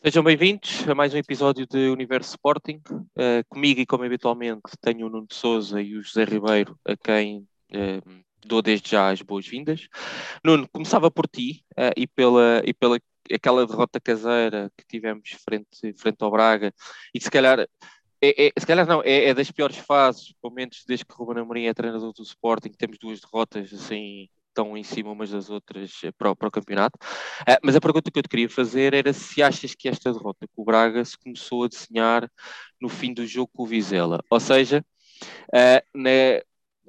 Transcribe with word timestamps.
Sejam 0.00 0.22
bem-vindos 0.22 0.88
a 0.88 0.94
mais 0.94 1.12
um 1.12 1.16
episódio 1.16 1.66
de 1.66 1.88
Universo 1.88 2.30
Sporting. 2.30 2.80
Uh, 2.88 3.42
comigo 3.48 3.80
e 3.80 3.86
como 3.86 4.04
habitualmente 4.04 4.62
tenho 4.80 5.08
o 5.08 5.10
Nuno 5.10 5.26
de 5.26 5.34
Souza 5.34 5.82
e 5.82 5.96
o 5.96 6.02
José 6.02 6.22
Ribeiro, 6.24 6.78
a 6.84 6.96
quem 6.96 7.38
uh, 7.72 8.24
dou 8.46 8.62
desde 8.62 8.92
já 8.92 9.10
as 9.10 9.20
boas-vindas. 9.22 9.88
Nuno, 10.44 10.68
começava 10.72 11.10
por 11.10 11.26
ti 11.26 11.64
uh, 11.72 11.92
e, 11.96 12.06
pela, 12.06 12.62
e 12.64 12.72
pela 12.72 13.00
aquela 13.30 13.66
derrota 13.66 14.00
caseira 14.00 14.70
que 14.76 14.86
tivemos 14.86 15.30
frente, 15.44 15.92
frente 15.96 16.22
ao 16.22 16.30
Braga 16.30 16.72
e 17.12 17.20
se 17.20 17.28
calhar 17.30 17.66
é, 18.20 18.46
é, 18.46 18.52
se 18.58 18.66
calhar 18.66 18.86
não, 18.86 19.02
é, 19.02 19.26
é, 19.26 19.34
das 19.34 19.50
piores 19.50 19.76
fases, 19.78 20.32
pelo 20.40 20.54
menos 20.54 20.84
desde 20.86 21.04
que 21.04 21.14
Ruben 21.14 21.42
Amorim 21.42 21.66
é 21.66 21.74
treinador 21.74 22.12
do 22.12 22.22
Sporting, 22.22 22.70
temos 22.70 22.98
duas 22.98 23.20
derrotas 23.20 23.72
assim 23.72 24.28
estão 24.58 24.76
em 24.76 24.82
cima 24.82 25.12
umas 25.12 25.30
das 25.30 25.48
outras 25.48 25.92
eh, 26.02 26.10
para, 26.12 26.34
para 26.34 26.48
o 26.48 26.50
campeonato. 26.50 26.98
Uh, 27.42 27.58
mas 27.62 27.76
a 27.76 27.80
pergunta 27.80 28.10
que 28.10 28.18
eu 28.18 28.22
te 28.22 28.28
queria 28.28 28.48
fazer 28.48 28.92
era 28.92 29.12
se 29.12 29.42
achas 29.42 29.74
que 29.74 29.88
esta 29.88 30.12
derrota 30.12 30.46
com 30.54 30.62
o 30.62 30.64
Braga 30.64 31.04
se 31.04 31.16
começou 31.16 31.64
a 31.64 31.68
desenhar 31.68 32.28
no 32.80 32.88
fim 32.88 33.14
do 33.14 33.26
jogo 33.26 33.50
com 33.54 33.62
o 33.62 33.66
Vizela. 33.66 34.20
Ou 34.28 34.40
seja, 34.40 34.84
uh, 35.54 35.98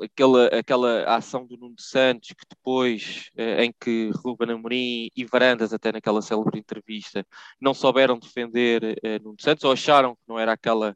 aquela, 0.02 0.48
aquela 0.48 1.03
ação 1.16 1.45
do 1.45 1.58
Nuno 1.58 1.76
Santos, 1.77 2.30
que 2.30 2.45
depois, 2.49 3.30
uh, 3.38 3.62
em 3.62 3.73
que 3.80 4.12
Ruben 4.16 4.52
Amorim 4.52 5.09
e 5.16 5.25
Varandas, 5.25 5.73
até 5.73 5.91
naquela 5.91 6.22
célebre 6.22 6.59
entrevista, 6.59 7.25
não 7.59 7.73
souberam 7.73 8.17
defender 8.17 8.84
uh, 8.84 9.23
Nuno 9.23 9.38
Santos, 9.39 9.63
ou 9.63 9.72
acharam 9.72 10.16
que 10.16 10.22
não 10.27 10.39
era 10.39 10.53
aquela 10.53 10.95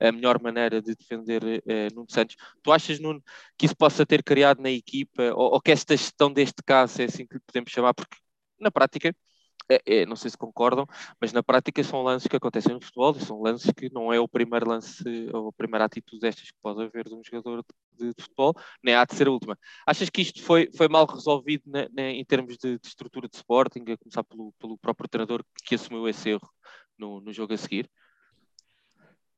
a 0.00 0.10
melhor 0.12 0.40
maneira 0.42 0.82
de 0.82 0.94
defender 0.94 1.42
uh, 1.42 1.94
Nuno 1.94 2.06
Santos. 2.10 2.36
Tu 2.62 2.72
achas, 2.72 2.98
Nuno, 2.98 3.22
que 3.56 3.66
isso 3.66 3.76
possa 3.76 4.04
ter 4.04 4.22
criado 4.22 4.60
na 4.60 4.70
equipa, 4.70 5.22
ou, 5.34 5.54
ou 5.54 5.60
que 5.60 5.70
esta 5.70 5.96
gestão 5.96 6.32
deste 6.32 6.62
caso, 6.64 7.00
é 7.02 7.04
assim 7.04 7.26
que 7.26 7.34
lhe 7.34 7.40
podemos 7.40 7.70
chamar, 7.70 7.94
porque 7.94 8.16
na 8.60 8.70
prática, 8.70 9.14
é, 9.70 9.82
é, 9.86 10.06
não 10.06 10.16
sei 10.16 10.30
se 10.30 10.36
concordam, 10.36 10.86
mas 11.20 11.32
na 11.32 11.42
prática 11.42 11.82
são 11.82 12.02
lances 12.02 12.28
que 12.28 12.36
acontecem 12.36 12.74
no 12.74 12.80
futebol 12.80 13.14
e 13.16 13.20
são 13.20 13.40
lances 13.40 13.70
que 13.72 13.92
não 13.92 14.12
é 14.12 14.20
o 14.20 14.28
primeiro 14.28 14.68
lance 14.68 15.02
ou 15.32 15.48
a 15.48 15.52
primeira 15.52 15.84
atitude 15.84 16.20
destas 16.20 16.50
que 16.50 16.58
pode 16.62 16.82
haver 16.82 17.04
de 17.04 17.14
um 17.14 17.22
jogador 17.24 17.64
de, 17.98 18.14
de 18.14 18.22
futebol, 18.22 18.54
nem 18.82 18.94
há 18.94 19.04
de 19.04 19.14
ser 19.14 19.26
a 19.28 19.30
última. 19.30 19.58
Achas 19.86 20.10
que 20.10 20.22
isto 20.22 20.42
foi, 20.42 20.70
foi 20.76 20.88
mal 20.88 21.06
resolvido 21.06 21.62
na, 21.66 21.88
na, 21.94 22.10
em 22.10 22.24
termos 22.24 22.56
de, 22.58 22.78
de, 22.78 22.86
estrutura 22.86 23.28
de 23.28 23.36
Sporting, 23.36 23.84
a 23.90 23.96
começar 23.96 24.24
pelo, 24.24 24.52
pelo 24.58 24.78
próprio 24.78 25.08
treinador 25.08 25.44
que 25.64 25.74
assumiu 25.74 26.08
esse 26.08 26.30
erro 26.30 26.48
no, 26.98 27.20
no 27.20 27.32
jogo 27.32 27.54
a 27.54 27.56
seguir? 27.56 27.88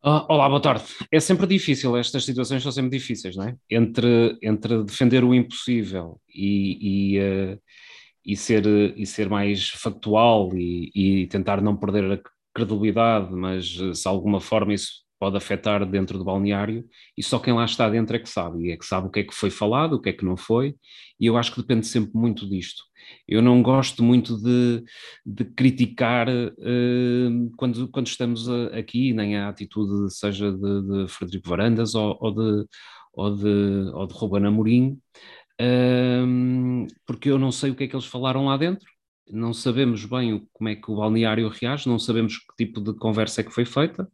Uh, 0.04 0.22
olá, 0.28 0.48
boa 0.48 0.60
tarde. 0.60 0.84
É 1.10 1.18
sempre 1.18 1.46
difícil, 1.46 1.96
estas 1.96 2.24
situações 2.24 2.62
são 2.62 2.70
sempre 2.70 2.96
difíceis, 2.96 3.34
não 3.34 3.44
é? 3.44 3.56
Entre, 3.68 4.38
entre 4.42 4.84
defender 4.84 5.24
o 5.24 5.34
impossível 5.34 6.20
e, 6.28 7.16
e, 7.16 7.20
uh, 7.20 7.60
e, 8.26 8.36
ser, 8.36 8.66
e 8.98 9.06
ser 9.06 9.28
mais 9.30 9.70
factual 9.70 10.50
e, 10.54 10.90
e, 10.94 11.26
tentar 11.28 11.62
não 11.62 11.76
perder 11.76 12.12
a 12.12 12.20
credibilidade, 12.52 13.32
mas 13.32 13.78
uh, 13.80 13.94
se 13.94 14.02
de 14.02 14.08
alguma 14.08 14.40
forma 14.40 14.74
isso 14.74 15.06
pode 15.18 15.36
afetar 15.36 15.88
dentro 15.88 16.18
do 16.18 16.24
balneário, 16.24 16.84
e 17.16 17.22
só 17.22 17.38
quem 17.38 17.54
lá 17.54 17.64
está 17.64 17.88
dentro 17.88 18.16
é 18.16 18.18
que 18.18 18.28
sabe, 18.28 18.66
e 18.66 18.72
é 18.72 18.76
que 18.76 18.84
sabe 18.84 19.06
o 19.06 19.10
que 19.10 19.20
é 19.20 19.24
que 19.24 19.34
foi 19.34 19.48
falado, 19.48 19.94
o 19.94 20.00
que 20.00 20.10
é 20.10 20.12
que 20.12 20.24
não 20.24 20.36
foi, 20.36 20.74
e 21.18 21.26
eu 21.26 21.36
acho 21.38 21.54
que 21.54 21.60
depende 21.60 21.86
sempre 21.86 22.10
muito 22.14 22.46
disto. 22.48 22.82
Eu 23.26 23.40
não 23.40 23.62
gosto 23.62 24.02
muito 24.02 24.36
de, 24.36 24.82
de 25.24 25.44
criticar 25.44 26.28
uh, 26.28 27.50
quando, 27.56 27.88
quando 27.88 28.08
estamos 28.08 28.48
a, 28.48 28.76
aqui, 28.78 29.12
nem 29.14 29.36
a 29.36 29.48
atitude 29.48 30.12
seja 30.12 30.52
de, 30.52 30.82
de 30.82 31.08
Frederico 31.08 31.48
Varandas 31.48 31.94
ou, 31.94 32.18
ou, 32.20 32.32
de, 32.34 32.66
ou, 33.14 33.36
de, 33.36 33.90
ou 33.94 34.06
de 34.06 34.14
Ruben 34.14 34.46
Amorim, 34.46 34.98
uh, 35.60 36.86
porque 37.06 37.30
eu 37.30 37.38
não 37.38 37.52
sei 37.52 37.70
o 37.70 37.74
que 37.74 37.84
é 37.84 37.88
que 37.88 37.94
eles 37.94 38.06
falaram 38.06 38.46
lá 38.46 38.56
dentro, 38.56 38.86
não 39.30 39.52
sabemos 39.52 40.04
bem 40.04 40.46
como 40.52 40.68
é 40.68 40.76
que 40.76 40.90
o 40.90 40.96
balneário 40.96 41.48
reage, 41.48 41.88
não 41.88 41.98
sabemos 41.98 42.38
que 42.38 42.64
tipo 42.64 42.80
de 42.80 42.94
conversa 42.94 43.40
é 43.40 43.44
que 43.44 43.52
foi 43.52 43.64
feita, 43.64 44.10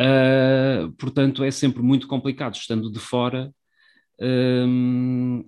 uh, 0.00 0.92
portanto 0.92 1.44
é 1.44 1.50
sempre 1.50 1.82
muito 1.82 2.06
complicado, 2.08 2.54
estando 2.54 2.90
de 2.90 2.98
fora, 2.98 3.52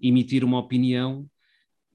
emitir 0.01 0.45
uma 0.45 0.61
opinião 0.61 1.29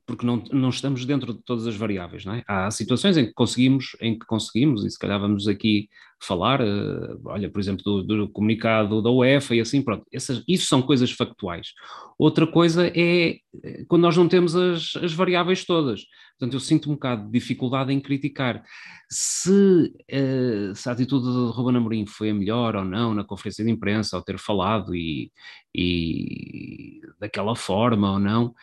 porque 0.06 0.26
não, 0.26 0.44
não 0.52 0.70
estamos 0.70 1.04
dentro 1.06 1.34
de 1.34 1.42
todas 1.44 1.66
as 1.66 1.76
variáveis, 1.76 2.26
não 2.26 2.36
é? 2.36 2.44
Há 2.48 2.70
situações 2.70 3.18
em 3.18 3.26
que 3.26 3.34
conseguimos, 3.34 3.96
em 4.00 4.18
que 4.18 4.26
conseguimos, 4.26 4.86
e 4.86 4.92
se 4.92 5.00
calhar 5.00 5.20
vamos 5.20 5.48
aqui 5.48 5.90
falar, 6.22 6.62
uh, 6.62 7.20
olha, 7.26 7.50
por 7.50 7.60
exemplo, 7.60 7.84
do, 7.84 8.04
do, 8.04 8.30
comunicado 8.30 9.02
da 9.02 9.10
UEFA 9.10 9.56
e 9.56 9.62
assim, 9.62 9.82
pronto, 9.82 10.06
essas, 10.14 10.44
isso 10.48 10.68
são 10.68 10.82
coisas 10.82 11.12
factuais. 11.12 11.70
Outra 12.18 12.48
coisa 12.48 12.88
é 12.88 13.38
eh, 13.64 13.86
quando 13.88 14.04
nós 14.04 14.16
não 14.16 14.28
temos 14.28 14.56
as, 14.56 14.96
as 14.96 15.14
variáveis 15.14 15.66
todas. 15.66 16.06
Portanto, 16.38 16.54
eu 16.54 16.60
sinto 16.60 16.90
um 16.90 16.94
bocado 16.94 17.26
de 17.26 17.32
dificuldade 17.32 17.94
em 17.94 18.00
criticar 18.00 18.64
se, 19.10 19.94
uh, 20.12 20.76
se 20.76 20.90
a 20.90 20.92
atitude 20.92 21.26
de 21.26 21.52
Ruben 21.52 21.78
Amorim 21.78 22.06
foi 22.06 22.30
a 22.30 22.34
melhor 22.34 22.76
ou 22.76 22.86
não 22.86 23.14
na 23.14 23.24
conferência 23.24 23.64
de 23.64 23.72
imprensa, 23.72 24.16
ao 24.16 24.24
ter 24.24 24.38
falado 24.38 24.96
e, 24.96 25.32
e 25.74 27.02
daquela 27.20 27.56
forma 27.56 28.14
ou 28.14 28.20
não 28.20 28.54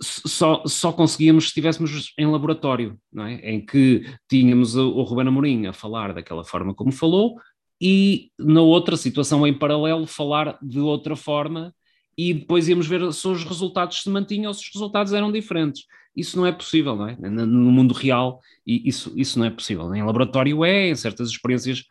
só, 0.00 0.62
só 0.66 0.92
conseguíamos 0.92 1.44
se 1.44 1.48
estivéssemos 1.48 2.12
em 2.18 2.26
laboratório, 2.26 2.98
é? 3.18 3.52
em 3.52 3.64
que 3.64 4.04
tínhamos 4.28 4.76
o, 4.76 5.02
Ruben 5.02 5.28
Amorim 5.28 5.66
a 5.66 5.72
falar 5.72 6.12
daquela 6.12 6.44
forma 6.44 6.74
como 6.74 6.92
falou 6.92 7.36
e 7.80 8.30
na 8.38 8.60
outra 8.60 8.96
situação 8.96 9.46
em 9.46 9.52
paralelo 9.52 10.06
falar 10.06 10.58
de 10.62 10.78
outra 10.78 11.16
forma 11.16 11.74
e 12.16 12.32
depois 12.32 12.68
íamos 12.68 12.86
ver 12.86 13.12
se 13.12 13.28
os 13.28 13.44
resultados 13.44 14.02
se 14.02 14.08
mantinham 14.08 14.48
ou 14.48 14.54
se 14.54 14.62
os 14.62 14.70
resultados 14.72 15.12
eram 15.12 15.30
diferentes. 15.30 15.84
Isso 16.16 16.38
não 16.38 16.46
é 16.46 16.52
possível, 16.52 16.96
não 16.96 17.08
é? 17.08 17.16
No 17.16 17.70
mundo 17.70 17.92
real, 17.92 18.40
isso, 18.66 19.12
isso 19.14 19.38
não 19.38 19.44
é 19.44 19.50
possível. 19.50 19.94
Em 19.94 20.02
laboratório 20.02 20.64
é, 20.64 20.88
em 20.88 20.94
certas 20.94 21.28
experiências 21.28 21.84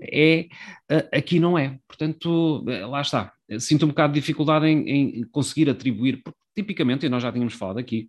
é, 0.00 0.48
aqui 1.12 1.38
não 1.38 1.58
é. 1.58 1.78
Portanto, 1.86 2.64
lá 2.88 3.02
está. 3.02 3.34
Sinto 3.60 3.84
um 3.84 3.88
bocado 3.88 4.14
de 4.14 4.20
dificuldade 4.20 4.66
em, 4.66 4.88
em 5.20 5.24
conseguir 5.24 5.68
atribuir, 5.68 6.22
porque 6.22 6.38
tipicamente, 6.56 7.04
e 7.04 7.08
nós 7.08 7.22
já 7.22 7.30
tínhamos 7.30 7.54
falado 7.54 7.78
aqui, 7.78 8.08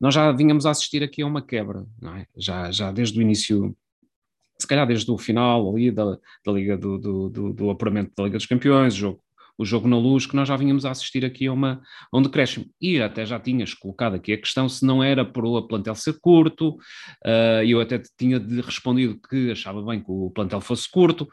nós 0.00 0.12
já 0.12 0.32
vínhamos 0.32 0.66
a 0.66 0.70
assistir 0.70 1.02
aqui 1.04 1.22
a 1.22 1.26
uma 1.26 1.40
quebra, 1.40 1.86
é? 2.18 2.26
Já, 2.36 2.72
já 2.72 2.90
desde 2.90 3.16
o 3.18 3.22
início, 3.22 3.76
se 4.58 4.66
calhar 4.66 4.86
desde 4.86 5.08
o 5.08 5.16
final 5.16 5.70
ali 5.70 5.92
da, 5.92 6.18
da 6.44 6.52
Liga 6.52 6.76
do, 6.76 6.98
do, 6.98 7.28
do, 7.28 7.52
do 7.52 7.70
apuramento 7.70 8.10
da 8.16 8.24
Liga 8.24 8.36
dos 8.36 8.46
Campeões, 8.46 8.94
o 8.94 8.98
jogo, 8.98 9.24
o 9.56 9.64
jogo 9.64 9.86
na 9.86 9.96
luz, 9.96 10.26
que 10.26 10.34
nós 10.34 10.48
já 10.48 10.56
vínhamos 10.56 10.84
a 10.84 10.90
assistir 10.90 11.24
aqui 11.24 11.46
a, 11.46 11.52
uma, 11.52 11.80
a 12.10 12.18
um 12.18 12.22
decréscimo. 12.22 12.66
E 12.80 13.00
até 13.00 13.24
já 13.24 13.38
tinhas 13.38 13.74
colocado 13.74 14.14
aqui 14.14 14.32
a 14.32 14.38
questão 14.38 14.68
se 14.68 14.84
não 14.84 15.04
era 15.04 15.24
por 15.24 15.44
o 15.44 15.62
plantel 15.62 15.94
ser 15.94 16.18
curto, 16.20 16.70
uh, 17.24 17.62
eu 17.64 17.80
até 17.80 18.02
tinha 18.18 18.38
respondido 18.38 19.20
que 19.28 19.52
achava 19.52 19.80
bem 19.82 20.00
que 20.00 20.10
o 20.10 20.30
plantel 20.30 20.60
fosse 20.60 20.90
curto, 20.90 21.28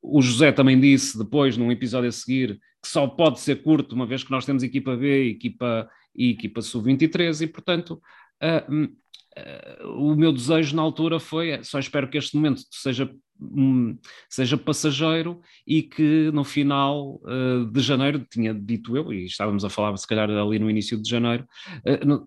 o 0.00 0.20
José 0.20 0.52
também 0.52 0.78
disse 0.78 1.18
depois, 1.18 1.56
num 1.56 1.72
episódio 1.72 2.08
a 2.08 2.12
seguir, 2.12 2.60
que 2.84 2.88
só 2.90 3.06
pode 3.06 3.40
ser 3.40 3.62
curto, 3.62 3.94
uma 3.94 4.04
vez 4.04 4.22
que 4.22 4.30
nós 4.30 4.44
temos 4.44 4.62
equipa 4.62 4.94
B 4.94 5.30
equipa, 5.30 5.88
e 6.14 6.30
equipa 6.30 6.60
sub-23, 6.60 7.40
e 7.40 7.46
portanto 7.46 8.00
uh, 8.42 8.84
uh, 8.84 9.88
o 9.98 10.14
meu 10.14 10.30
desejo 10.30 10.76
na 10.76 10.82
altura 10.82 11.18
foi, 11.18 11.64
só 11.64 11.78
espero 11.78 12.10
que 12.10 12.18
este 12.18 12.36
momento 12.36 12.60
seja, 12.70 13.10
um, 13.40 13.96
seja 14.28 14.58
passageiro 14.58 15.40
e 15.66 15.82
que 15.82 16.30
no 16.30 16.44
final 16.44 17.22
uh, 17.24 17.64
de 17.72 17.80
janeiro, 17.80 18.26
tinha 18.30 18.52
dito 18.52 18.94
eu, 18.98 19.14
e 19.14 19.24
estávamos 19.24 19.64
a 19.64 19.70
falar 19.70 19.96
se 19.96 20.06
calhar 20.06 20.28
ali 20.28 20.58
no 20.58 20.68
início 20.68 21.00
de 21.00 21.08
janeiro, 21.08 21.48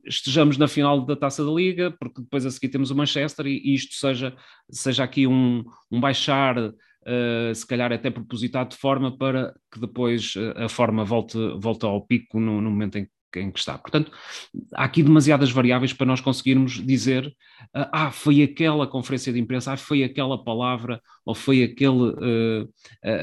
estejamos 0.05 0.57
na 0.57 0.67
final 0.67 1.05
da 1.05 1.15
Taça 1.15 1.45
da 1.45 1.51
Liga, 1.51 1.95
porque 1.99 2.19
depois 2.19 2.47
a 2.47 2.49
seguir 2.49 2.69
temos 2.69 2.89
o 2.89 2.95
Manchester 2.95 3.45
e, 3.45 3.61
e 3.63 3.75
isto 3.75 3.93
seja, 3.93 4.35
seja 4.71 5.03
aqui 5.03 5.27
um, 5.27 5.63
um 5.91 5.99
baixar 5.99 6.73
uh, 7.07 7.55
se 7.55 7.65
calhar 7.65 7.91
até 7.91 8.09
propositado 8.09 8.71
de 8.71 8.77
forma 8.77 9.17
para 9.17 9.53
que 9.71 9.79
depois 9.79 10.33
eh, 10.37 10.65
a 10.65 10.69
forma 10.69 11.03
volte, 11.03 11.37
volte 11.57 11.85
ao 11.85 12.05
pico 12.05 12.39
no, 12.39 12.61
no 12.61 12.69
momento 12.69 12.97
em 12.97 13.07
em 13.35 13.51
que 13.51 13.59
está. 13.59 13.77
Portanto, 13.77 14.11
há 14.73 14.83
aqui 14.85 15.03
demasiadas 15.03 15.51
variáveis 15.51 15.93
para 15.93 16.07
nós 16.07 16.21
conseguirmos 16.21 16.83
dizer 16.83 17.31
ah, 17.73 18.11
foi 18.11 18.41
aquela 18.41 18.87
conferência 18.87 19.31
de 19.31 19.39
imprensa, 19.39 19.73
ah, 19.73 19.77
foi 19.77 20.03
aquela 20.03 20.43
palavra, 20.43 21.01
ou 21.25 21.35
foi 21.35 21.63
aquele, 21.63 22.09
uh, 22.09 22.69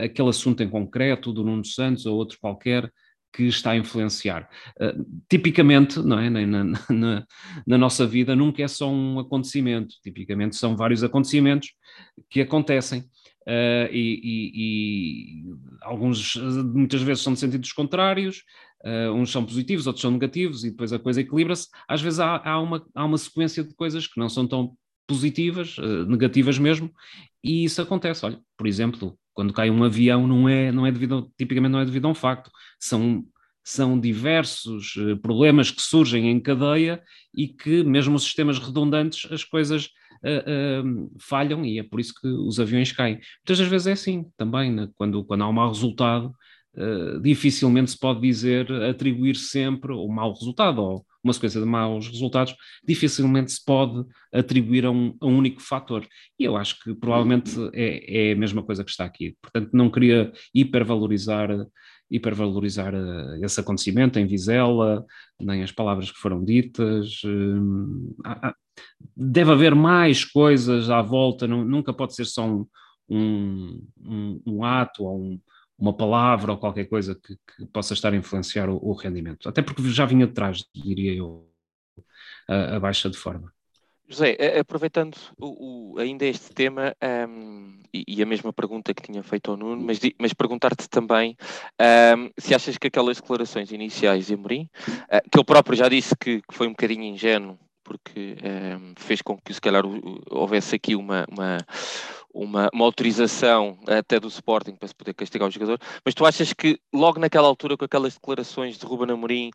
aquele 0.05 0.29
assunto 0.29 0.63
em 0.63 0.69
concreto 0.69 1.33
do 1.33 1.45
Nuno 1.45 1.65
Santos 1.65 2.07
ou 2.07 2.17
outro 2.17 2.39
qualquer 2.41 2.91
que 3.33 3.45
está 3.45 3.73
a 3.73 3.77
influenciar. 3.77 4.49
Uh, 4.81 5.05
tipicamente, 5.29 5.99
não 6.01 6.19
é? 6.19 6.31
Na, 6.31 6.47
na, 6.47 7.27
na, 7.67 7.79
nossa 7.79 8.07
vida 8.07 8.37
nunca 8.37 8.63
é 8.63 8.69
só 8.69 8.89
um 8.89 9.19
acontecimento, 9.19 9.97
tipicamente 10.03 10.55
são 10.55 10.77
vários 10.77 11.03
acontecimentos 11.03 11.71
que 12.31 12.41
acontecem 12.41 13.05
Uh, 13.47 13.93
e, 13.93 14.21
e, 14.25 14.53
e, 14.55 15.55
alguns 15.83 16.35
muitas 16.37 17.03
vezes 17.03 17.23
são 17.23 17.35
de 17.35 17.41
sentidos 17.41 17.73
contrários, 17.73 18.43
uh, 18.85 19.13
uns 19.13 19.31
são 19.31 19.45
positivos, 19.45 19.87
outros 19.87 20.01
são 20.01 20.11
negativos, 20.11 20.65
e 20.65 20.71
depois 20.71 20.93
a 20.93 20.99
coisa 20.99 21.21
equilibra-se. 21.21 21.69
Às 21.87 22.01
vezes 22.01 22.21
há, 22.21 22.41
há, 22.43 22.61
uma, 22.61 22.85
há 22.95 23.05
uma 23.05 23.19
sequência 23.19 23.63
de 23.63 23.75
coisas 23.75 24.07
que 24.07 24.19
não 24.19 24.29
são 24.29 24.47
tão 24.47 24.77
positivas, 25.07 25.77
uh, 25.79 26.07
negativas 26.07 26.59
mesmo, 26.59 26.91
e 27.43 27.65
isso 27.65 27.83
acontece. 27.83 28.25
Olha, 28.25 28.41
por 28.57 28.67
exemplo, 28.67 29.19
quando 29.35 29.53
cai 29.53 29.69
um 29.69 29.85
avião, 29.85 30.27
não 30.27 30.49
é, 30.49 30.73
não 30.73 30.87
é 30.87 30.93
devido, 30.93 31.31
tipicamente 31.37 31.73
não 31.73 31.81
é 31.81 31.85
devido 31.85 32.07
a 32.07 32.11
um 32.11 32.15
facto, 32.15 32.51
são 32.81 33.25
são 33.65 33.99
diversos 33.99 34.95
problemas 35.23 35.71
que 35.71 35.81
surgem 35.81 36.31
em 36.31 36.39
cadeia 36.39 37.03
e 37.35 37.49
que, 37.49 37.83
mesmo 37.83 38.15
os 38.15 38.23
sistemas 38.23 38.59
redundantes, 38.59 39.27
as 39.33 39.43
coisas 39.43 39.91
uh, 40.25 41.11
falham 41.19 41.65
e 41.65 41.79
é 41.79 41.83
por 41.83 42.01
isso 42.01 42.15
que 42.21 42.27
os 42.27 42.59
aviões 42.59 42.93
caem. 42.93 43.15
Muitas 43.15 43.59
das 43.59 43.69
vezes 43.69 43.87
é 43.87 43.93
assim 43.93 44.27
também, 44.37 44.73
né? 44.73 44.89
quando, 44.97 45.25
quando 45.25 45.43
há 45.43 45.49
um 45.49 45.53
mau 45.53 45.69
resultado, 45.69 46.35
uh, 46.77 47.21
dificilmente 47.21 47.91
se 47.91 47.99
pode 47.99 48.21
dizer 48.21 48.71
atribuir 48.73 49.37
sempre 49.37 49.93
o 49.93 50.09
mau 50.09 50.33
resultado 50.33 50.83
ou 50.83 51.07
uma 51.23 51.33
sequência 51.33 51.59
de 51.59 51.67
maus 51.67 52.07
resultados, 52.07 52.55
dificilmente 52.87 53.51
se 53.51 53.65
pode 53.65 54.05
atribuir 54.31 54.85
a 54.85 54.91
um, 54.91 55.17
a 55.19 55.27
um 55.27 55.39
único 55.39 55.63
fator. 55.63 56.07
E 56.39 56.45
eu 56.45 56.55
acho 56.55 56.79
que 56.83 56.95
provavelmente 56.95 57.51
é, 57.73 58.29
é, 58.29 58.33
a 58.33 58.37
mesma 58.37 58.63
coisa 58.63 58.85
que 58.85 58.91
está 58.91 59.07
aqui. 59.07 59.35
Portanto, 59.41 59.71
não 59.73 59.91
queria 59.91 60.31
hipervalorizar 60.55 61.49
hipervalorizar 62.15 62.95
uh, 62.95 63.45
esse 63.45 63.61
acontecimento 63.61 64.19
em 64.19 64.27
Vizela, 64.27 65.05
nem 65.41 65.63
as 65.63 65.73
palavras 65.73 66.11
que 66.11 66.19
foram 66.19 66.45
ditas. 66.45 67.23
Uh, 67.25 68.15
deve 69.17 69.53
haver 69.53 69.75
mais 69.75 70.25
coisas 70.25 70.91
à 70.91 71.03
volta, 71.03 71.47
nunca 71.47 71.93
pode 71.93 72.15
ser 72.15 72.25
só 72.25 72.47
um, 72.47 72.67
um, 73.09 74.43
um, 74.47 74.65
ato 74.65 75.05
ou 75.05 75.21
um, 75.21 75.41
uma 75.79 75.97
palavra 75.97 76.53
ou 76.53 76.59
qualquer 76.59 76.85
coisa 76.87 77.15
que, 77.15 77.37
que 77.37 77.67
possa 77.67 77.95
estar 77.95 78.13
a 78.13 78.17
influenciar 78.17 78.69
o, 78.69 78.79
o, 78.83 78.93
rendimento. 78.93 79.49
Até 79.49 79.63
porque 79.63 79.83
já 79.91 80.05
vinha 80.05 80.27
de 80.27 80.33
trás, 80.33 80.65
diria 80.75 81.15
eu, 81.15 81.49
a, 82.49 82.77
a 82.77 82.81
baixa 82.81 83.11
de 83.11 83.17
forma. 83.17 83.53
José, 84.09 84.37
aproveitando 84.59 85.17
o, 85.39 85.95
o, 85.95 85.99
ainda 85.99 86.27
este 86.27 86.53
tema 86.53 86.95
um, 87.29 87.79
e, 87.93 88.05
e, 88.07 88.23
a 88.23 88.27
mesma 88.27 88.53
pergunta 88.53 88.93
que 88.93 89.03
tinha 89.03 89.23
feito 89.23 89.51
ao 89.51 89.57
Nuno, 89.57 89.83
mas, 89.83 89.99
mas 90.19 90.35
perguntar-te 90.35 90.89
também 90.89 91.37
um, 92.17 92.31
se 92.39 92.55
achas 92.55 92.77
que 92.77 92.89
aquelas 92.89 93.19
declarações 93.19 93.73
iniciais 93.73 94.27
de 94.27 94.35
Amorim, 94.35 94.69
uh, 94.89 95.31
que 95.31 95.39
ele 95.39 95.45
próprio 95.45 95.77
já 95.77 95.89
disse 95.89 96.15
que, 96.17 96.43
que, 96.43 96.55
foi 96.55 96.67
um 96.67 96.71
bocadinho 96.73 97.05
ingênuo, 97.05 97.59
porque 97.85 98.37
um, 98.43 98.95
fez 98.97 99.21
com 99.23 99.39
que 99.39 99.53
se 99.53 99.61
calhar 99.61 99.85
houvesse 100.31 100.75
aqui 100.75 100.97
uma, 100.97 101.27
uma, 101.31 101.59
uma, 102.33 102.71
uma, 102.73 102.85
autorização 102.85 103.79
até 103.87 104.19
do 104.19 104.27
Sporting 104.27 104.75
para 104.75 104.89
se 104.89 104.95
poder 104.95 105.15
castigar 105.15 105.47
o 105.47 105.51
jogador, 105.51 105.79
mas 106.05 106.15
tu 106.15 106.25
achas 106.27 106.53
que 106.53 106.81
logo 106.93 107.21
naquela 107.21 107.47
altura, 107.47 107.77
com 107.77 107.85
aquelas 107.85 108.15
declarações 108.15 108.79
de 108.79 108.87
Ruben 108.87 109.13
Amorim, 109.13 109.51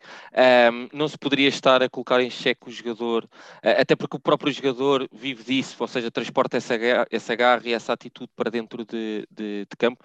um, 0.71 0.97
não 0.97 1.07
se 1.07 1.17
poderia 1.17 1.49
estar 1.49 1.81
a 1.81 1.89
colocar 1.89 2.21
em 2.21 2.29
xeque 2.29 2.69
o 2.69 2.71
jogador, 2.71 3.25
uh, 3.25 3.81
até 3.81 3.95
porque 3.95 4.15
o 4.15 4.21
próprio 4.21 4.53
jogador 4.53 5.09
vive 5.11 5.43
disso, 5.43 5.75
ou 5.79 5.87
seja, 5.87 6.11
transporta 6.11 6.57
essa, 6.57 6.75
essa 7.11 7.35
garra 7.35 7.63
e 7.65 7.73
essa 7.73 7.91
atitude 7.91 8.29
para 8.35 8.51
dentro 8.51 8.85
de, 8.85 9.27
de, 9.31 9.65
de 9.69 9.77
campo, 9.77 10.03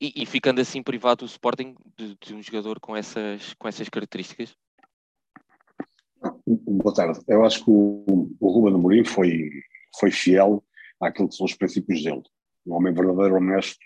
e, 0.00 0.22
e, 0.22 0.26
ficando 0.26 0.60
assim 0.60 0.82
privado 0.82 1.24
do 1.24 1.28
Sporting 1.28 1.76
de, 1.96 2.16
de, 2.20 2.34
um 2.34 2.42
jogador 2.42 2.80
com 2.80 2.96
essas, 2.96 3.54
com 3.54 3.68
essas 3.68 3.88
características? 3.88 4.56
Boa 6.60 6.94
tarde. 6.94 7.20
Eu 7.26 7.44
acho 7.44 7.64
que 7.64 7.70
o, 7.70 8.30
o 8.38 8.48
Ruben 8.50 8.74
Amorim 8.74 9.04
foi, 9.04 9.50
foi 9.98 10.10
fiel 10.10 10.62
àquilo 11.00 11.28
que 11.28 11.36
são 11.36 11.46
os 11.46 11.54
princípios 11.54 12.02
dele. 12.02 12.22
Um 12.66 12.74
homem 12.74 12.92
verdadeiro, 12.92 13.36
honesto, 13.36 13.80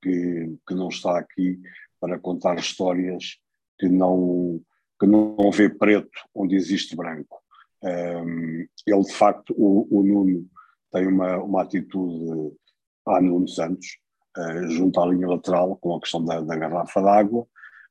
que, 0.00 0.56
que 0.66 0.74
não 0.74 0.88
está 0.88 1.18
aqui 1.18 1.58
para 2.00 2.18
contar 2.18 2.56
histórias 2.56 3.38
que 3.78 3.88
não, 3.88 4.60
que 5.00 5.06
não 5.06 5.50
vê 5.50 5.68
preto 5.68 6.20
onde 6.34 6.54
existe 6.54 6.94
branco. 6.94 7.42
Um, 7.82 8.66
ele, 8.86 9.02
de 9.02 9.12
facto, 9.12 9.52
o, 9.56 9.88
o, 9.90 10.02
Nuno 10.02 10.46
tem 10.92 11.06
uma, 11.06 11.38
uma 11.38 11.62
atitude 11.62 12.54
a 13.06 13.20
Nuno 13.20 13.48
Santos, 13.48 13.98
uh, 14.38 14.68
junto 14.70 15.00
à 15.00 15.06
linha 15.06 15.26
lateral, 15.26 15.76
com 15.76 15.96
a 15.96 16.00
questão 16.00 16.24
da, 16.24 16.40
da 16.40 16.56
garrafa 16.56 17.02
d'água, 17.02 17.46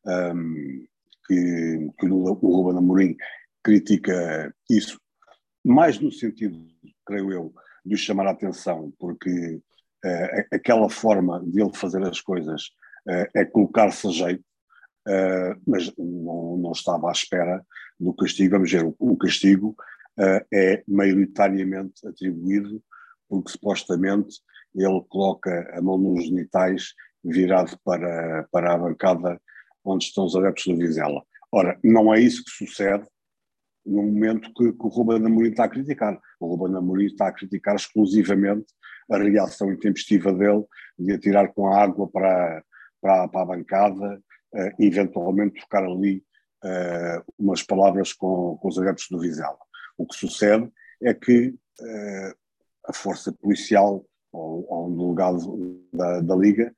um, 0.05 0.85
que, 1.27 1.89
que 1.99 2.05
o, 2.07 2.23
o 2.41 2.55
Ruben 2.55 2.77
Amorim 2.77 3.17
critica 3.63 4.53
isso, 4.69 4.99
mais 5.63 5.99
no 5.99 6.11
sentido, 6.11 6.67
creio 7.05 7.31
eu, 7.31 7.53
de 7.85 7.97
chamar 7.97 8.27
a 8.27 8.31
atenção, 8.31 8.93
porque 8.99 9.61
uh, 10.05 10.55
aquela 10.55 10.89
forma 10.89 11.43
de 11.45 11.61
ele 11.61 11.73
fazer 11.73 12.03
as 12.03 12.19
coisas 12.21 12.63
uh, 13.07 13.27
é 13.33 13.45
colocar-se 13.45 14.07
a 14.07 14.11
jeito, 14.11 14.43
uh, 15.07 15.61
mas 15.65 15.91
não, 15.97 16.57
não, 16.57 16.71
estava 16.71 17.09
à 17.09 17.11
espera 17.11 17.65
do 17.99 18.13
castigo. 18.13 18.51
Vamos 18.51 18.71
ver, 18.71 18.83
o, 18.83 18.95
o 18.99 19.17
castigo 19.17 19.75
é 20.53 20.83
maioritariamente 20.87 22.07
atribuído 22.07 22.83
porque 23.27 23.49
supostamente 23.49 24.41
ele 24.75 25.03
coloca 25.09 25.71
a 25.75 25.81
mão 25.81 25.97
nos 25.97 26.25
genitais 26.25 26.93
virado 27.23 27.75
para, 27.83 28.47
para 28.51 28.73
a 28.73 28.77
bancada 28.77 29.41
onde 29.83 30.05
estão 30.05 30.25
os 30.25 30.35
adeptos 30.35 30.65
do 30.65 30.77
Vizela. 30.77 31.23
Ora, 31.51 31.79
não 31.83 32.13
é 32.13 32.19
isso 32.19 32.43
que 32.43 32.51
sucede 32.51 33.07
no 33.85 34.03
momento 34.03 34.51
que, 34.53 34.71
que 34.71 34.85
o 34.85 34.87
Ruben 34.87 35.25
Amorim 35.25 35.49
está 35.49 35.65
a 35.65 35.69
criticar. 35.69 36.19
O 36.39 36.55
Ruben 36.55 36.75
Amorim 36.77 37.05
está 37.05 37.27
a 37.27 37.33
criticar 37.33 37.75
exclusivamente 37.75 38.67
a 39.11 39.17
reação 39.17 39.71
intempestiva 39.71 40.31
dele 40.31 40.63
de 40.97 41.13
atirar 41.13 41.53
com 41.53 41.67
a 41.67 41.81
água 41.81 42.07
para, 42.07 42.63
para, 43.01 43.27
para 43.27 43.41
a 43.41 43.45
bancada, 43.45 44.21
uh, 44.53 44.83
eventualmente 44.83 45.59
trocar 45.59 45.83
ali 45.83 46.23
uh, 46.63 47.33
umas 47.37 47.61
palavras 47.61 48.13
com, 48.13 48.57
com 48.57 48.67
os 48.67 48.79
adeptos 48.79 49.07
do 49.09 49.19
Vizela. 49.19 49.57
O 49.97 50.05
que 50.05 50.15
sucede 50.15 50.69
é 51.01 51.13
que 51.13 51.49
uh, 51.49 52.35
a 52.87 52.93
força 52.93 53.31
policial 53.33 54.05
ou, 54.31 54.65
ou 54.69 54.89
um 54.89 54.97
delegado 54.97 55.85
da, 55.93 56.21
da 56.21 56.35
Liga 56.35 56.73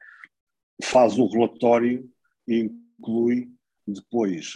faz 0.84 1.18
o 1.18 1.28
relatório 1.28 2.10
e 2.48 2.70
inclui 3.00 3.50
depois 3.88 4.54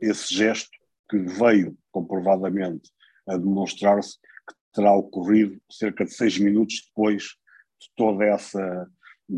esse 0.00 0.32
gesto 0.32 0.79
que 1.10 1.18
veio 1.18 1.76
comprovadamente 1.90 2.90
a 3.28 3.36
demonstrar-se 3.36 4.16
que 4.16 4.54
terá 4.72 4.94
ocorrido 4.94 5.60
cerca 5.70 6.04
de 6.04 6.14
seis 6.14 6.38
minutos 6.38 6.84
depois 6.86 7.22
de 7.80 7.90
toda 7.96 8.24
essa, 8.24 8.88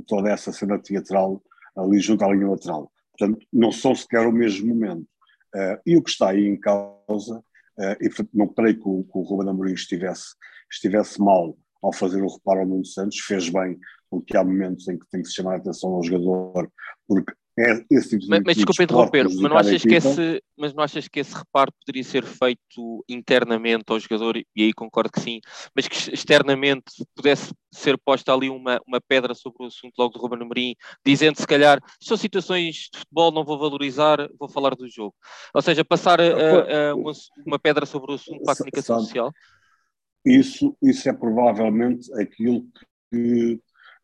toda 0.07 0.31
essa 0.31 0.53
cena 0.53 0.79
teatral 0.79 1.43
ali 1.77 1.99
junto 1.99 2.25
à 2.25 2.29
linha 2.29 2.49
lateral. 2.49 2.93
Portanto, 3.17 3.47
não 3.53 3.73
são 3.73 3.95
sequer 3.95 4.27
o 4.27 4.33
mesmo 4.33 4.69
momento. 4.69 5.07
Uh, 5.55 5.81
e 5.85 5.97
o 5.97 6.03
que 6.03 6.11
está 6.11 6.31
aí 6.31 6.47
em 6.47 6.59
causa, 6.59 7.39
uh, 7.39 7.97
e 8.01 8.11
não 8.33 8.49
creio 8.49 8.75
que 8.75 8.89
o, 8.89 9.05
que 9.05 9.19
o 9.19 9.23
Ruben 9.23 9.51
Amorim 9.51 9.75
estivesse, 9.75 10.35
estivesse 10.71 11.21
mal 11.21 11.57
ao 11.83 11.93
fazer 11.93 12.23
o 12.23 12.29
reparo 12.29 12.61
ao 12.61 12.67
Nuno 12.67 12.87
Santos, 12.87 13.19
fez 13.19 13.51
bem, 13.51 13.79
porque 14.11 14.37
há 14.37 14.43
momentos 14.43 14.89
em 14.89 14.99
que 14.99 15.07
tem 15.11 15.21
que 15.21 15.29
se 15.29 15.35
chamar 15.35 15.55
a 15.55 15.57
atenção 15.57 15.91
ao 15.91 16.03
jogador, 16.03 16.71
porque 17.07 17.33
é 17.59 17.85
esse 17.91 18.19
tipo 18.19 18.31
Mas, 18.31 18.43
mas 18.45 18.57
desculpa 18.57 18.83
interromper, 18.83 19.25
mas 19.25 19.37
não, 19.37 19.57
achas 19.59 19.83
que 19.83 19.95
esse, 19.95 20.43
mas 20.57 20.73
não 20.73 20.83
achas 20.83 21.07
que 21.07 21.21
esse 21.21 21.35
reparo 21.35 21.71
poderia 21.73 22.03
ser 22.03 22.25
feito 22.25 23.05
internamente 23.07 23.85
ao 23.89 24.01
jogador, 24.01 24.39
e 24.39 24.47
aí 24.57 24.73
concordo 24.73 25.13
que 25.13 25.21
sim, 25.21 25.41
mas 25.77 25.87
que 25.87 26.15
externamente 26.15 26.85
pudesse 27.15 27.53
ser 27.71 27.99
posta 27.99 28.33
ali 28.33 28.49
uma, 28.49 28.81
uma 28.87 29.01
pedra 29.07 29.35
sobre 29.35 29.65
o 29.65 29.67
assunto 29.67 29.93
logo 29.99 30.15
do 30.15 30.19
Ruben 30.19 30.41
Amorim, 30.41 30.75
dizendo 31.05 31.39
se 31.39 31.47
calhar, 31.47 31.79
são 32.01 32.17
situações 32.17 32.89
de 32.91 32.99
futebol, 32.99 33.31
não 33.31 33.45
vou 33.45 33.59
valorizar, 33.59 34.29
vou 34.39 34.49
falar 34.49 34.75
do 34.75 34.89
jogo. 34.89 35.15
Ou 35.55 35.61
seja, 35.61 35.85
passar 35.85 36.21
a, 36.23 36.91
a, 36.91 36.95
uma, 36.95 37.13
uma, 37.47 37.59
pedra 37.59 37.85
sobre 37.85 38.13
o 38.13 38.15
assunto 38.15 38.43
para 38.45 38.55
a 38.55 38.57
comunicação 38.57 39.01
social? 39.01 39.31
Isso, 40.25 40.75
isso 40.81 41.07
é 41.07 41.13
provavelmente 41.13 42.11
aquilo 42.15 42.65
que 43.11 43.61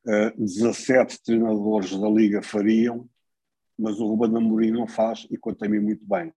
uh, 0.06 0.36
17 0.36 1.22
treinadores 1.22 1.98
da 1.98 2.08
Liga 2.10 2.42
fariam 2.42 3.08
mas 3.78 4.00
o 4.00 4.06
Ruben 4.06 4.36
Amorim 4.36 4.72
não 4.72 4.86
faz 4.86 5.26
e 5.30 5.36
conta 5.36 5.66
a 5.66 5.68
mim 5.68 5.78
muito 5.78 6.04
bem, 6.04 6.32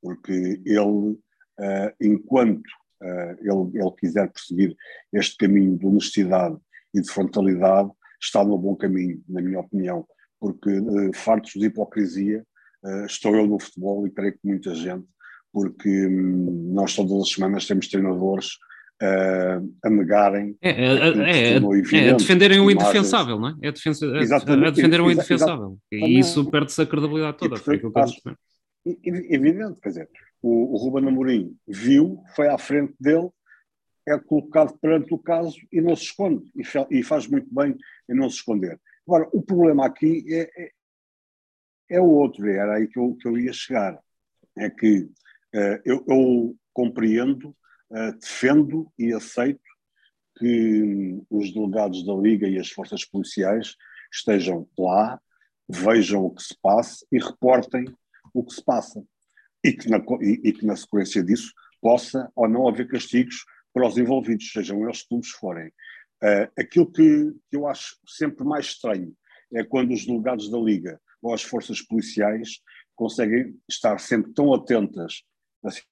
porque 0.00 0.60
ele, 0.64 0.80
uh, 0.80 1.92
enquanto 2.00 2.66
uh, 3.02 3.36
ele, 3.40 3.78
ele 3.78 3.92
quiser 3.98 4.30
perseguir 4.30 4.76
este 5.12 5.36
caminho 5.36 5.78
de 5.78 5.86
honestidade 5.86 6.56
e 6.94 7.00
de 7.00 7.10
frontalidade, 7.10 7.90
está 8.20 8.44
no 8.44 8.58
bom 8.58 8.76
caminho, 8.76 9.22
na 9.28 9.40
minha 9.40 9.60
opinião, 9.60 10.06
porque 10.38 10.70
uh, 10.70 11.10
fartos 11.14 11.52
de 11.52 11.66
hipocrisia, 11.66 12.44
uh, 12.84 13.06
estou 13.06 13.34
eu 13.34 13.46
no 13.46 13.58
futebol 13.58 14.06
e 14.06 14.10
creio 14.10 14.32
que 14.32 14.46
muita 14.46 14.74
gente, 14.74 15.06
porque 15.52 16.06
um, 16.06 16.72
nós 16.72 16.94
todas 16.94 17.12
as 17.22 17.30
semanas 17.30 17.66
temos 17.66 17.88
treinadores 17.88 18.58
uh, 19.02 19.74
a 19.82 19.90
negarem. 19.90 20.56
É, 20.62 20.70
é, 20.70 20.74
é, 20.74 21.58
é, 21.58 22.08
é 22.08 22.14
defenderem 22.14 22.60
o 22.60 22.70
indefensável, 22.70 23.38
não 23.38 23.48
é? 23.48 23.54
É, 23.62 23.72
defensa, 23.72 24.06
é, 24.06 24.22
é 24.22 24.70
defender 24.70 25.00
o 25.00 25.10
indefensável. 25.10 25.78
E 25.90 26.18
isso 26.18 26.48
perde-se 26.50 26.80
a 26.80 26.86
credibilidade 26.86 27.38
toda. 27.38 27.56
E, 27.56 27.78
portanto, 27.78 27.96
acho, 27.98 28.20
evidente, 28.84 29.80
quer 29.80 29.88
dizer, 29.88 30.08
o, 30.40 30.74
o 30.74 30.76
Ruben 30.76 31.08
Amorim 31.08 31.56
viu, 31.66 32.22
foi 32.34 32.48
à 32.48 32.58
frente 32.58 32.94
dele, 32.98 33.28
é 34.06 34.18
colocado 34.18 34.76
perante 34.80 35.12
o 35.14 35.18
caso 35.18 35.56
e 35.72 35.80
não 35.80 35.94
se 35.96 36.04
esconde. 36.04 36.44
E, 36.56 36.62
e 36.98 37.02
faz 37.02 37.26
muito 37.26 37.52
bem 37.52 37.76
em 38.08 38.14
não 38.14 38.28
se 38.30 38.36
esconder. 38.36 38.80
Agora, 39.06 39.28
o 39.32 39.42
problema 39.42 39.86
aqui 39.86 40.24
é, 40.32 40.50
é, 40.56 40.70
é 41.90 42.00
o 42.00 42.06
outro, 42.06 42.48
era 42.48 42.76
aí 42.76 42.86
que 42.88 42.98
eu, 42.98 43.16
que 43.16 43.26
eu 43.26 43.38
ia 43.38 43.52
chegar. 43.52 43.98
É 44.56 44.68
que 44.68 45.00
uh, 45.54 45.80
eu, 45.84 46.04
eu 46.06 46.56
compreendo 46.72 47.54
defendo 48.20 48.90
e 48.98 49.12
aceito 49.12 49.60
que 50.38 51.22
os 51.30 51.52
delegados 51.52 52.04
da 52.04 52.14
Liga 52.14 52.48
e 52.48 52.58
as 52.58 52.70
forças 52.70 53.04
policiais 53.04 53.76
estejam 54.12 54.68
lá, 54.78 55.20
vejam 55.68 56.24
o 56.24 56.34
que 56.34 56.42
se 56.42 56.56
passa 56.60 57.06
e 57.12 57.18
reportem 57.18 57.84
o 58.34 58.44
que 58.44 58.54
se 58.54 58.64
passa. 58.64 59.02
E 59.64 59.72
que 59.72 59.88
na, 59.88 59.98
e, 60.20 60.40
e 60.44 60.52
que 60.52 60.66
na 60.66 60.76
sequência 60.76 61.22
disso 61.22 61.52
possa 61.80 62.30
ou 62.34 62.48
não 62.48 62.68
haver 62.68 62.88
castigos 62.88 63.44
para 63.72 63.86
os 63.86 63.96
envolvidos, 63.96 64.50
sejam 64.52 64.82
eles 64.84 65.02
clubes 65.02 65.30
forem. 65.30 65.68
Uh, 66.22 66.50
aquilo 66.58 66.90
que, 66.90 67.32
que 67.50 67.56
eu 67.56 67.66
acho 67.66 67.96
sempre 68.06 68.44
mais 68.44 68.66
estranho 68.66 69.14
é 69.52 69.64
quando 69.64 69.92
os 69.92 70.06
delegados 70.06 70.50
da 70.50 70.58
Liga 70.58 71.00
ou 71.20 71.32
as 71.34 71.42
forças 71.42 71.80
policiais 71.80 72.60
conseguem 72.94 73.56
estar 73.68 73.98
sempre 73.98 74.32
tão 74.32 74.52
atentas 74.52 75.22
às 75.62 75.82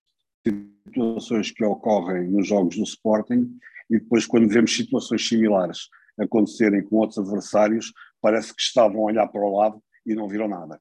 situações 0.47 1.51
que 1.51 1.65
ocorrem 1.65 2.29
nos 2.31 2.47
jogos 2.47 2.77
do 2.77 2.83
Sporting 2.83 3.59
e 3.91 3.99
depois 3.99 4.27
quando 4.27 4.49
vemos 4.49 4.75
situações 4.75 5.27
similares 5.27 5.89
acontecerem 6.19 6.83
com 6.83 6.97
outros 6.97 7.19
adversários, 7.19 7.93
parece 8.21 8.55
que 8.55 8.63
estavam 8.63 9.01
a 9.01 9.05
olhar 9.05 9.27
para 9.29 9.41
o 9.41 9.57
lado 9.57 9.83
e 10.07 10.15
não 10.15 10.29
viram 10.29 10.49
nada. 10.49 10.81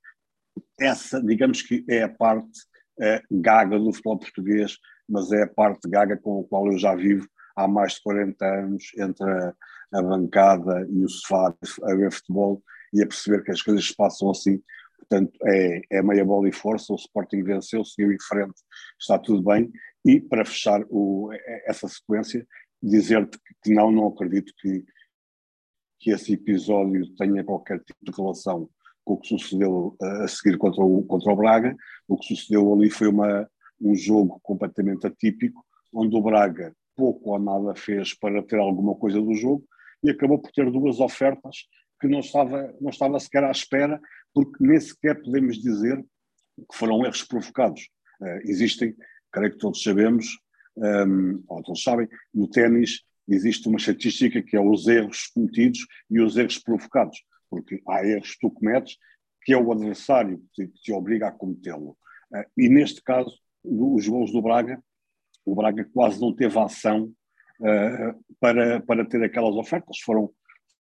Essa, 0.80 1.22
digamos 1.22 1.62
que 1.62 1.84
é 1.88 2.04
a 2.04 2.10
parte 2.10 2.60
é, 3.00 3.22
gaga 3.32 3.80
do 3.80 3.94
futebol 3.94 4.20
português, 4.20 4.78
mas 5.08 5.32
é 5.32 5.44
a 5.44 5.48
parte 5.48 5.90
gaga 5.90 6.18
com 6.18 6.42
a 6.42 6.44
qual 6.44 6.68
eu 6.68 6.78
já 6.78 6.96
vivo 6.96 7.28
há 7.56 7.68
mais 7.68 7.94
de 7.94 8.04
40 8.04 8.46
anos 8.46 8.92
entre 8.98 9.30
a, 9.30 9.54
a 9.94 10.02
bancada 10.02 10.88
e 10.90 11.04
o 11.04 11.10
sofá 11.10 11.54
a 11.84 11.96
ver 11.96 12.12
futebol 12.12 12.62
e 12.94 13.02
a 13.02 13.08
perceber 13.08 13.44
que 13.44 13.52
as 13.52 13.62
coisas 13.62 13.86
se 13.86 13.96
passam 13.96 14.30
assim. 14.30 14.62
Portanto, 15.10 15.38
é, 15.44 15.82
é 15.90 16.02
meia 16.04 16.24
bola 16.24 16.48
e 16.48 16.52
força. 16.52 16.94
O 16.94 16.96
Sporting 16.96 17.44
venceu, 17.44 17.84
seguiu 17.84 18.12
em 18.12 18.22
frente, 18.22 18.62
está 19.00 19.18
tudo 19.18 19.42
bem. 19.44 19.72
E 20.06 20.20
para 20.20 20.46
fechar 20.46 20.82
o, 20.90 21.30
essa 21.66 21.88
sequência, 21.88 22.48
dizer-te 22.82 23.38
que 23.64 23.74
não, 23.74 23.92
não 23.92 24.08
acredito 24.08 24.54
que, 24.60 24.86
que 26.00 26.12
esse 26.12 26.34
episódio 26.34 27.14
tenha 27.16 27.44
qualquer 27.44 27.80
tipo 27.80 28.00
de 28.04 28.12
relação 28.16 28.70
com 29.04 29.16
o 29.16 29.18
que 29.18 29.28
sucedeu 29.28 29.98
a 30.00 30.28
seguir 30.28 30.58
contra 30.58 30.84
o, 30.84 31.04
contra 31.04 31.34
o 31.34 31.36
Braga. 31.36 31.76
O 32.08 32.16
que 32.18 32.28
sucedeu 32.28 32.72
ali 32.72 32.90
foi 32.90 33.08
uma, 33.08 33.50
um 33.82 33.96
jogo 33.96 34.40
completamente 34.44 35.08
atípico, 35.08 35.66
onde 35.94 36.16
o 36.16 36.22
Braga 36.22 36.74
pouco 36.96 37.32
ou 37.32 37.40
nada 37.40 37.74
fez 37.76 38.14
para 38.14 38.44
ter 38.44 38.60
alguma 38.60 38.94
coisa 38.94 39.22
do 39.22 39.34
jogo 39.34 39.64
e 40.04 40.10
acabou 40.12 40.38
por 40.38 40.52
ter 40.52 40.70
duas 40.70 41.00
ofertas 41.00 41.66
que 42.00 42.08
não 42.08 42.20
estava, 42.20 42.74
não 42.80 42.90
estava 42.90 43.20
sequer 43.20 43.44
à 43.44 43.52
espera, 43.52 44.00
porque 44.34 44.58
nem 44.60 44.80
sequer 44.80 45.22
podemos 45.22 45.58
dizer 45.58 46.04
que 46.70 46.78
foram 46.78 47.06
erros 47.06 47.24
provocados. 47.24 47.90
Uh, 48.22 48.40
existem, 48.44 48.96
creio 49.32 49.52
que 49.52 49.58
todos 49.58 49.82
sabemos, 49.82 50.28
um, 50.76 50.86
ehm, 50.86 51.44
ou 51.48 51.64
todos 51.64 51.84
sabem, 51.84 52.08
no 52.34 52.50
ténis 52.50 53.02
existe 53.28 53.68
uma 53.68 53.78
estatística 53.78 54.42
que 54.42 54.58
é 54.58 54.60
os 54.60 54.88
erros 54.88 55.28
cometidos 55.28 55.86
e 56.10 56.20
os 56.20 56.36
erros 56.36 56.58
provocados, 56.58 57.22
porque 57.50 57.82
há 57.88 58.06
erros 58.06 58.34
que 58.34 58.40
tu 58.40 58.52
cometes 58.52 58.98
que 59.42 59.54
é 59.54 59.58
o 59.58 59.72
adversário 59.72 60.40
que 60.40 60.66
te, 60.66 60.72
que 60.72 60.82
te 60.82 60.92
obriga 60.92 61.28
a 61.28 61.32
cometê-lo. 61.32 61.98
Uh, 62.32 62.44
e 62.58 62.70
neste 62.70 63.02
caso, 63.02 63.40
os 63.64 64.08
gols 64.08 64.32
do 64.32 64.42
Braga, 64.42 64.82
o 65.46 65.56
Braga 65.56 65.88
quase 65.94 66.20
não 66.20 66.36
teve 66.36 66.58
ação 66.60 67.14
uh, 67.60 68.26
para, 68.40 68.82
para 68.82 69.06
ter 69.06 69.24
aquelas 69.24 69.56
ofertas, 69.56 70.00
foram 70.00 70.34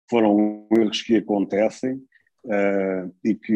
foram 0.10 0.68
erros 0.75 1.03
que 1.03 1.18
acontecem 1.18 2.01
uh, 2.50 3.13
e 3.24 3.36
que, 3.36 3.53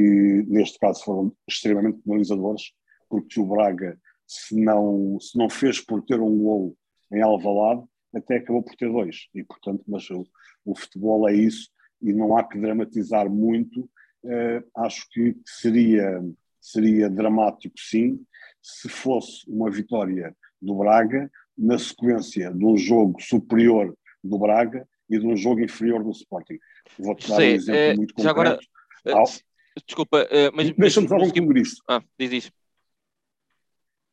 neste 0.47 0.77
caso, 0.79 1.03
foram 1.03 1.35
extremamente 1.47 2.00
penalizadores, 2.03 2.71
porque 3.09 3.39
o 3.39 3.45
Braga, 3.45 4.00
se 4.27 4.55
não, 4.55 5.19
se 5.19 5.38
não 5.38 5.50
fez 5.50 5.79
por 5.81 6.03
ter 6.03 6.19
um 6.19 6.38
gol 6.38 6.77
em 7.12 7.21
Alvalade, 7.21 7.83
até 8.15 8.38
acabou 8.38 8.63
por 8.63 8.75
ter 8.75 8.91
dois. 8.91 9.27
E, 9.33 9.43
portanto, 9.43 9.83
mas 9.88 10.09
o, 10.09 10.25
o 10.63 10.75
futebol 10.75 11.27
é 11.27 11.33
isso 11.35 11.69
e 12.01 12.13
não 12.13 12.38
há 12.38 12.43
que 12.43 12.59
dramatizar 12.59 13.29
muito. 13.29 13.89
Uh, 14.23 14.63
acho 14.77 15.07
que 15.12 15.35
seria, 15.45 16.23
seria 16.62 17.09
dramático, 17.09 17.75
sim, 17.77 18.19
se 18.62 18.88
fosse 18.88 19.50
uma 19.50 19.69
vitória 19.69 20.35
do 20.62 20.75
Braga 20.75 21.29
na 21.57 21.77
sequência 21.77 22.51
de 22.51 22.65
um 22.65 22.77
jogo 22.77 23.21
superior 23.21 23.95
do 24.23 24.39
Braga 24.39 24.88
e 25.09 25.19
de 25.19 25.27
um 25.27 25.35
jogo 25.35 25.62
inferior 25.62 26.03
do 26.03 26.12
Sporting. 26.12 26.57
Vou-te 26.97 27.27
dar 27.27 27.38
um 27.38 27.41
exemplo 27.41 27.79
é, 27.79 27.95
muito 27.95 28.13
concreto. 28.13 28.39
Agora, 28.39 28.59
uh, 29.07 29.83
desculpa, 29.86 30.24
uh, 30.24 30.51
mas... 30.53 30.72
Deixa-me 30.72 31.07
só 31.07 31.17
concluir 31.17 31.62
isto. 31.62 31.83
Ah, 31.88 32.01
diz 32.17 32.31
isso. 32.31 32.51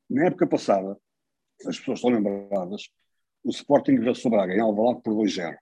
Na 0.08 0.26
época 0.26 0.46
passada, 0.46 0.98
as 1.66 1.78
pessoas 1.78 1.98
estão 1.98 2.10
lembradas, 2.10 2.90
o 3.44 3.50
Sporting 3.50 3.98
venceu 3.98 4.28
o 4.28 4.30
Braga 4.30 4.54
em 4.54 4.60
Alvalade 4.60 5.02
por 5.02 5.14
2-0. 5.14 5.56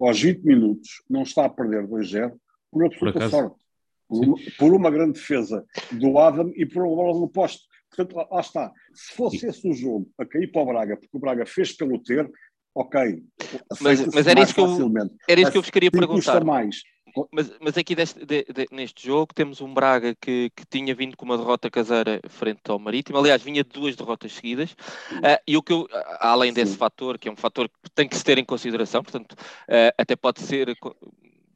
Aos 0.00 0.20
20 0.20 0.42
minutos, 0.42 1.02
não 1.08 1.22
está 1.22 1.44
a 1.44 1.48
perder 1.48 1.86
2-0 1.86 2.34
por 2.70 2.86
absoluta 2.86 3.20
por 3.20 3.30
sorte. 3.30 3.62
Por 4.08 4.24
uma, 4.24 4.36
por 4.58 4.74
uma, 4.74 4.90
grande 4.90 5.12
defesa 5.12 5.64
do 5.92 6.18
Adam 6.18 6.52
e 6.54 6.66
por 6.66 6.84
uma 6.84 6.96
bola 6.96 7.18
no 7.18 7.28
poste. 7.28 7.66
Portanto, 7.88 8.16
lá, 8.16 8.26
lá 8.30 8.40
está. 8.40 8.72
Se 8.94 9.14
fosse 9.14 9.46
esse 9.46 9.68
o 9.68 9.72
jogo 9.72 10.10
a 10.18 10.26
cair 10.26 10.50
para 10.50 10.62
o 10.62 10.66
Braga, 10.66 10.96
porque 10.96 11.16
o 11.16 11.20
Braga 11.20 11.46
fez 11.46 11.72
pelo 11.72 12.02
ter, 12.02 12.30
ok. 12.74 13.22
Mas, 13.80 14.06
mas 14.06 14.26
era, 14.26 14.40
isso 14.40 14.54
que 14.54 14.60
eu, 14.60 14.66
era 15.28 15.40
isso 15.40 15.52
que 15.52 15.58
eu 15.58 15.62
vos 15.62 15.70
queria 15.70 15.90
perguntar. 15.90 16.44
Mais. 16.44 16.82
Mas, 17.30 17.52
mas 17.60 17.76
aqui 17.76 17.94
deste, 17.94 18.24
de, 18.24 18.44
de, 18.44 18.66
neste 18.70 19.06
jogo 19.06 19.34
temos 19.34 19.60
um 19.60 19.72
Braga 19.72 20.14
que, 20.14 20.50
que 20.54 20.64
tinha 20.66 20.94
vindo 20.94 21.16
com 21.16 21.24
uma 21.24 21.36
derrota 21.36 21.70
caseira 21.70 22.20
frente 22.28 22.60
ao 22.68 22.78
Marítimo, 22.78 23.18
aliás, 23.18 23.42
vinha 23.42 23.62
de 23.62 23.70
duas 23.70 23.96
derrotas 23.96 24.32
seguidas, 24.32 24.72
uh, 24.72 25.40
e 25.46 25.56
o 25.56 25.62
que 25.62 25.72
eu, 25.72 25.88
além 26.20 26.52
desse 26.52 26.72
Sim. 26.72 26.78
fator, 26.78 27.18
que 27.18 27.28
é 27.28 27.32
um 27.32 27.36
fator 27.36 27.68
que 27.82 27.90
tem 27.90 28.08
que 28.08 28.16
se 28.16 28.24
ter 28.24 28.38
em 28.38 28.44
consideração, 28.44 29.02
portanto, 29.02 29.32
uh, 29.32 29.92
até 29.98 30.16
pode 30.16 30.40
ser 30.40 30.76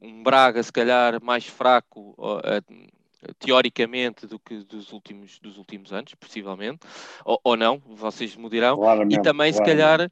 um 0.00 0.22
Braga, 0.22 0.62
se 0.62 0.72
calhar, 0.72 1.22
mais 1.22 1.46
fraco. 1.46 2.14
Uh, 2.18 2.86
teoricamente 3.40 4.26
do 4.26 4.38
que 4.38 4.58
dos 4.58 4.92
últimos, 4.92 5.40
dos 5.40 5.56
últimos 5.56 5.92
anos, 5.92 6.14
possivelmente, 6.14 6.86
ou, 7.25 7.40
ou 7.42 7.56
não, 7.56 7.82
vocês 7.84 8.36
me 8.36 8.48
dirão, 8.48 8.78
e 9.10 9.20
também 9.20 9.52
se 9.52 9.62
calhar 9.62 10.08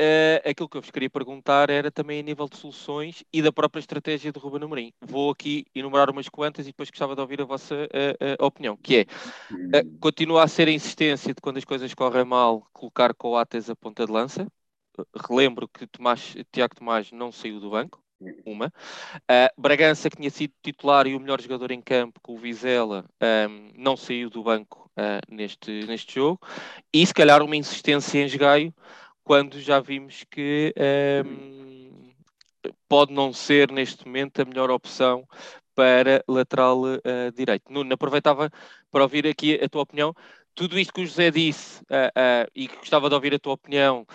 Uh, 0.00 0.48
aquilo 0.48 0.68
que 0.68 0.76
eu 0.76 0.80
vos 0.80 0.90
queria 0.90 1.10
perguntar 1.10 1.70
era 1.70 1.90
também 1.90 2.20
a 2.20 2.22
nível 2.22 2.48
de 2.48 2.56
soluções 2.56 3.22
e 3.32 3.42
da 3.42 3.52
própria 3.52 3.80
estratégia 3.80 4.32
de 4.32 4.38
Ruben 4.38 4.64
Amorim. 4.64 4.92
Vou 5.00 5.30
aqui 5.30 5.66
enumerar 5.74 6.10
umas 6.10 6.28
quantas 6.28 6.66
e 6.66 6.70
depois 6.70 6.90
gostava 6.90 7.14
de 7.14 7.20
ouvir 7.20 7.40
a 7.40 7.44
vossa 7.44 7.74
uh, 7.74 8.42
uh, 8.42 8.46
opinião, 8.46 8.76
que 8.76 8.96
é, 9.00 9.06
continua 10.00 10.42
a 10.42 10.48
ser 10.48 10.66
a 10.68 10.72
insistência 10.72 11.34
de 11.34 11.40
quando 11.40 11.58
as 11.58 11.64
coisas 11.64 11.92
correm 11.94 12.24
mal, 12.24 12.66
colocar 12.72 13.14
Coates 13.14 13.68
a 13.68 13.76
ponta 13.76 14.06
de 14.06 14.12
lança. 14.12 14.46
Relembro 15.28 15.68
que 15.68 15.86
Tomás, 15.86 16.34
Tiago 16.50 16.74
Tomás 16.74 17.12
não 17.12 17.30
saiu 17.30 17.60
do 17.60 17.70
banco, 17.70 18.02
uma. 18.44 18.72
Bragança, 19.56 20.10
que 20.10 20.16
tinha 20.16 20.30
sido 20.30 20.52
titular 20.62 21.06
e 21.06 21.14
o 21.14 21.20
melhor 21.20 21.40
jogador 21.40 21.70
em 21.70 21.80
campo, 21.80 22.20
com 22.20 22.34
o 22.34 22.38
Vizela, 22.38 23.04
um, 23.48 23.70
não 23.74 23.96
saiu 23.96 24.28
do 24.28 24.42
banco 24.42 24.90
neste, 25.30 25.86
neste 25.86 26.16
jogo. 26.16 26.40
E 26.92 27.06
se 27.06 27.14
calhar 27.14 27.42
uma 27.42 27.56
insistência 27.56 28.18
em 28.18 28.26
esgaio, 28.26 28.74
quando 29.24 29.60
já 29.60 29.80
vimos 29.80 30.24
que 30.30 30.74
um, 30.76 30.82
ehm, 30.82 32.14
pode 32.88 33.12
não 33.12 33.32
ser 33.32 33.70
neste 33.70 34.06
momento 34.06 34.40
a 34.40 34.44
melhor 34.44 34.70
opção 34.70 35.26
para 35.74 36.22
lateral 36.28 36.82
uh, 36.82 37.32
direito. 37.34 37.72
Nuno, 37.72 37.94
aproveitava 37.94 38.50
para 38.90 39.02
ouvir 39.02 39.26
aqui 39.26 39.58
a 39.62 39.68
tua 39.68 39.82
opinião. 39.82 40.14
Tudo 40.54 40.78
isto 40.78 40.92
que 40.92 41.00
o 41.00 41.06
José 41.06 41.30
disse, 41.30 41.80
uh, 41.84 42.12
uh, 42.44 42.50
e 42.54 42.68
que 42.68 42.76
gostava 42.76 43.08
de 43.08 43.14
ouvir 43.14 43.34
a 43.34 43.38
tua 43.38 43.54
opinião, 43.54 44.06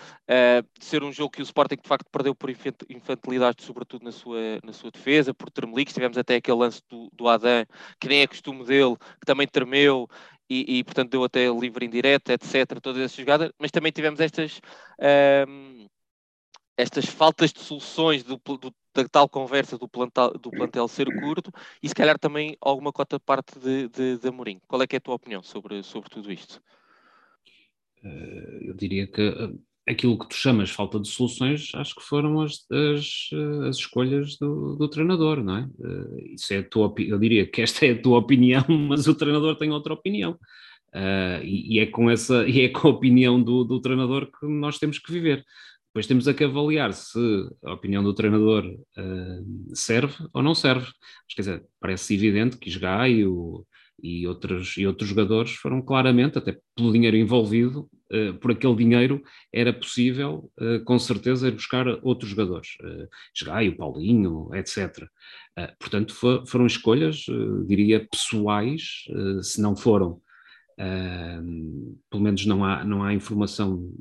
de 0.78 0.84
ser 0.84 1.02
um 1.02 1.10
jogo 1.10 1.32
que 1.32 1.42
o 1.42 1.42
Sporting 1.42 1.78
de 1.82 1.88
facto 1.88 2.06
perdeu 2.12 2.32
por 2.32 2.48
infantilidade, 2.48 3.64
sobretudo 3.64 4.04
na 4.04 4.12
sua, 4.12 4.38
na 4.62 4.72
sua 4.72 4.90
defesa, 4.92 5.34
por 5.34 5.50
termeliques. 5.50 5.94
Tivemos 5.94 6.16
até 6.16 6.36
aquele 6.36 6.58
lance 6.58 6.80
do, 6.88 7.10
do 7.12 7.26
Adam, 7.26 7.64
que 7.98 8.08
nem 8.08 8.20
é 8.20 8.26
costume 8.26 8.64
dele, 8.64 8.96
que 9.18 9.26
também 9.26 9.48
tremeu 9.48 10.08
e, 10.48 10.78
e, 10.78 10.84
portanto 10.84 11.10
deu 11.10 11.24
até 11.24 11.48
livre 11.48 11.84
indireto, 11.84 12.30
etc. 12.30 12.80
Todas 12.80 13.02
essas 13.02 13.16
jogadas, 13.16 13.50
mas 13.58 13.70
também 13.70 13.92
tivemos 13.92 14.20
estas, 14.20 14.60
um, 15.48 15.86
estas 16.76 17.06
faltas 17.06 17.52
de 17.52 17.60
soluções 17.60 18.22
do, 18.22 18.36
do, 18.36 18.74
da 18.94 19.08
tal 19.08 19.28
conversa 19.28 19.76
do 19.76 19.88
plantel, 19.88 20.30
do 20.32 20.50
plantel 20.50 20.88
ser 20.88 21.06
curto 21.20 21.52
e 21.82 21.88
se 21.88 21.94
calhar 21.94 22.18
também 22.18 22.56
alguma 22.60 22.92
cota 22.92 23.20
parte 23.20 23.58
de, 23.58 23.88
de, 23.88 24.18
de 24.18 24.28
Amorim. 24.28 24.60
Qual 24.66 24.82
é 24.82 24.86
que 24.86 24.96
é 24.96 24.98
a 24.98 25.00
tua 25.00 25.14
opinião 25.14 25.42
sobre, 25.42 25.82
sobre 25.82 26.08
tudo 26.08 26.32
isto? 26.32 26.62
Eh, 28.02 28.58
eu 28.62 28.74
diria 28.74 29.06
que 29.06 29.22
aquilo 29.88 30.18
que 30.18 30.28
tu 30.28 30.34
chamas 30.34 30.70
falta 30.70 31.00
de 31.00 31.08
soluções, 31.08 31.72
acho 31.74 31.94
que 31.94 32.02
foram 32.02 32.40
as, 32.40 32.66
as, 32.70 33.30
as 33.68 33.76
escolhas 33.76 34.36
do, 34.36 34.76
do, 34.76 34.88
treinador, 34.88 35.42
não 35.42 35.56
é? 35.56 35.68
Eh, 35.82 36.34
isso 36.34 36.52
é 36.52 36.58
a 36.58 36.62
tua, 36.62 36.94
eu 36.98 37.18
diria 37.18 37.46
que 37.46 37.62
esta 37.62 37.86
é 37.86 37.92
a 37.92 38.02
tua 38.02 38.18
opinião, 38.20 38.64
mas 38.68 39.08
o 39.08 39.14
treinador 39.14 39.56
tem 39.56 39.70
outra 39.70 39.94
opinião. 39.94 40.38
Uh, 40.94 41.44
e, 41.44 41.76
e, 41.76 41.80
é 41.80 41.86
com 41.86 42.10
essa, 42.10 42.46
e 42.48 42.62
é 42.62 42.68
com 42.68 42.88
a 42.88 42.90
opinião 42.90 43.42
do, 43.42 43.64
do 43.64 43.80
treinador 43.80 44.26
que 44.26 44.46
nós 44.46 44.78
temos 44.78 44.98
que 44.98 45.12
viver. 45.12 45.44
Depois 45.88 46.06
temos 46.06 46.28
a 46.28 46.34
que 46.34 46.44
avaliar 46.44 46.92
se 46.92 47.18
a 47.64 47.72
opinião 47.72 48.02
do 48.02 48.14
treinador 48.14 48.64
uh, 48.66 49.74
serve 49.74 50.14
ou 50.32 50.42
não 50.42 50.54
serve. 50.54 50.86
Mas, 50.86 51.34
quer 51.34 51.42
dizer, 51.42 51.64
parece 51.80 52.14
evidente 52.14 52.56
que 52.58 52.68
Isgaio 52.68 53.66
e 54.02 54.26
outros, 54.26 54.76
e 54.76 54.86
outros 54.86 55.08
jogadores 55.08 55.52
foram 55.52 55.82
claramente, 55.82 56.38
até 56.38 56.58
pelo 56.74 56.92
dinheiro 56.92 57.16
envolvido, 57.16 57.88
uh, 58.12 58.34
por 58.38 58.52
aquele 58.52 58.76
dinheiro 58.76 59.22
era 59.52 59.72
possível, 59.72 60.50
uh, 60.60 60.82
com 60.84 60.98
certeza, 60.98 61.48
ir 61.48 61.52
buscar 61.52 61.86
outros 62.02 62.30
jogadores, 62.30 62.76
uh, 62.82 63.68
o 63.68 63.76
Paulinho, 63.76 64.50
etc. 64.54 65.06
Portanto, 65.80 66.14
for, 66.14 66.46
foram 66.46 66.66
escolhas, 66.66 67.26
diria, 67.66 68.06
pessoais, 68.08 69.06
se 69.42 69.60
não 69.60 69.74
foram, 69.74 70.20
pelo 72.08 72.22
menos 72.22 72.46
não 72.46 72.64
há, 72.64 72.84
não 72.84 73.02
há 73.02 73.12
informação 73.12 73.92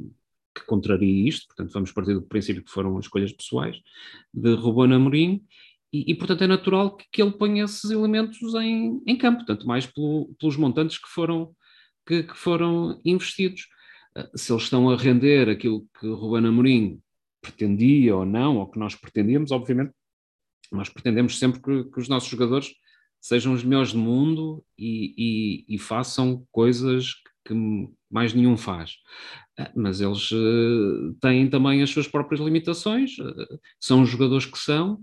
que 0.54 0.64
contraria 0.66 1.28
isto, 1.28 1.48
portanto 1.48 1.74
vamos 1.74 1.92
partir 1.92 2.14
do 2.14 2.22
princípio 2.22 2.64
que 2.64 2.70
foram 2.70 3.00
escolhas 3.00 3.32
pessoais 3.32 3.78
de 4.32 4.54
Ruben 4.54 4.94
Amorim, 4.94 5.44
e, 5.92 6.12
e, 6.12 6.16
portanto 6.16 6.44
é 6.44 6.48
natural 6.48 6.96
que, 6.96 7.06
que, 7.12 7.22
ele 7.22 7.32
ponha 7.32 7.64
esses 7.64 7.90
elementos 7.90 8.54
em, 8.56 9.02
em 9.06 9.16
campo, 9.16 9.46
tanto 9.46 9.66
mais 9.66 9.86
pelo, 9.86 10.34
pelos 10.40 10.58
montantes 10.58 10.98
que 10.98 11.08
foram, 11.08 11.56
que, 12.06 12.24
que, 12.24 12.38
foram 12.38 13.00
investidos. 13.06 13.68
Ah, 14.16 14.30
se 14.36 14.52
eles 14.52 14.64
estão 14.64 14.90
a 14.90 14.98
render 14.98 15.50
aquilo 15.50 15.88
que 16.00 16.08
Ruben 16.08 16.48
Amorim 16.48 17.00
pretendia 17.42 18.16
ou 18.16 18.26
não, 18.26 18.58
ou 18.58 18.70
que 18.70 18.80
nós 18.80 18.96
pretendíamos, 18.96 19.52
obviamente, 19.52 19.94
nós 20.72 20.90
pretendemos 20.90 21.40
sempre 21.40 21.62
que, 21.62 21.86
que 21.86 22.00
os 22.00 22.10
nossos 22.10 22.30
jogadores 22.30 22.74
sejam 23.22 23.54
os 23.54 23.64
melhores 23.64 23.94
do 23.94 24.00
mundo 24.00 24.64
e, 24.78 25.66
e, 25.70 25.76
e 25.76 25.80
façam 25.80 26.46
coisas 26.52 27.14
que 27.46 27.54
mais 28.12 28.34
nenhum 28.34 28.58
faz. 28.58 28.98
Ah, 29.58 29.72
mas 29.76 30.02
eles 30.02 30.32
uh, 30.32 31.14
têm 31.22 31.50
também 31.50 31.82
as 31.82 31.90
suas 31.90 32.08
próprias 32.08 32.42
limitações, 32.42 33.16
são 33.80 34.02
os 34.02 34.10
jogadores 34.10 34.46
que 34.46 34.58
são. 34.58 35.02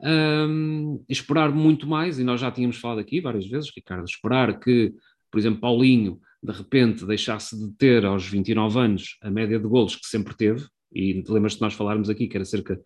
Um, 0.00 1.02
esperar 1.08 1.50
muito 1.52 1.86
mais, 1.86 2.18
e 2.18 2.24
nós 2.24 2.40
já 2.40 2.50
tínhamos 2.50 2.76
falado 2.76 2.98
aqui 2.98 3.20
várias 3.20 3.46
vezes, 3.46 3.72
Ricardo, 3.74 4.04
esperar 4.04 4.58
que, 4.58 4.92
por 5.30 5.38
exemplo, 5.38 5.60
Paulinho 5.60 6.20
de 6.42 6.52
repente 6.52 7.06
deixasse 7.06 7.58
de 7.58 7.72
ter 7.76 8.04
aos 8.04 8.28
29 8.28 8.78
anos 8.78 9.16
a 9.22 9.30
média 9.30 9.58
de 9.58 9.66
golos 9.66 9.96
que 9.96 10.06
sempre 10.06 10.36
teve, 10.36 10.66
e 10.92 11.24
lembras-te 11.28 11.56
de 11.58 11.62
nós 11.62 11.74
falarmos 11.74 12.08
aqui 12.08 12.28
que 12.28 12.36
era 12.36 12.44
cerca 12.44 12.80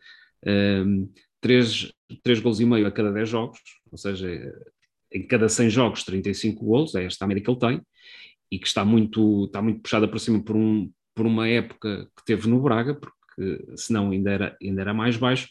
um, 0.47 1.13
3, 1.41 1.93
3 2.23 2.41
golos 2.41 2.61
e 2.61 2.65
meio 2.65 2.87
a 2.87 2.93
cada 2.93 3.13
10 3.13 3.29
jogos, 3.29 3.59
ou 3.91 3.99
seja, 3.99 4.29
em 5.13 5.27
cada 5.27 5.49
100 5.49 5.71
jogos 5.71 6.05
35 6.05 6.65
golos, 6.65 6.95
é 6.95 7.05
esta 7.05 7.25
a 7.25 7.29
média 7.29 7.43
que 7.43 7.51
ele 7.51 7.59
tem, 7.59 7.83
e 8.51 8.59
que 8.59 8.67
está 8.67 8.85
muito, 8.85 9.45
está 9.45 9.61
muito 9.63 9.81
puxada 9.81 10.09
para 10.09 10.19
cima 10.19 10.43
por, 10.43 10.57
um, 10.57 10.91
por 11.15 11.27
uma 11.27 11.49
época 11.49 12.09
que 12.17 12.25
teve 12.25 12.49
no 12.49 12.61
Braga, 12.61 12.95
porque 12.95 13.65
senão 13.77 14.11
ainda 14.11 14.31
era, 14.31 14.57
ainda 14.61 14.81
era 14.81 14.95
mais 14.95 15.17
baixo. 15.17 15.49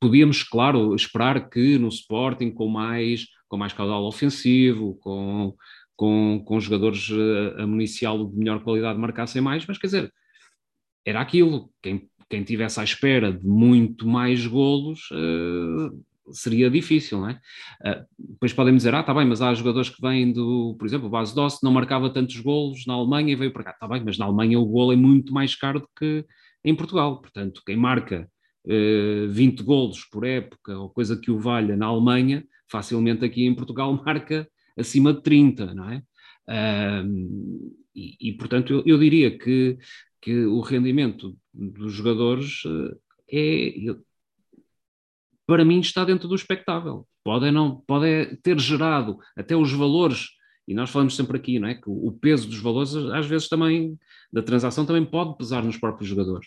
Podíamos, 0.00 0.42
claro, 0.42 0.94
esperar 0.94 1.50
que 1.50 1.78
no 1.78 1.88
Sporting, 1.88 2.50
com 2.50 2.68
mais, 2.68 3.26
com 3.48 3.56
mais 3.56 3.72
caudal 3.72 4.04
ofensivo, 4.04 4.94
com, 4.96 5.54
com, 5.94 6.42
com 6.44 6.60
jogadores 6.60 7.10
a, 7.10 7.62
a 7.62 7.66
municial 7.66 8.26
de 8.26 8.36
melhor 8.36 8.62
qualidade 8.62 8.98
marcassem 8.98 9.42
mais, 9.42 9.66
mas 9.66 9.76
quer 9.76 9.88
dizer, 9.88 10.12
era 11.04 11.20
aquilo. 11.20 11.70
Quem, 11.82 12.08
quem 12.30 12.42
tivesse 12.44 12.80
à 12.80 12.84
espera 12.84 13.32
de 13.32 13.46
muito 13.46 14.06
mais 14.06 14.46
golos 14.46 15.10
uh, 15.10 16.32
seria 16.32 16.70
difícil, 16.70 17.20
não 17.20 17.28
é? 17.28 17.40
Uh, 17.84 18.06
depois 18.18 18.52
podem 18.52 18.74
dizer, 18.74 18.94
ah, 18.94 19.00
está 19.00 19.12
bem, 19.12 19.26
mas 19.26 19.42
há 19.42 19.52
jogadores 19.52 19.90
que 19.90 20.00
vêm 20.00 20.32
do, 20.32 20.76
por 20.78 20.86
exemplo, 20.86 21.08
o 21.08 21.10
Base 21.10 21.34
Doce 21.34 21.62
não 21.62 21.72
marcava 21.72 22.08
tantos 22.08 22.38
golos 22.38 22.86
na 22.86 22.94
Alemanha 22.94 23.32
e 23.32 23.36
veio 23.36 23.52
para 23.52 23.64
cá. 23.64 23.70
Está 23.72 23.88
bem, 23.88 24.02
mas 24.04 24.16
na 24.16 24.26
Alemanha 24.26 24.58
o 24.58 24.64
golo 24.64 24.92
é 24.92 24.96
muito 24.96 25.32
mais 25.34 25.54
caro 25.54 25.80
do 25.80 25.88
que 25.98 26.24
em 26.64 26.74
Portugal. 26.74 27.20
Portanto, 27.20 27.62
quem 27.66 27.76
marca 27.76 28.14
eh, 28.16 28.28
20 28.64 29.62
golos 29.62 30.04
por 30.04 30.24
época 30.24 30.78
ou 30.78 30.90
coisa 30.90 31.18
que 31.18 31.30
o 31.30 31.38
valha 31.38 31.76
na 31.76 31.86
Alemanha, 31.86 32.44
facilmente 32.70 33.24
aqui 33.24 33.44
em 33.44 33.54
Portugal 33.54 33.92
marca 34.04 34.48
acima 34.76 35.12
de 35.12 35.22
30, 35.22 35.74
não 35.74 35.90
é? 35.90 36.02
E, 37.94 38.16
e, 38.20 38.32
portanto, 38.34 38.72
eu, 38.72 38.82
eu, 38.86 38.98
diria 38.98 39.36
que, 39.36 39.78
que 40.20 40.44
o 40.44 40.60
rendimento 40.60 41.36
dos 41.52 41.92
jogadores 41.92 42.64
uh, 42.64 42.96
é, 43.30 43.74
para 45.46 45.64
mim 45.64 45.80
está 45.80 46.04
dentro 46.04 46.28
do 46.28 46.34
espectável. 46.34 47.06
Pode, 47.24 47.50
não, 47.50 47.80
pode 47.80 48.36
ter 48.36 48.58
gerado 48.58 49.18
até 49.36 49.56
os 49.56 49.72
valores, 49.72 50.28
e 50.66 50.74
nós 50.74 50.90
falamos 50.90 51.16
sempre 51.16 51.36
aqui, 51.36 51.58
não 51.58 51.68
é? 51.68 51.74
que 51.74 51.88
o 51.88 52.12
peso 52.12 52.48
dos 52.48 52.60
valores, 52.60 52.94
às 52.94 53.26
vezes 53.26 53.48
também, 53.48 53.98
da 54.32 54.42
transação, 54.42 54.86
também 54.86 55.04
pode 55.04 55.36
pesar 55.36 55.62
nos 55.62 55.76
próprios 55.76 56.08
jogadores. 56.08 56.46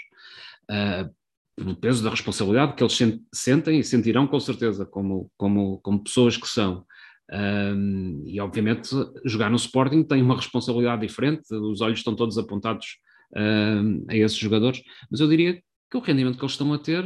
Uh, 0.72 1.14
o 1.60 1.76
peso 1.76 2.04
da 2.04 2.10
responsabilidade 2.10 2.74
que 2.74 2.84
eles 2.84 2.98
sentem 3.34 3.80
e 3.80 3.84
sentirão 3.84 4.28
com 4.28 4.40
certeza, 4.40 4.86
como, 4.86 5.30
como, 5.38 5.80
como 5.80 6.04
pessoas 6.04 6.38
que 6.38 6.48
são. 6.48 6.86
Um, 7.32 8.24
e 8.28 8.40
obviamente 8.40 8.90
jogar 9.26 9.50
no 9.50 9.56
Sporting 9.56 10.04
tem 10.04 10.22
uma 10.22 10.36
responsabilidade 10.36 11.08
diferente, 11.08 11.54
os 11.54 11.82
olhos 11.82 12.00
estão 12.00 12.16
todos 12.16 12.38
apontados 12.38 12.98
um, 13.36 14.06
a 14.10 14.16
esses 14.16 14.38
jogadores, 14.38 14.82
mas 15.10 15.20
eu 15.20 15.28
diria 15.28 15.62
que 15.90 15.98
o 15.98 16.02
rendimento 16.02 16.38
que 16.38 16.44
eles 16.44 16.54
estão 16.54 16.74
a 16.74 16.80
ter, 16.80 17.04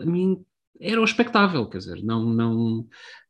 a 0.00 0.04
mim 0.04 0.44
era 0.80 1.00
o 1.00 1.04
expectável, 1.04 1.66
quer 1.68 1.78
dizer, 1.78 2.02
não, 2.02 2.24
não, 2.24 2.86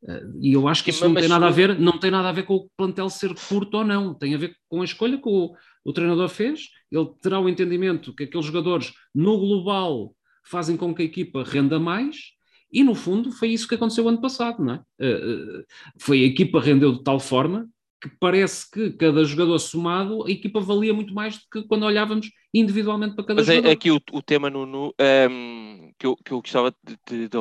eh, 0.07 0.23
e 0.41 0.53
eu 0.53 0.67
acho 0.67 0.83
que 0.83 0.89
isso 0.89 1.07
não 1.07 1.13
tem 1.13 1.27
nada 1.27 1.47
a 1.47 1.51
ver, 1.51 1.79
não 1.79 1.99
tem 1.99 2.09
nada 2.09 2.29
a 2.29 2.31
ver 2.31 2.43
com 2.43 2.55
o 2.55 2.69
plantel 2.75 3.09
ser 3.09 3.33
curto 3.47 3.77
ou 3.77 3.83
não, 3.85 4.13
tem 4.15 4.33
a 4.33 4.37
ver 4.37 4.55
com 4.67 4.81
a 4.81 4.85
escolha 4.85 5.17
que 5.17 5.29
o, 5.29 5.53
o 5.85 5.93
treinador 5.93 6.27
fez, 6.27 6.71
ele 6.91 7.07
terá 7.21 7.39
o 7.39 7.47
entendimento 7.47 8.13
que 8.13 8.23
aqueles 8.23 8.47
jogadores 8.47 8.91
no 9.13 9.37
global 9.37 10.15
fazem 10.43 10.75
com 10.75 10.93
que 10.93 11.03
a 11.03 11.05
equipa 11.05 11.43
renda 11.43 11.79
mais, 11.79 12.33
e 12.71 12.83
no 12.83 12.95
fundo 12.95 13.31
foi 13.31 13.49
isso 13.49 13.67
que 13.67 13.75
aconteceu 13.75 14.09
ano 14.09 14.19
passado, 14.19 14.63
não 14.63 14.73
é? 14.73 14.81
Eh, 14.99 15.07
eh, 15.07 15.63
foi 15.99 16.23
a 16.23 16.25
equipa 16.25 16.59
rendeu 16.59 16.91
de 16.91 17.03
tal 17.03 17.19
forma 17.19 17.69
que 18.01 18.09
parece 18.19 18.69
que 18.69 18.91
cada 18.91 19.23
jogador 19.23 19.57
somado, 19.59 20.25
a 20.25 20.29
equipa 20.29 20.59
valia 20.59 20.93
muito 20.93 21.13
mais 21.13 21.37
do 21.37 21.43
que 21.51 21.67
quando 21.67 21.83
olhávamos 21.83 22.29
individualmente 22.53 23.15
para 23.15 23.25
cada 23.25 23.41
Mas 23.41 23.49
é 23.49 23.55
jogador. 23.55 23.67
Mas 23.67 23.73
aqui 23.73 23.91
o, 23.91 24.01
o 24.11 24.21
tema, 24.21 24.49
Nuno, 24.49 24.87
um, 24.87 24.91
ehm, 24.99 25.91
que, 25.97 26.05
eu, 26.05 26.15
que 26.17 26.31
eu 26.31 26.41
gostava 26.41 26.75
de, 26.83 26.97
de, 27.07 27.29
de, 27.29 27.37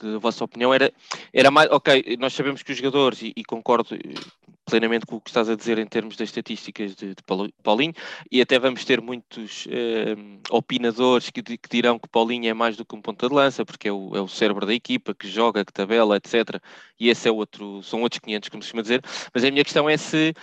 de, 0.00 0.18
vossa 0.18 0.44
opinião 0.44 0.72
era, 0.72 0.92
era 1.32 1.50
mais, 1.50 1.70
ok, 1.70 2.16
nós 2.18 2.32
sabemos 2.32 2.62
que 2.62 2.70
os 2.70 2.78
jogadores, 2.78 3.22
e, 3.22 3.32
e 3.36 3.44
concordo 3.44 3.96
plenamente 4.64 5.06
com 5.06 5.16
o 5.16 5.20
que 5.20 5.30
estás 5.30 5.48
a 5.48 5.54
dizer 5.54 5.78
em 5.78 5.86
termos 5.86 6.16
das 6.16 6.28
estatísticas 6.28 6.94
de, 6.94 7.14
de 7.14 7.22
Paulinho, 7.62 7.92
e 8.30 8.40
até 8.40 8.58
vamos 8.58 8.84
ter 8.84 9.00
muitos 9.00 9.66
uh, 9.66 10.40
opinadores 10.50 11.30
que, 11.30 11.42
que, 11.42 11.68
dirão 11.70 11.98
que 11.98 12.08
Paulinho 12.08 12.48
é 12.48 12.54
mais 12.54 12.76
do 12.76 12.84
que 12.84 12.94
um 12.94 13.02
ponta 13.02 13.28
de 13.28 13.34
lança, 13.34 13.64
porque 13.64 13.88
é 13.88 13.92
o, 13.92 14.16
é 14.16 14.20
o 14.20 14.28
cérebro 14.28 14.66
da 14.66 14.74
equipa, 14.74 15.14
que 15.14 15.28
joga, 15.28 15.64
que 15.64 15.72
tabela, 15.72 16.16
etc. 16.16 16.60
E 16.98 17.08
esse 17.08 17.28
é 17.28 17.32
outro, 17.32 17.82
são 17.82 18.02
outros 18.02 18.20
500, 18.20 18.48
como 18.48 18.62
se 18.62 18.68
costuma 18.68 18.82
dizer. 18.82 19.02
Mas 19.32 19.44
a 19.44 19.50
minha 19.50 19.64
questão 19.64 19.88
é 19.88 19.96
se 19.96 20.34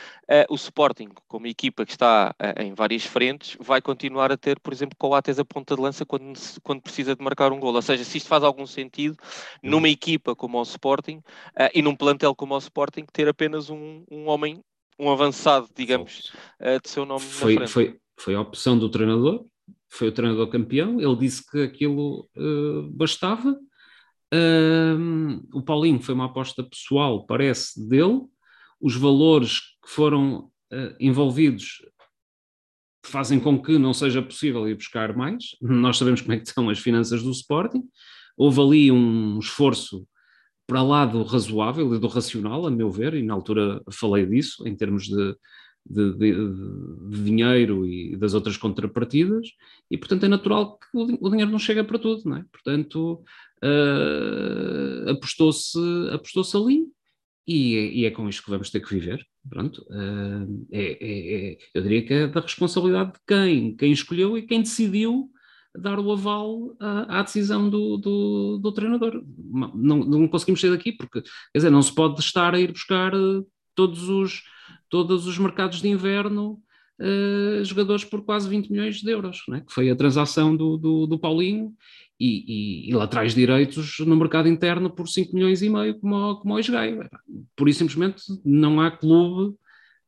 o 0.49 0.55
Sporting, 0.55 1.09
como 1.27 1.47
equipa 1.47 1.85
que 1.85 1.91
está 1.91 2.33
uh, 2.39 2.61
em 2.61 2.73
várias 2.73 3.03
frentes, 3.03 3.57
vai 3.59 3.81
continuar 3.81 4.31
a 4.31 4.37
ter, 4.37 4.59
por 4.59 4.71
exemplo, 4.71 4.95
Coates 4.97 5.39
a 5.39 5.45
ponta 5.45 5.75
de 5.75 5.81
lança 5.81 6.05
quando, 6.05 6.33
quando 6.63 6.81
precisa 6.81 7.15
de 7.15 7.23
marcar 7.23 7.51
um 7.51 7.59
gol. 7.59 7.73
Ou 7.73 7.81
seja, 7.81 8.03
se 8.03 8.17
isto 8.17 8.27
faz 8.27 8.43
algum 8.43 8.65
sentido 8.65 9.17
numa 9.61 9.89
equipa 9.89 10.35
como 10.35 10.59
o 10.59 10.63
Sporting 10.63 11.21
e 11.73 11.81
num 11.81 11.95
plantel 11.95 12.33
como 12.35 12.55
o 12.55 12.57
Sporting, 12.57 13.05
ter 13.11 13.27
apenas 13.27 13.69
um 13.69 14.03
um 14.09 14.27
homem, 14.27 14.63
um 14.99 15.09
avançado, 15.09 15.67
digamos, 15.75 16.31
de 16.81 16.89
seu 16.89 17.05
nome 17.05 17.21
foi, 17.21 17.53
na 17.53 17.59
frente. 17.59 17.71
Foi, 17.71 17.99
foi 18.17 18.35
a 18.35 18.41
opção 18.41 18.77
do 18.77 18.89
treinador, 18.89 19.45
foi 19.89 20.07
o 20.07 20.11
treinador 20.11 20.47
campeão, 20.49 21.01
ele 21.01 21.15
disse 21.17 21.45
que 21.49 21.61
aquilo 21.63 22.29
uh, 22.37 22.89
bastava. 22.91 23.51
Uh, 24.33 25.41
o 25.53 25.61
Paulinho 25.61 26.01
foi 26.01 26.15
uma 26.15 26.25
aposta 26.25 26.63
pessoal, 26.63 27.25
parece, 27.25 27.87
dele. 27.87 28.21
Os 28.79 28.95
valores 28.95 29.70
que 29.83 29.89
foram 29.89 30.51
uh, 30.71 30.95
envolvidos 30.99 31.81
fazem 33.03 33.39
com 33.39 33.61
que 33.61 33.77
não 33.77 33.93
seja 33.93 34.21
possível 34.21 34.67
ir 34.67 34.75
buscar 34.75 35.15
mais. 35.15 35.55
Nós 35.61 35.97
sabemos 35.97 36.21
como 36.21 36.33
é 36.33 36.37
que 36.37 36.47
estão 36.47 36.69
as 36.69 36.79
finanças 36.79 37.23
do 37.23 37.31
Sporting. 37.31 37.83
Houve 38.37 38.61
ali 38.61 38.91
um 38.91 39.39
esforço 39.39 40.07
para 40.67 40.81
lá 40.81 41.05
do 41.05 41.23
razoável 41.23 41.93
e 41.93 41.99
do 41.99 42.07
racional, 42.07 42.65
a 42.65 42.71
meu 42.71 42.89
ver, 42.89 43.13
e 43.13 43.23
na 43.23 43.33
altura 43.33 43.81
falei 43.91 44.25
disso, 44.25 44.65
em 44.65 44.73
termos 44.73 45.05
de, 45.05 45.35
de, 45.85 46.13
de, 46.13 46.33
de 47.09 47.23
dinheiro 47.23 47.85
e 47.85 48.15
das 48.15 48.33
outras 48.33 48.55
contrapartidas, 48.55 49.49
e 49.89 49.97
portanto 49.97 50.23
é 50.23 50.29
natural 50.29 50.77
que 50.77 50.97
o, 50.97 51.17
o 51.19 51.29
dinheiro 51.29 51.51
não 51.51 51.59
chega 51.59 51.83
para 51.83 51.99
tudo, 51.99 52.21
não 52.23 52.37
é? 52.37 52.45
Portanto, 52.49 53.21
uh, 53.61 55.09
apostou-se 55.09 55.77
apostou 56.13 56.63
ali, 56.63 56.85
e 57.51 58.01
e 58.01 58.05
é, 58.05 58.11
com 58.11 58.27
isto 58.29 58.43
que 58.43 58.49
vamos 58.49 58.69
ter 58.69 58.79
que 58.79 58.93
viver. 58.93 59.25
Pronto, 59.49 59.81
uh, 59.89 60.67
é, 60.71 60.97
é, 61.01 61.57
eu 61.73 61.81
diria 61.81 62.05
que 62.05 62.13
é 62.13 62.27
da 62.27 62.41
responsabilidade 62.41 63.13
de 63.13 63.19
quem, 63.27 63.75
quem 63.75 63.91
escolheu 63.91 64.37
e 64.37 64.43
quem 64.43 64.61
decidiu 64.61 65.29
dar 65.75 65.99
o 65.99 66.11
aval 66.11 66.75
à, 66.79 67.19
à 67.19 67.21
decisão 67.23 67.69
do, 67.69 67.97
do, 67.97 68.59
do, 68.61 68.71
treinador. 68.71 69.23
Não, 69.73 69.97
não 69.97 70.27
conseguimos 70.27 70.59
sair 70.59 70.71
daqui, 70.71 70.91
porque, 70.91 71.21
quer 71.21 71.31
dizer, 71.55 71.69
não 71.69 71.81
se 71.81 71.93
pode 71.93 72.19
estar 72.19 72.53
a 72.53 72.59
ir 72.59 72.71
buscar 72.71 73.13
eh, 73.13 73.41
todos 73.73 74.09
os, 74.09 74.43
todos 74.89 75.25
os 75.27 75.37
mercados 75.37 75.81
de 75.81 75.87
inverno 75.87 76.61
uh, 77.01 77.65
jogadores 77.65 78.05
por 78.05 78.23
quase 78.23 78.47
20 78.47 78.69
milhões 78.69 79.01
de 79.01 79.11
euros, 79.11 79.43
é? 79.53 79.61
que 79.61 79.73
foi 79.73 79.89
a 79.89 79.95
transação 79.95 80.55
do, 80.55 80.77
do, 80.77 81.07
do 81.07 81.19
Paulinho, 81.19 81.75
e, 82.21 82.89
e, 82.89 82.93
e 82.93 83.27
direitos 83.33 83.97
no 83.99 84.15
mercado 84.15 84.47
interno 84.47 84.91
por 84.91 85.07
5 85.07 85.33
milhões 85.33 85.63
e 85.63 85.69
meio, 85.69 85.99
como, 85.99 86.35
como 86.35 86.53
o 86.53 86.59
Esgaio. 86.59 87.09
Por 87.55 87.67
isso, 87.67 87.79
simplesmente, 87.79 88.21
não 88.45 88.79
há 88.79 88.91
clube 88.91 89.57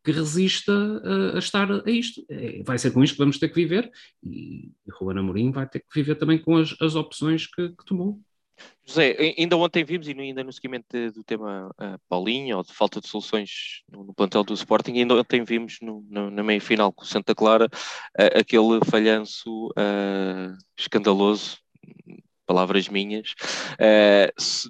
que 0.04 0.12
resista 0.12 0.72
a, 0.72 1.36
a, 1.36 1.40
estar 1.40 1.72
a 1.72 1.90
isto. 1.90 2.24
É, 2.30 2.62
vai 2.64 2.78
ser 2.78 2.92
com 2.92 3.04
isto 3.04 3.14
que 3.14 3.20
vamos 3.20 3.40
ter 3.40 3.50
que 3.50 3.56
viver 3.56 3.90
e, 4.22 4.66
e 4.86 4.92
Ruben 4.92 5.18
Amorim 5.18 5.52
vai 5.52 5.68
ter 5.68 5.80
que 5.80 5.88
viver 5.96 6.16
também 6.16 6.38
com 6.38 6.58
as, 6.58 6.76
as 6.80 6.96
opções 6.96 7.48
que, 7.48 7.70
que 7.70 7.86
tomou. 7.86 8.20
José, 8.86 9.16
ainda 9.38 9.56
ontem 9.56 9.84
vimos, 9.84 10.08
e 10.08 10.12
ainda 10.12 10.44
no 10.44 10.52
seguimento 10.52 10.86
do 11.12 11.24
tema 11.24 11.70
uh, 11.70 12.00
Paulinho, 12.10 12.58
ou 12.58 12.64
de 12.64 12.74
falta 12.74 13.00
de 13.00 13.08
soluções 13.08 13.82
no, 13.90 14.04
no 14.04 14.14
plantel 14.14 14.44
do 14.44 14.54
Sporting, 14.54 15.00
ainda 15.00 15.16
ontem 15.16 15.44
vimos 15.44 15.78
no, 15.82 16.06
no, 16.10 16.30
na 16.30 16.44
meia-final 16.44 16.92
com 16.92 17.04
o 17.04 17.08
Santa 17.08 17.34
Clara 17.34 17.66
uh, 17.66 18.40
aquele 18.40 18.84
falhanço 18.90 19.68
uh, 19.68 20.58
escandaloso, 20.78 21.58
palavras 22.46 22.90
minhas, 22.90 23.34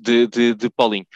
de, 0.01 0.27
de, 0.27 0.53
de 0.53 0.69
Paulinho. 0.69 1.07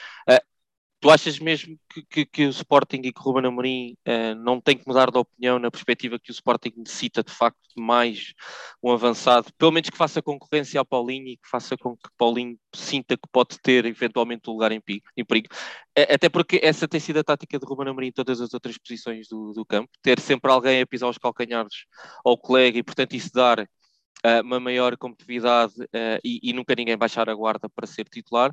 Tu 0.99 1.11
achas 1.11 1.37
mesmo 1.37 1.77
que, 1.93 2.03
que, 2.03 2.25
que, 2.25 2.45
o 2.47 2.49
Sporting 2.49 3.01
e 3.03 3.13
que 3.13 3.19
o 3.19 3.23
Ruben 3.23 3.45
Amorim 3.45 3.95
uh, 4.07 4.33
não 4.35 4.59
tem 4.59 4.75
que 4.75 4.87
mudar 4.87 5.11
de 5.11 5.17
opinião 5.19 5.59
na 5.59 5.69
perspectiva 5.69 6.17
que 6.17 6.31
o 6.31 6.33
Sporting 6.33 6.73
necessita 6.75 7.23
de 7.23 7.31
facto 7.31 7.59
de 7.75 7.79
mais 7.81 8.33
um 8.81 8.91
avançado, 8.91 9.53
pelo 9.59 9.71
menos 9.71 9.91
que 9.91 9.97
faça 9.97 10.23
concorrência 10.23 10.79
ao 10.79 10.85
Paulinho 10.85 11.27
e 11.27 11.37
que 11.37 11.47
faça 11.47 11.77
com 11.77 11.95
que 11.95 12.09
Paulinho 12.17 12.57
sinta 12.73 13.15
que 13.15 13.29
pode 13.31 13.59
ter 13.61 13.85
eventualmente 13.85 14.49
um 14.49 14.53
lugar 14.53 14.71
em, 14.71 14.81
em 15.15 15.23
perigo? 15.23 15.49
Uh, 15.95 16.13
até 16.13 16.29
porque 16.29 16.59
essa 16.63 16.87
tem 16.87 16.99
sido 16.99 17.19
a 17.19 17.23
tática 17.23 17.59
de 17.59 17.65
Ruben 17.65 17.89
Amorim 17.89 18.07
em 18.07 18.11
todas 18.11 18.41
as 18.41 18.51
outras 18.55 18.75
posições 18.79 19.27
do, 19.27 19.53
do 19.53 19.63
campo, 19.63 19.91
ter 20.01 20.19
sempre 20.19 20.51
alguém 20.51 20.81
a 20.81 20.87
pisar 20.87 21.09
os 21.09 21.19
calcanhares 21.19 21.85
ao 22.25 22.35
colega 22.35 22.79
e 22.79 22.83
portanto 22.83 23.13
isso 23.13 23.31
dar 23.31 23.59
uh, 23.59 24.41
uma 24.43 24.59
maior 24.59 24.97
competitividade 24.97 25.75
e, 26.23 26.39
e 26.41 26.53
nunca 26.53 26.73
ninguém 26.73 26.97
baixar 26.97 27.29
a 27.29 27.35
guarda 27.35 27.69
para 27.69 27.85
ser 27.85 28.05
titular 28.09 28.51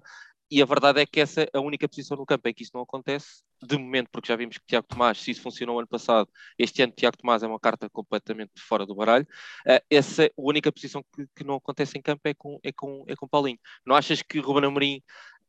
e 0.51 0.63
a 0.63 0.67
verdade 0.67 1.01
é 1.01 1.07
que 1.07 1.21
essa 1.21 1.43
é 1.43 1.51
a 1.55 1.61
única 1.61 1.89
posição 1.89 2.17
no 2.17 2.27
campo 2.27 2.49
em 2.49 2.55
que 2.55 2.63
isso 2.63 2.73
não 2.75 2.83
acontece, 2.83 3.43
de 3.63 3.79
momento, 3.79 4.09
porque 4.11 4.29
já 4.29 4.37
vimos 4.37 4.59
que 4.59 4.67
Tiago 4.67 4.87
Tomás, 4.87 5.19
se 5.19 5.31
isso 5.31 5.43
funcionou 5.43 5.79
ano 5.79 5.89
passado, 5.89 6.29
este 6.59 6.83
ano 6.83 6.93
Tiago 6.93 7.17
Tomás 7.17 7.43
é 7.43 7.47
uma 7.47 7.59
carta 7.59 7.89
completamente 7.89 8.53
fora 8.61 8.85
do 8.85 8.95
baralho. 8.95 9.27
Uh, 9.67 9.81
essa 9.91 10.27
a 10.27 10.31
única 10.37 10.71
posição 10.71 11.03
que, 11.15 11.27
que, 11.35 11.45
não 11.45 11.57
acontece 11.57 11.99
em 11.99 12.03
campo 12.03 12.21
é 12.25 12.35
com, 12.35 12.59
é 12.63 12.73
com, 12.73 13.05
é 13.09 13.17
com 13.17 13.27
Paulinho. 13.27 13.59
Não 13.87 13.97
achas 13.97 14.23
que 14.23 14.39
Ruben 14.39 14.67
Amorim 14.67 15.03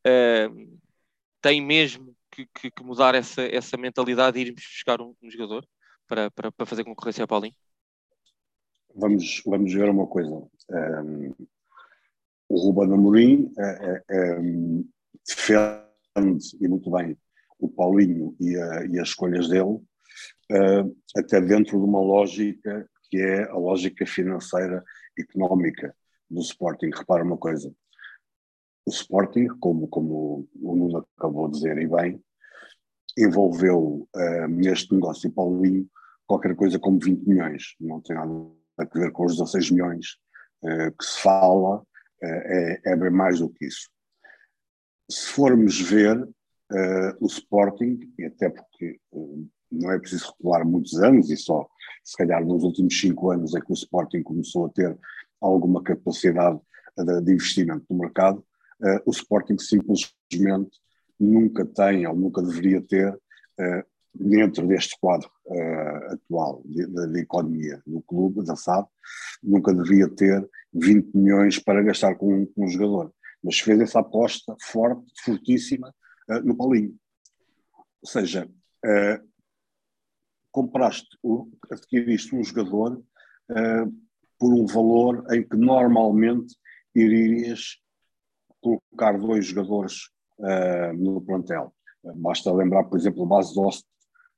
uh, 0.06 0.78
tem 1.40 1.60
mesmo 1.60 2.16
que, 2.30 2.46
que, 2.46 2.70
que, 2.70 2.82
mudar 2.82 3.14
essa, 3.14 3.42
essa 3.42 3.76
mentalidade 3.76 4.38
e 4.38 4.42
irmos 4.42 4.62
buscar 4.62 5.00
um, 5.00 5.14
um 5.22 5.30
jogador 5.30 5.66
para, 6.06 6.30
para, 6.30 6.50
para, 6.50 6.66
fazer 6.66 6.84
concorrência 6.84 7.24
a 7.24 7.28
Paulinho? 7.28 7.54
Vamos, 8.94 9.42
vamos 9.44 9.72
ver 9.72 9.88
uma 9.90 10.06
coisa. 10.06 10.30
Um, 10.70 11.34
o 12.48 12.58
Ruben 12.58 12.92
Amorim 12.92 13.52
é, 13.58 14.02
é, 14.10 14.38
defende, 15.26 16.56
e 16.60 16.68
muito 16.68 16.90
bem, 16.90 17.16
o 17.58 17.68
Paulinho 17.68 18.36
e, 18.40 18.56
a, 18.56 18.86
e 18.86 18.98
as 18.98 19.08
escolhas 19.08 19.48
dele, 19.48 19.80
uh, 20.52 20.96
até 21.16 21.40
dentro 21.40 21.78
de 21.78 21.84
uma 21.84 22.00
lógica 22.00 22.88
que 23.10 23.18
é 23.18 23.48
a 23.48 23.56
lógica 23.56 24.04
financeira 24.04 24.84
económica 25.18 25.94
do 26.28 26.40
Sporting. 26.40 26.90
Repara 26.92 27.22
uma 27.22 27.36
coisa, 27.36 27.72
o 28.84 28.90
Sporting, 28.90 29.46
como, 29.60 29.88
como 29.88 30.48
o 30.60 30.76
Nuno 30.76 31.06
acabou 31.16 31.48
de 31.48 31.54
dizer 31.54 31.78
e 31.78 31.86
bem, 31.86 32.20
envolveu 33.16 34.08
neste 34.48 34.92
negócio 34.92 35.32
Paulinho 35.32 35.88
qualquer 36.26 36.54
coisa 36.56 36.78
como 36.78 36.98
20 36.98 37.26
milhões, 37.26 37.76
não 37.80 38.00
tem 38.00 38.16
nada 38.16 38.32
a 38.78 38.84
ver 38.84 39.12
com 39.12 39.24
os 39.24 39.36
16 39.36 39.70
milhões 39.70 40.18
que 40.62 41.04
se 41.04 41.22
fala, 41.22 41.82
é, 42.22 42.80
é 42.92 42.96
bem 42.96 43.10
mais 43.10 43.40
do 43.40 43.48
que 43.48 43.66
isso. 43.66 43.88
Se 45.10 45.28
formos 45.28 45.80
ver 45.80 46.20
uh, 46.20 47.16
o 47.20 47.26
Sporting, 47.26 48.00
e 48.18 48.24
até 48.24 48.48
porque 48.48 48.98
uh, 49.12 49.48
não 49.70 49.92
é 49.92 49.98
preciso 49.98 50.32
recuar 50.32 50.66
muitos 50.66 50.94
anos, 51.00 51.30
e 51.30 51.36
só 51.36 51.68
se 52.02 52.16
calhar 52.16 52.44
nos 52.44 52.62
últimos 52.62 52.98
cinco 52.98 53.30
anos 53.30 53.54
é 53.54 53.60
que 53.60 53.70
o 53.70 53.74
Sporting 53.74 54.22
começou 54.22 54.66
a 54.66 54.70
ter 54.70 54.96
alguma 55.40 55.82
capacidade 55.82 56.58
de, 56.96 57.20
de 57.22 57.32
investimento 57.32 57.84
no 57.90 57.98
mercado, 57.98 58.44
uh, 58.80 59.00
o 59.04 59.10
Sporting 59.10 59.58
simplesmente 59.58 60.80
nunca 61.18 61.64
tem 61.64 62.06
ou 62.06 62.14
nunca 62.14 62.42
deveria 62.42 62.80
ter 62.82 63.16
dentro 64.18 64.66
deste 64.66 64.96
quadro 65.00 65.30
uh, 65.46 66.14
atual 66.14 66.62
de, 66.64 67.20
economia 67.20 67.82
do 67.86 68.02
clube, 68.02 68.44
da 68.44 68.56
SAD, 68.56 68.86
nunca 69.42 69.74
devia 69.74 70.08
ter 70.08 70.48
20 70.72 71.16
milhões 71.16 71.58
para 71.58 71.82
gastar 71.82 72.14
com, 72.16 72.46
com 72.46 72.64
um 72.64 72.68
jogador. 72.68 73.12
Mas 73.42 73.58
fez 73.58 73.80
essa 73.80 74.00
aposta 74.00 74.56
forte, 74.60 75.04
fortíssima, 75.24 75.94
uh, 76.30 76.40
no 76.44 76.56
Paulinho. 76.56 76.94
Ou 78.02 78.08
seja, 78.08 78.48
uh, 78.84 79.28
compraste, 80.50 81.08
adquiriste 81.70 82.34
um 82.34 82.42
jogador 82.42 83.02
por 84.38 84.52
um 84.52 84.66
valor 84.66 85.24
em 85.30 85.46
que 85.46 85.56
normalmente 85.56 86.56
irias 86.94 87.76
colocar 88.60 89.18
dois 89.18 89.46
jogadores 89.46 90.10
no 90.98 91.20
plantel. 91.20 91.72
Basta 92.16 92.52
lembrar, 92.52 92.84
por 92.84 92.98
exemplo, 92.98 93.22
o 93.22 93.26
Base 93.26 93.54
Dost, 93.54 93.86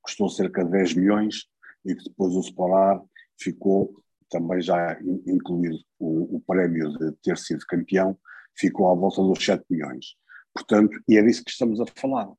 custou 0.09 0.29
cerca 0.29 0.63
de 0.63 0.71
10 0.71 0.95
milhões 0.95 1.45
e 1.85 1.95
que 1.95 2.03
depois 2.03 2.33
o 2.33 2.41
Sporar 2.41 3.01
ficou 3.39 3.93
também 4.29 4.61
já 4.61 4.99
incluído 5.25 5.79
o, 5.99 6.37
o, 6.37 6.41
prémio 6.41 6.91
de 6.97 7.11
ter 7.23 7.37
sido 7.37 7.65
campeão, 7.65 8.17
ficou 8.57 8.91
à 8.91 8.95
volta 8.95 9.21
dos 9.21 9.43
7 9.43 9.63
milhões. 9.69 10.15
Portanto, 10.53 10.99
e 11.07 11.17
é 11.17 11.21
disso 11.23 11.43
que 11.43 11.51
estamos 11.51 11.79
a 11.79 11.85
falar. 11.95 12.29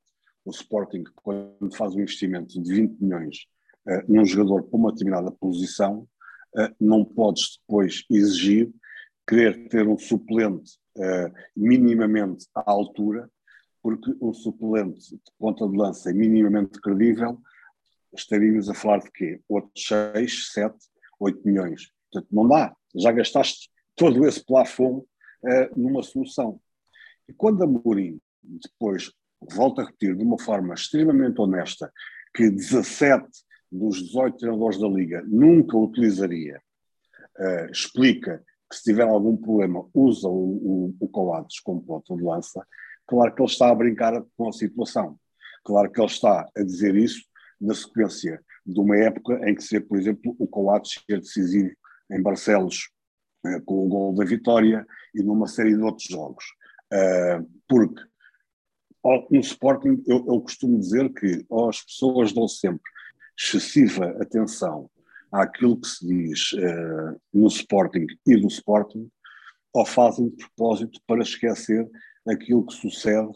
O 0.44 0.50
Sporting, 0.50 1.04
quando 1.16 1.76
faz 1.76 1.94
um 1.94 2.00
investimento 2.00 2.61
de 2.61 2.74
20 2.74 2.98
milhões 3.00 3.38
uh, 3.87 4.12
num 4.12 4.24
jogador 4.24 4.62
para 4.64 4.78
uma 4.78 4.92
determinada 4.92 5.30
posição, 5.33 6.06
uh, 6.56 6.74
não 6.80 7.04
podes 7.04 7.59
depois 7.61 8.04
exigir 8.11 8.70
querer 9.28 9.68
ter 9.68 9.87
um 9.87 9.98
suplente 9.98 10.72
uh, 10.96 11.33
minimamente 11.56 12.46
à 12.54 12.68
altura, 12.70 13.30
porque 13.83 14.14
um 14.20 14.33
suplente 14.33 15.11
de 15.11 15.33
ponta 15.38 15.68
de 15.68 15.76
lança 15.76 16.12
minimamente 16.12 16.80
credível 16.80 17.40
estaríamos 18.14 18.68
a 18.68 18.74
falar 18.74 18.98
de 18.98 19.10
quê? 19.10 19.40
Outros 19.48 19.86
6, 19.86 20.52
7, 20.52 20.74
8 21.18 21.46
milhões. 21.46 21.92
Portanto, 22.10 22.28
não 22.32 22.48
dá. 22.48 22.74
Já 22.94 23.12
gastaste 23.12 23.70
todo 23.94 24.26
esse 24.26 24.44
plafond 24.44 25.00
uh, 25.00 25.80
numa 25.80 26.02
solução. 26.02 26.60
E 27.28 27.32
quando 27.32 27.62
a 27.62 27.66
Mourinho 27.66 28.20
depois 28.42 29.12
volta 29.54 29.82
a 29.82 29.86
repetir 29.86 30.16
de 30.16 30.24
uma 30.24 30.38
forma 30.38 30.74
extremamente 30.74 31.40
honesta 31.40 31.92
que 32.34 32.50
17 32.50 33.26
dos 33.70 34.02
18 34.06 34.36
treinadores 34.36 34.80
da 34.80 34.88
Liga 34.88 35.22
nunca 35.26 35.76
utilizaria, 35.76 36.60
uh, 37.38 37.70
explica 37.70 38.42
que 38.68 38.76
se 38.76 38.84
tiver 38.84 39.06
algum 39.06 39.36
problema 39.36 39.88
usa 39.94 40.28
o, 40.28 40.32
o, 40.32 40.96
o 41.00 41.08
Coates 41.08 41.60
como 41.60 41.82
ponto 41.82 42.16
de 42.16 42.22
lança, 42.22 42.66
claro 43.06 43.34
que 43.34 43.42
ele 43.42 43.50
está 43.50 43.70
a 43.70 43.74
brincar 43.74 44.24
com 44.36 44.48
a 44.48 44.52
situação. 44.52 45.18
Claro 45.64 45.90
que 45.90 46.00
ele 46.00 46.06
está 46.06 46.48
a 46.56 46.62
dizer 46.62 46.94
isso 46.96 47.29
na 47.60 47.74
sequência 47.74 48.42
de 48.64 48.80
uma 48.80 48.96
época 48.96 49.38
em 49.48 49.54
que 49.54 49.80
por 49.80 49.98
exemplo, 49.98 50.34
o 50.38 50.46
Coates 50.46 51.02
ser 51.06 51.20
decisivo 51.20 51.74
em 52.10 52.22
Barcelos 52.22 52.90
eh, 53.46 53.60
com 53.64 53.86
o 53.86 53.88
gol 53.88 54.14
da 54.14 54.24
vitória 54.24 54.86
e 55.14 55.22
numa 55.22 55.46
série 55.46 55.74
de 55.74 55.82
outros 55.82 56.08
jogos. 56.08 56.44
Uh, 56.92 57.48
porque 57.68 58.02
no 59.30 59.40
Sporting 59.40 60.02
eu, 60.06 60.26
eu, 60.26 60.40
costumo 60.40 60.78
dizer 60.78 61.10
que 61.14 61.46
as 61.68 61.82
pessoas 61.82 62.32
dão 62.32 62.46
sempre 62.46 62.82
excessiva 63.38 64.10
atenção 64.20 64.90
àquilo 65.32 65.80
que 65.80 65.88
se 65.88 66.06
diz 66.06 66.52
uh, 66.52 67.20
no 67.32 67.46
Sporting 67.46 68.06
e 68.26 68.36
do 68.36 68.48
Sporting 68.48 69.10
ou 69.72 69.86
fazem 69.86 70.28
de 70.28 70.36
propósito 70.36 71.00
para 71.06 71.22
esquecer 71.22 71.88
aquilo 72.28 72.66
que 72.66 72.74
sucede 72.74 73.30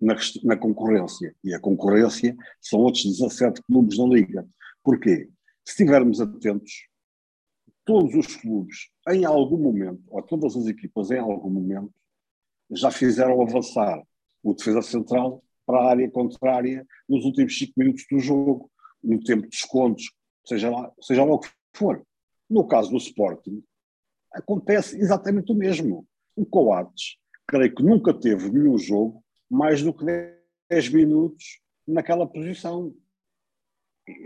na, 0.00 0.16
na 0.44 0.56
concorrência. 0.56 1.34
E 1.42 1.54
a 1.54 1.60
concorrência 1.60 2.36
são 2.60 2.80
outros 2.80 3.04
17 3.04 3.62
clubes 3.62 3.98
da 3.98 4.04
Liga. 4.04 4.48
Porquê? 4.82 5.28
Se 5.64 5.72
estivermos 5.72 6.20
atentos, 6.20 6.88
todos 7.84 8.14
os 8.14 8.36
clubes, 8.36 8.90
em 9.08 9.24
algum 9.24 9.58
momento, 9.58 10.02
ou 10.08 10.22
todas 10.22 10.56
as 10.56 10.66
equipas, 10.66 11.10
em 11.10 11.18
algum 11.18 11.50
momento, 11.50 11.92
já 12.70 12.90
fizeram 12.90 13.40
avançar 13.40 14.02
o 14.42 14.54
defesa 14.54 14.82
central 14.82 15.42
para 15.66 15.80
a 15.80 15.90
área 15.90 16.10
contrária 16.10 16.86
nos 17.08 17.24
últimos 17.24 17.58
5 17.58 17.72
minutos 17.76 18.04
do 18.10 18.18
jogo, 18.18 18.70
no 19.02 19.22
tempo 19.22 19.42
de 19.42 19.48
descontos, 19.48 20.10
seja 20.46 20.70
lá, 20.70 20.92
seja 21.00 21.24
lá 21.24 21.34
o 21.34 21.38
que 21.38 21.48
for. 21.74 22.02
No 22.48 22.66
caso 22.66 22.90
do 22.90 22.96
Sporting, 22.96 23.62
acontece 24.32 24.98
exatamente 24.98 25.52
o 25.52 25.54
mesmo. 25.54 26.06
O 26.34 26.46
Coates, 26.46 27.16
creio 27.46 27.74
que 27.74 27.82
nunca 27.82 28.14
teve 28.14 28.50
nenhum 28.50 28.78
jogo 28.78 29.22
mais 29.50 29.82
do 29.82 29.92
que 29.92 30.04
10 30.70 30.88
minutos 30.90 31.60
naquela 31.86 32.26
posição. 32.26 32.94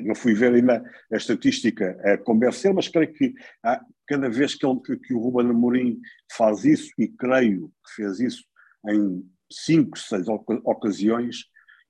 Não 0.04 0.14
fui 0.14 0.34
ver 0.34 0.54
ainda 0.54 0.84
a 1.12 1.16
estatística 1.16 1.98
a 2.04 2.16
convencer, 2.18 2.72
mas 2.72 2.88
creio 2.88 3.12
que 3.12 3.34
ah, 3.64 3.84
cada 4.06 4.28
vez 4.28 4.54
que, 4.54 4.66
ele, 4.66 4.80
que 4.80 5.14
o 5.14 5.18
Ruben 5.18 5.50
Amorim 5.50 6.00
faz 6.36 6.64
isso, 6.64 6.90
e 6.98 7.08
creio 7.08 7.72
que 7.84 7.94
fez 7.96 8.20
isso 8.20 8.44
em 8.88 9.28
5, 9.50 9.98
6 9.98 10.28
ocasiões, 10.64 11.44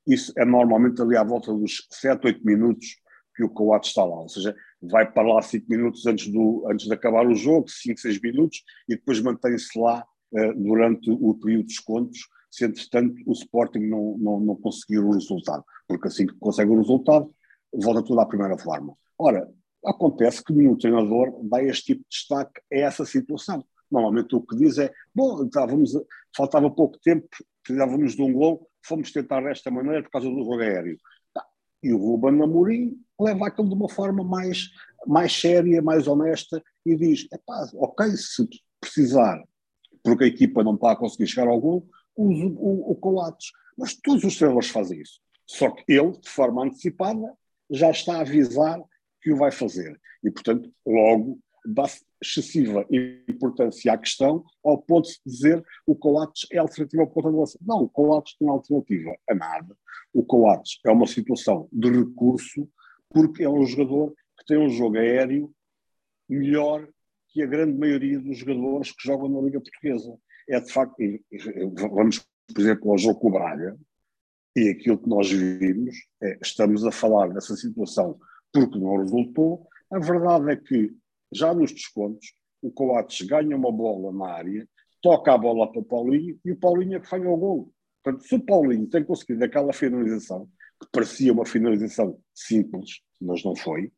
isso 0.06 0.32
é 0.36 0.44
normalmente 0.44 1.00
ali 1.00 1.16
à 1.16 1.22
volta 1.22 1.52
dos 1.52 1.86
7, 1.90 2.26
8 2.26 2.44
minutos 2.44 3.00
que 3.34 3.44
o 3.44 3.48
Coates 3.48 3.90
está 3.90 4.04
lá. 4.04 4.20
Ou 4.20 4.28
seja, 4.28 4.54
vai 4.80 5.10
para 5.10 5.34
lá 5.34 5.42
5 5.42 5.66
minutos 5.68 6.06
antes, 6.06 6.28
do, 6.28 6.66
antes 6.70 6.86
de 6.86 6.92
acabar 6.92 7.26
o 7.26 7.34
jogo, 7.34 7.68
5, 7.68 8.00
6 8.00 8.20
minutos, 8.20 8.62
e 8.88 8.96
depois 8.96 9.20
mantém-se 9.20 9.78
lá 9.78 10.04
uh, 10.32 10.54
durante 10.54 11.10
o 11.10 11.34
período 11.34 11.62
de 11.62 11.68
descontos, 11.68 12.20
se 12.52 12.66
entretanto 12.66 13.14
o 13.26 13.32
Sporting 13.32 13.80
não, 13.80 14.18
não, 14.18 14.38
não 14.38 14.56
conseguir 14.56 14.98
o 14.98 15.12
resultado, 15.12 15.64
porque 15.88 16.08
assim 16.08 16.26
que 16.26 16.34
consegue 16.38 16.70
o 16.70 16.76
resultado, 16.76 17.34
volta 17.72 18.02
tudo 18.02 18.20
à 18.20 18.26
primeira 18.26 18.58
forma. 18.58 18.94
Ora, 19.18 19.50
acontece 19.84 20.44
que 20.44 20.52
nenhum 20.52 20.76
treinador 20.76 21.40
dá 21.44 21.62
este 21.62 21.94
tipo 21.94 22.02
de 22.02 22.08
destaque 22.10 22.60
a 22.70 22.76
essa 22.76 23.06
situação. 23.06 23.64
Normalmente 23.90 24.36
o 24.36 24.42
que 24.42 24.54
diz 24.54 24.76
é, 24.76 24.92
bom, 25.14 25.44
estávamos, 25.44 25.92
faltava 26.36 26.70
pouco 26.70 26.98
tempo, 27.00 27.26
precisávamos 27.62 28.14
de 28.14 28.22
um 28.22 28.32
gol, 28.34 28.68
fomos 28.84 29.10
tentar 29.10 29.40
desta 29.40 29.70
maneira 29.70 30.02
por 30.02 30.10
causa 30.10 30.28
do 30.28 30.44
jogo 30.44 30.60
aéreo. 30.60 30.98
Tá. 31.32 31.44
E 31.82 31.90
o 31.92 31.96
Ruben 31.96 32.42
Amorim 32.42 32.98
leva 33.18 33.46
aquilo 33.46 33.68
de 33.68 33.74
uma 33.74 33.88
forma 33.88 34.22
mais, 34.22 34.68
mais 35.06 35.32
séria, 35.32 35.80
mais 35.80 36.06
honesta 36.06 36.62
e 36.84 36.96
diz, 36.96 37.26
ok, 37.74 38.10
se 38.14 38.46
precisar, 38.78 39.42
porque 40.02 40.24
a 40.24 40.28
equipa 40.28 40.62
não 40.62 40.74
está 40.74 40.92
a 40.92 40.96
conseguir 40.96 41.26
chegar 41.26 41.48
ao 41.48 41.60
gol, 41.60 41.86
use 42.16 42.44
o, 42.44 42.92
o. 42.92 43.36
Mas 43.76 43.94
todos 43.94 44.24
os 44.24 44.36
treinadores 44.36 44.70
fazem 44.70 45.00
isso. 45.00 45.20
Só 45.46 45.70
que 45.70 45.84
ele, 45.92 46.12
de 46.12 46.28
forma 46.28 46.64
antecipada, 46.64 47.36
já 47.70 47.90
está 47.90 48.16
a 48.16 48.20
avisar 48.20 48.80
que 49.20 49.32
o 49.32 49.36
vai 49.36 49.50
fazer. 49.50 49.98
E, 50.22 50.30
portanto, 50.30 50.72
logo 50.86 51.38
dá-se 51.64 52.04
excessiva 52.22 52.86
importância 53.28 53.92
à 53.92 53.98
questão, 53.98 54.44
ao 54.64 54.78
ponto 54.78 55.08
de 55.08 55.18
dizer 55.26 55.64
o 55.86 55.94
Coates 55.94 56.46
é 56.52 56.58
alternativa 56.58 57.02
ao 57.02 57.08
ponta 57.08 57.30
de 57.30 57.36
lança. 57.36 57.58
Não, 57.62 57.82
o 57.82 57.88
Coates 57.88 58.34
não 58.40 58.50
é 58.50 58.52
alternativa 58.52 59.16
a 59.28 59.34
nada. 59.34 59.76
O 60.12 60.24
Coates 60.24 60.78
é 60.84 60.90
uma 60.90 61.06
situação 61.06 61.68
de 61.72 61.90
recurso, 61.90 62.68
porque 63.10 63.44
é 63.44 63.48
um 63.48 63.64
jogador 63.64 64.14
que 64.38 64.46
tem 64.46 64.58
um 64.58 64.68
jogo 64.68 64.96
aéreo 64.96 65.52
melhor 66.28 66.88
que 67.28 67.42
a 67.42 67.46
grande 67.46 67.78
maioria 67.78 68.18
dos 68.20 68.38
jogadores 68.38 68.92
que 68.92 69.06
jogam 69.06 69.28
na 69.28 69.40
Liga 69.40 69.60
Portuguesa 69.60 70.18
é 70.52 70.60
de 70.60 70.70
facto, 70.70 70.96
vamos, 71.90 72.26
por 72.46 72.60
exemplo, 72.60 72.90
ao 72.90 72.98
jogo 72.98 73.20
com 73.20 73.28
o 73.28 73.32
Braga, 73.32 73.78
e 74.54 74.68
aquilo 74.68 74.98
que 74.98 75.08
nós 75.08 75.30
vimos, 75.30 75.96
é, 76.22 76.38
estamos 76.42 76.84
a 76.84 76.92
falar 76.92 77.28
dessa 77.28 77.56
situação 77.56 78.18
porque 78.52 78.78
não 78.78 78.98
resultou. 78.98 79.66
A 79.90 79.98
verdade 79.98 80.52
é 80.52 80.56
que, 80.56 80.94
já 81.32 81.54
nos 81.54 81.72
descontos, 81.72 82.34
o 82.60 82.70
Coates 82.70 83.26
ganha 83.26 83.56
uma 83.56 83.72
bola 83.72 84.12
na 84.12 84.34
área, 84.34 84.68
toca 85.00 85.32
a 85.32 85.38
bola 85.38 85.72
para 85.72 85.80
o 85.80 85.84
Paulinho 85.84 86.38
e 86.44 86.52
o 86.52 86.56
Paulinho 86.56 86.96
é 86.96 87.00
que 87.00 87.08
falha 87.08 87.30
o 87.30 87.36
gol. 87.36 87.72
Portanto, 88.02 88.26
se 88.26 88.34
o 88.34 88.44
Paulinho 88.44 88.86
tem 88.86 89.02
conseguido 89.02 89.42
aquela 89.42 89.72
finalização, 89.72 90.46
que 90.78 90.88
parecia 90.92 91.32
uma 91.32 91.46
finalização 91.46 92.18
simples, 92.34 93.00
mas 93.18 93.42
não 93.42 93.56
foi, 93.56 93.90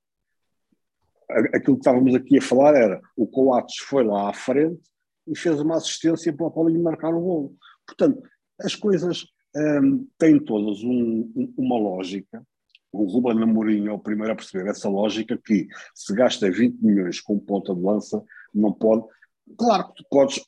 aquilo 1.29 1.77
que 1.77 1.81
estávamos 1.81 2.15
aqui 2.15 2.39
a 2.39 2.43
falar 2.43 2.77
era 2.77 3.03
o 3.17 3.27
Coates 3.27 3.79
foi 3.79 4.05
lá 4.05 4.31
à 4.31 4.33
frente 4.33 4.81
e 5.27 5.37
fez 5.37 5.61
uma 5.61 5.77
assistência 5.77 6.33
para 6.33 6.47
o 6.47 6.51
Paulinho 6.51 6.83
marcar 6.83 7.15
o 7.15 7.21
gol. 7.21 7.57
Portanto, 7.87 8.23
as 8.61 8.75
coisas 8.75 9.27
hum, 9.57 10.07
têm 10.19 10.39
todas 10.39 10.83
um, 10.83 11.33
um, 11.35 11.55
uma 11.57 11.79
lógica. 11.79 12.45
O 12.93 13.05
Ruben 13.07 13.43
Amorim 13.43 13.89
é 13.89 13.93
o 13.93 13.99
primeiro 13.99 14.33
a 14.33 14.37
perceber 14.37 14.69
essa 14.71 14.89
lógica 14.89 15.37
que 15.37 15.67
se 15.95 16.15
gasta 16.15 16.51
20 16.51 16.81
milhões 16.81 17.21
com 17.21 17.39
ponta 17.39 17.75
de 17.75 17.81
lança, 17.81 18.23
não 18.55 18.73
pode... 18.73 19.05
Claro 19.59 19.89
que 19.89 20.03
tu 20.03 20.09
podes 20.09 20.45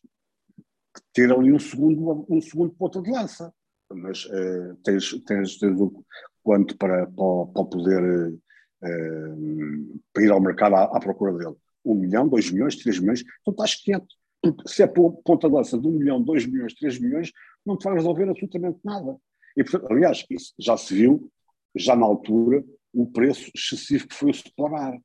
ter 1.12 1.33
ali 1.33 1.53
um 1.53 1.59
segundo, 1.59 2.25
um 2.29 2.41
segundo 2.41 2.73
ponta 2.75 3.03
de 3.03 3.11
lança, 3.11 3.53
mas 3.93 4.25
uh, 4.27 4.77
tens, 4.83 5.11
tens, 5.25 5.59
tens 5.59 5.81
o 5.81 6.05
quanto 6.43 6.77
para, 6.77 7.07
para, 7.07 7.47
para 7.53 7.65
poder 7.65 8.31
uh, 8.31 10.01
para 10.12 10.23
ir 10.23 10.31
ao 10.31 10.41
mercado 10.41 10.77
à, 10.77 10.85
à 10.85 11.01
procura 11.01 11.33
dele. 11.33 11.57
Um 11.85 11.95
milhão, 11.95 12.29
dois 12.29 12.51
milhões, 12.51 12.77
três 12.77 12.99
milhões, 12.99 13.23
então 13.43 13.53
estás 13.53 13.75
quieto 13.75 14.15
porque 14.52 14.70
se 14.70 14.82
é 14.82 14.87
ponta 14.87 15.48
lança 15.48 15.78
de 15.78 15.87
1 15.87 15.90
milhão, 15.90 16.22
2 16.22 16.46
milhões, 16.46 16.74
3 16.74 16.98
milhões, 16.98 17.32
não 17.64 17.76
te 17.76 17.85
vai 17.85 17.94
resolver 17.94 18.28
absolutamente 18.28 18.78
nada. 18.85 19.16
E, 19.56 19.64
portanto, 19.64 19.90
aliás, 19.90 20.24
isso 20.30 20.54
já 20.59 20.76
se 20.76 20.94
viu, 20.94 21.30
já 21.74 21.96
na 21.96 22.04
altura, 22.04 22.64
o 22.92 23.06
preço 23.06 23.50
excessivo 23.54 24.09
que 24.09 24.14
foi 24.14 24.30
o 24.30 24.35
separar. 24.35 24.98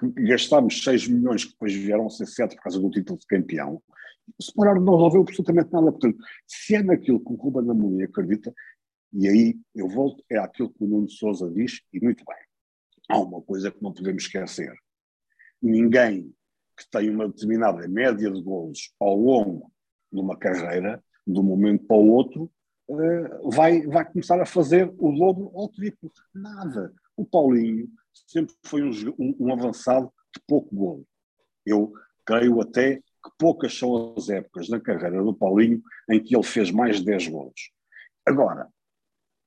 Gastámos 0.00 0.82
6 0.82 1.08
milhões, 1.08 1.44
que 1.44 1.52
depois 1.52 1.74
vieram 1.74 2.06
a 2.06 2.10
ser 2.10 2.26
7 2.26 2.54
por 2.56 2.62
causa 2.62 2.80
do 2.80 2.90
título 2.90 3.18
de 3.18 3.26
campeão. 3.26 3.82
O 4.38 4.42
separar 4.42 4.80
não 4.80 4.94
resolveu 4.94 5.22
absolutamente 5.22 5.72
nada. 5.72 5.90
Portanto, 5.90 6.18
se 6.46 6.74
é 6.74 6.82
naquilo 6.82 7.20
que 7.20 7.32
o 7.32 7.36
Ruben 7.36 7.70
Amorim 7.70 8.02
acredita, 8.02 8.54
e 9.12 9.26
aí 9.26 9.58
eu 9.74 9.88
volto, 9.88 10.22
é 10.30 10.38
aquilo 10.38 10.70
que 10.70 10.84
o 10.84 10.86
Nuno 10.86 11.08
Souza 11.08 11.50
diz, 11.50 11.80
e 11.92 12.00
muito 12.00 12.24
bem. 12.24 12.36
Há 13.08 13.18
uma 13.20 13.40
coisa 13.40 13.70
que 13.70 13.82
não 13.82 13.92
podemos 13.92 14.22
esquecer. 14.24 14.72
Ninguém 15.60 16.32
que 16.78 16.88
tem 16.88 17.10
uma 17.10 17.26
determinada 17.26 17.86
média 17.88 18.30
de 18.30 18.40
golos 18.40 18.94
ao 19.00 19.16
longo 19.16 19.72
de 20.12 20.20
uma 20.20 20.36
carreira, 20.38 21.02
de 21.26 21.38
um 21.38 21.42
momento 21.42 21.84
para 21.84 21.96
o 21.96 22.08
outro, 22.08 22.50
uh, 22.88 23.50
vai, 23.50 23.84
vai 23.86 24.04
começar 24.04 24.40
a 24.40 24.46
fazer 24.46 24.88
o 24.96 25.12
dobro 25.12 25.50
ou 25.52 25.64
o 25.64 25.68
triplo. 25.68 26.10
Nada. 26.32 26.94
O 27.16 27.26
Paulinho 27.26 27.88
sempre 28.26 28.54
foi 28.64 28.82
um, 28.82 29.36
um, 29.40 29.52
avançado 29.52 30.10
de 30.34 30.40
pouco 30.46 30.74
golo. 30.74 31.06
Eu 31.66 31.92
creio 32.24 32.60
até 32.60 32.96
que 32.96 33.30
poucas 33.36 33.76
são 33.76 34.14
as 34.16 34.28
épocas 34.30 34.68
na 34.68 34.80
carreira 34.80 35.22
do 35.22 35.34
Paulinho 35.34 35.82
em 36.08 36.22
que 36.22 36.36
ele 36.36 36.44
fez 36.44 36.70
mais 36.70 36.98
de 36.98 37.04
10 37.04 37.28
golos. 37.28 37.72
Agora, 38.24 38.68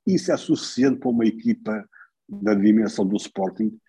isso 0.06 0.32
é 0.32 0.38
suficiente 0.38 1.00
para 1.00 1.10
uma 1.10 1.26
equipa 1.26 1.88
da 2.28 2.54
dimensão 2.54 3.06
do 3.06 3.16
Sporting 3.16 3.80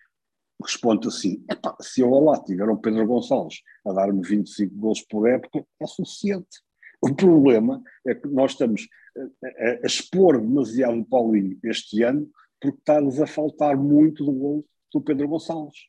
responde 0.63 1.07
assim: 1.07 1.43
se 1.81 2.01
eu 2.01 2.09
lá 2.09 2.41
tiver 2.43 2.67
o 2.69 2.77
Pedro 2.77 3.05
Gonçalves 3.07 3.61
a 3.85 3.93
dar-me 3.93 4.21
25 4.21 4.75
gols 4.75 5.01
por 5.01 5.27
época, 5.27 5.65
é 5.79 5.85
suficiente. 5.85 6.61
O 7.01 7.13
problema 7.13 7.81
é 8.07 8.15
que 8.15 8.27
nós 8.27 8.51
estamos 8.51 8.87
a, 9.17 9.47
a, 9.47 9.69
a 9.83 9.85
expor 9.85 10.39
demasiado 10.39 10.99
o 10.99 11.05
Paulinho 11.05 11.59
este 11.63 12.03
ano, 12.03 12.29
porque 12.59 12.79
está-nos 12.79 13.19
a 13.19 13.27
faltar 13.27 13.75
muito 13.75 14.25
do 14.25 14.31
gol 14.31 14.65
do 14.91 15.01
Pedro 15.01 15.27
Gonçalves. 15.27 15.87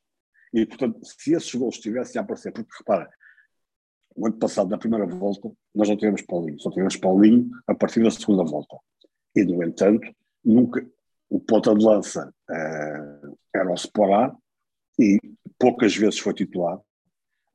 E, 0.53 0.67
portanto, 0.67 1.01
se 1.03 1.33
esses 1.33 1.55
gols 1.55 1.77
estivessem 1.77 2.19
a 2.21 2.23
aparecer, 2.23 2.53
porque 2.53 2.71
repara, 2.79 3.09
o 4.17 4.27
ano 4.27 4.37
passado, 4.39 4.71
na 4.71 4.79
primeira 4.79 5.07
volta, 5.07 5.51
nós 5.75 5.89
não 5.89 5.97
tivemos 5.97 6.23
Paulinho, 6.23 6.61
só 6.61 6.71
tivemos 6.71 6.97
Paulinho 6.97 7.51
a 7.67 7.75
partir 7.75 8.03
da 8.03 8.11
segunda 8.11 8.45
volta. 8.45 8.77
E, 9.35 9.45
no 9.45 9.63
entanto, 9.65 10.09
nunca 10.45 10.87
o 11.29 11.41
ponta 11.41 11.75
de 11.75 11.85
lança 11.85 12.33
uh, 12.49 13.39
era 13.53 13.71
o 13.71 13.75
Sporá, 13.75 14.35
e 14.99 15.19
poucas 15.59 15.97
vezes 15.97 16.19
foi 16.19 16.35
titular, 16.35 16.81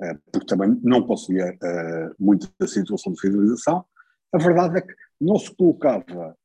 eh, 0.02 0.18
porque 0.32 0.48
também 0.48 0.80
não 0.84 1.06
conseguia 1.06 1.58
eh, 1.62 2.12
muito 2.20 2.52
da 2.60 2.68
situação 2.68 3.14
de 3.14 3.22
fidelização. 3.22 3.86
A 4.32 4.38
verdade 4.38 4.78
é 4.78 4.82
que 4.82 4.94
não 5.20 5.38
se 5.38 5.54
colocava 5.56 6.38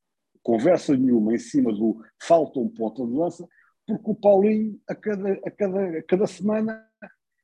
conversa 0.42 0.96
nenhuma 0.96 1.34
em 1.34 1.38
cima 1.38 1.72
do 1.72 2.04
falta 2.22 2.60
um 2.60 2.68
ponto 2.68 3.06
de 3.06 3.16
lança, 3.16 3.48
porque 3.86 4.10
o 4.10 4.14
Paulinho, 4.14 4.78
a 4.88 4.94
cada, 4.94 5.32
a 5.32 5.50
cada, 5.50 5.98
a 5.98 6.02
cada 6.02 6.26
semana, 6.26 6.86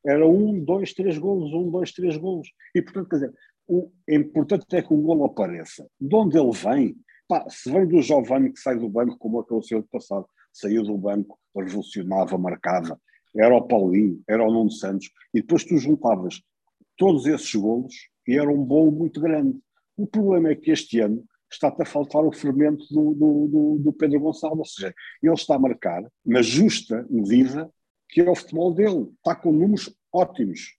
era 0.04 0.26
um, 0.26 0.62
dois, 0.62 0.92
três 0.92 1.18
golos, 1.18 1.52
um, 1.52 1.70
dois, 1.70 1.92
três 1.92 2.16
golos. 2.16 2.48
E, 2.74 2.80
portanto, 2.80 3.08
quer 3.08 3.16
dizer, 3.16 3.34
o 3.66 3.90
importante 4.08 4.64
é 4.76 4.82
que 4.82 4.92
o 4.92 5.00
golo 5.00 5.24
apareça. 5.24 5.86
De 6.00 6.14
onde 6.14 6.38
ele 6.38 6.52
vem? 6.52 6.96
Pá, 7.28 7.46
se 7.48 7.70
vem 7.70 7.86
do 7.86 8.02
Giovanni 8.02 8.52
que 8.52 8.60
sai 8.60 8.76
do 8.76 8.88
banco, 8.88 9.18
como 9.18 9.40
aconteceu 9.40 9.78
no 9.78 9.84
passado, 9.84 10.26
saiu 10.52 10.82
do 10.82 10.96
banco, 10.96 11.38
revolucionava, 11.54 12.36
marcava, 12.36 13.00
era 13.36 13.54
o 13.54 13.62
Paulinho, 13.62 14.22
era 14.28 14.44
o 14.44 14.52
Nuno 14.52 14.70
Santos, 14.70 15.10
e 15.32 15.40
depois 15.40 15.64
tu 15.64 15.76
juntavas 15.78 16.42
todos 16.96 17.26
esses 17.26 17.54
golos 17.54 17.94
e 18.26 18.38
era 18.38 18.50
um 18.50 18.62
bolo 18.62 18.90
muito 18.90 19.20
grande. 19.20 19.58
O 19.96 20.06
problema 20.06 20.50
é 20.50 20.54
que 20.54 20.70
este 20.70 21.00
ano 21.00 21.24
está-te 21.52 21.82
a 21.82 21.84
faltar 21.84 22.24
o 22.24 22.32
fermento 22.32 22.84
do, 22.90 23.14
do, 23.14 23.48
do, 23.48 23.78
do, 23.78 23.92
Pedro 23.92 24.20
Gonçalves, 24.20 24.58
ou 24.58 24.64
seja, 24.64 24.94
ele 25.22 25.32
está 25.32 25.56
a 25.56 25.58
marcar 25.58 26.04
na 26.24 26.42
justa 26.42 27.06
medida 27.10 27.70
que 28.08 28.20
é 28.20 28.28
o 28.28 28.34
futebol 28.34 28.74
dele, 28.74 29.08
está 29.16 29.34
com 29.34 29.52
números 29.52 29.94
ótimos. 30.12 30.76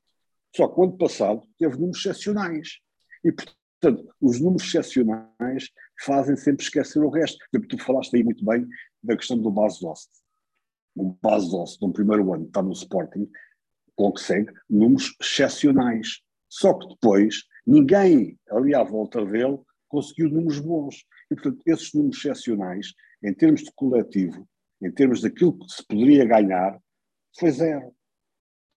Só 0.56 0.68
que 0.68 0.80
o 0.80 0.84
ano 0.84 0.98
passado 0.98 1.48
teve 1.58 1.76
números 1.76 2.00
excepcionais. 2.00 2.80
E, 3.24 3.32
portanto, 3.32 4.14
os 4.20 4.40
números 4.42 4.68
excepcionais 4.68 5.70
fazem 6.04 6.36
sempre 6.36 6.64
esquecer 6.64 7.02
o 7.02 7.10
resto. 7.10 7.38
Tu 7.70 7.78
falaste 7.78 8.16
aí 8.16 8.24
muito 8.24 8.44
bem 8.44 8.68
da 9.02 9.16
questão 9.16 9.38
do 9.38 9.50
base 9.50 9.80
Dost 9.80 10.10
o 10.96 11.16
base 11.22 11.50
doce 11.50 11.78
no 11.82 11.94
primeiro 11.94 12.34
ano 12.34 12.46
está 12.46 12.62
no 12.62 12.72
Sporting, 12.72 13.30
consegue 13.96 14.52
números 14.70 15.16
excepcionais. 15.22 16.22
Só 16.50 16.74
que 16.74 16.88
depois 16.88 17.44
ninguém 17.66 18.38
ali 18.50 18.76
à 18.76 18.84
volta 18.84 19.26
dele 19.26 19.60
conseguiu 19.88 20.30
números 20.30 20.60
bons. 20.60 21.06
E, 21.30 21.36
portanto, 21.36 21.62
esses 21.66 21.94
números 21.94 22.18
excepcionais, 22.18 22.94
em 23.24 23.34
termos 23.34 23.62
de 23.62 23.72
coletivo, 23.74 24.48
em 24.82 24.92
termos 24.92 25.22
daquilo 25.22 25.58
que 25.58 25.72
se 25.72 25.86
poderia 25.86 26.26
ganhar, 26.26 26.80
foi 27.40 27.52
zero. 27.52 27.94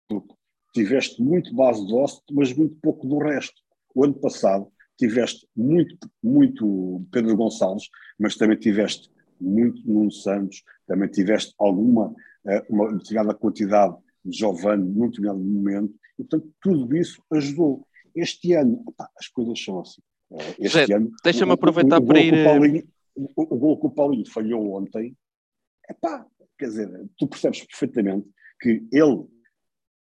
Porque 0.09 0.35
tiveste 0.75 1.23
muito 1.23 1.55
base 1.55 1.87
doce, 1.87 2.21
mas 2.31 2.53
muito 2.53 2.77
pouco 2.83 3.07
do 3.07 3.19
resto. 3.19 3.61
O 3.95 4.05
ano 4.05 4.15
passado 4.15 4.71
tiveste 4.99 5.49
muito, 5.57 5.97
muito 6.23 7.05
Pedro 7.11 7.37
Gonçalves, 7.37 7.89
mas 8.19 8.37
também 8.37 8.59
tiveste 8.59 9.11
muito 9.41 9.87
Nuno 9.87 10.11
Santos, 10.11 10.63
também 10.87 11.09
tiveste 11.09 11.55
alguma, 11.59 12.15
eh, 12.47 12.65
uma 12.69 12.93
determinada 12.93 13.35
quantidade 13.35 13.97
de 14.25 14.37
Giovanni 14.37 14.89
num 14.91 15.09
determinado 15.09 15.39
momento, 15.39 15.95
e 16.19 16.25
portanto 16.25 16.53
tudo 16.61 16.97
isso 16.97 17.23
ajudou. 17.33 17.87
este 18.15 18.53
ano, 18.53 18.83
opa, 18.87 19.11
as 19.19 19.29
coisas 19.29 19.63
são 19.63 19.81
assim. 19.81 20.03
Eh, 20.33 20.55
este 20.61 20.87
Zé, 20.87 20.95
ano. 20.95 21.11
Deixa-me 21.23 21.53
aproveitar 21.53 22.01
o, 22.01 22.07
para 22.07 22.21
ir. 22.21 22.33
O, 22.33 22.45
Paulinho, 22.45 22.85
o, 23.15 23.55
o 23.55 23.59
gol 23.59 23.81
que 23.81 23.87
o 23.87 23.91
Paulinho 23.91 24.31
falhou 24.31 24.75
ontem, 24.75 25.17
epá, 25.89 26.27
quer 26.59 26.67
dizer, 26.67 27.11
tu 27.19 27.27
percebes 27.27 27.65
perfeitamente 27.67 28.29
que 28.61 28.87
ele 28.93 29.27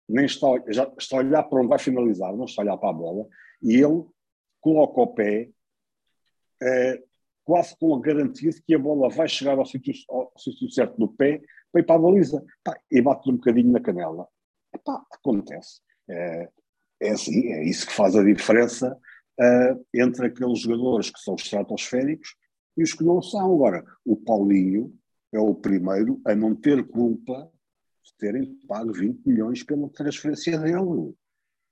nem 0.07 0.25
está, 0.25 0.47
já 0.69 0.91
está 0.97 1.17
a 1.17 1.19
olhar 1.19 1.43
para 1.43 1.59
onde 1.59 1.67
vai 1.67 1.79
finalizar, 1.79 2.35
não 2.35 2.45
está 2.45 2.61
a 2.61 2.65
olhar 2.65 2.77
para 2.77 2.89
a 2.89 2.93
bola, 2.93 3.27
e 3.61 3.73
ele 3.73 4.05
coloca 4.61 5.01
o 5.01 5.07
pé 5.07 5.49
eh, 6.61 7.03
quase 7.45 7.77
com 7.77 7.95
a 7.95 8.01
garantia 8.01 8.49
de 8.49 8.61
que 8.61 8.73
a 8.73 8.79
bola 8.79 9.07
vai 9.07 9.29
chegar 9.29 9.57
ao 9.57 9.65
sítio, 9.65 9.93
ao 10.09 10.33
sítio 10.37 10.69
certo 10.69 10.97
do 10.97 11.07
pé 11.07 11.41
para 11.71 11.81
ir 11.81 11.85
para 11.85 11.95
a 11.95 11.99
baliza. 11.99 12.43
Pá, 12.63 12.77
e 12.91 13.01
bate 13.01 13.29
um 13.29 13.35
bocadinho 13.35 13.71
na 13.71 13.79
canela. 13.79 14.27
Acontece. 15.13 15.79
É, 16.09 16.49
é 17.01 17.09
assim, 17.11 17.47
é 17.53 17.63
isso 17.63 17.87
que 17.87 17.93
faz 17.93 18.15
a 18.15 18.23
diferença 18.23 18.97
uh, 19.39 19.85
entre 19.93 20.27
aqueles 20.27 20.59
jogadores 20.59 21.09
que 21.09 21.19
são 21.19 21.35
estratosféricos 21.35 22.35
e 22.75 22.83
os 22.83 22.93
que 22.93 23.03
não 23.03 23.21
são. 23.21 23.53
Agora, 23.53 23.85
o 24.03 24.17
Paulinho 24.17 24.93
é 25.31 25.39
o 25.39 25.53
primeiro 25.53 26.19
a 26.25 26.35
não 26.35 26.55
ter 26.55 26.85
culpa 26.87 27.51
de 28.03 28.13
terem 28.17 28.55
pago 28.67 28.91
20 28.91 29.25
milhões 29.25 29.63
pela 29.63 29.89
transferência 29.89 30.57
dele. 30.59 31.13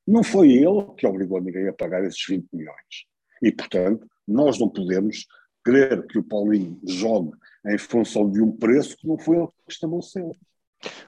Não 0.05 0.23
foi 0.23 0.51
ele 0.51 0.93
que 0.97 1.07
obrigou 1.07 1.41
ninguém 1.41 1.67
a 1.67 1.73
pagar 1.73 2.03
esses 2.03 2.23
20 2.27 2.47
milhões. 2.51 3.05
E, 3.41 3.51
portanto, 3.51 4.07
nós 4.27 4.59
não 4.59 4.69
podemos 4.69 5.25
querer 5.63 6.05
que 6.07 6.17
o 6.17 6.23
Paulinho 6.23 6.79
jogue 6.87 7.31
em 7.65 7.77
função 7.77 8.29
de 8.29 8.41
um 8.41 8.51
preço 8.51 8.97
que 8.97 9.07
não 9.07 9.17
foi 9.17 9.37
ele 9.37 9.47
que 9.47 9.73
estabeleceu. 9.73 10.35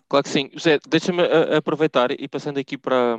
Claro 0.07 0.23
que 0.23 0.29
sim. 0.29 0.49
José, 0.53 0.79
deixa-me 0.87 1.21
aproveitar 1.55 2.11
e 2.11 2.27
passando 2.27 2.59
aqui 2.59 2.77
para, 2.77 3.17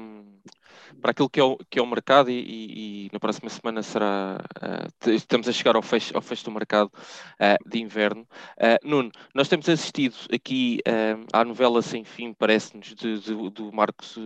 para 1.00 1.10
aquilo 1.10 1.28
que 1.28 1.40
é 1.40 1.44
o, 1.44 1.56
que 1.70 1.78
é 1.78 1.82
o 1.82 1.86
mercado 1.86 2.30
e, 2.30 2.34
e, 2.34 3.06
e 3.06 3.10
na 3.12 3.18
próxima 3.18 3.48
semana 3.50 3.82
será 3.82 4.38
uh, 4.62 5.10
estamos 5.10 5.48
a 5.48 5.52
chegar 5.52 5.76
ao 5.76 5.82
fecho, 5.82 6.14
ao 6.16 6.22
fecho 6.22 6.44
do 6.44 6.50
mercado 6.50 6.88
uh, 6.88 7.68
de 7.68 7.80
inverno. 7.80 8.26
Uh, 8.56 8.88
Nuno, 8.88 9.10
nós 9.34 9.48
temos 9.48 9.68
assistido 9.68 10.16
aqui 10.32 10.80
à 11.32 11.44
novela 11.44 11.82
sem 11.82 12.04
fim, 12.04 12.32
parece-nos, 12.32 12.94
do 12.94 13.72
Marcos 13.72 14.16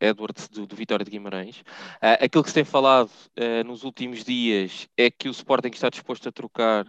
Edwards 0.00 0.48
do, 0.48 0.66
do, 0.66 0.76
Vitória 0.76 1.04
de 1.04 1.10
Guimarães. 1.10 1.62
aquilo 2.00 2.42
que 2.42 2.50
se 2.50 2.54
tem 2.54 2.64
falado 2.64 3.10
nos 3.66 3.84
últimos 3.84 4.24
dias 4.24 4.88
é 4.96 5.10
que 5.10 5.28
o 5.28 5.32
Sporting 5.32 5.70
está 5.72 5.88
disposto 5.88 6.28
a 6.28 6.32
trocar 6.32 6.86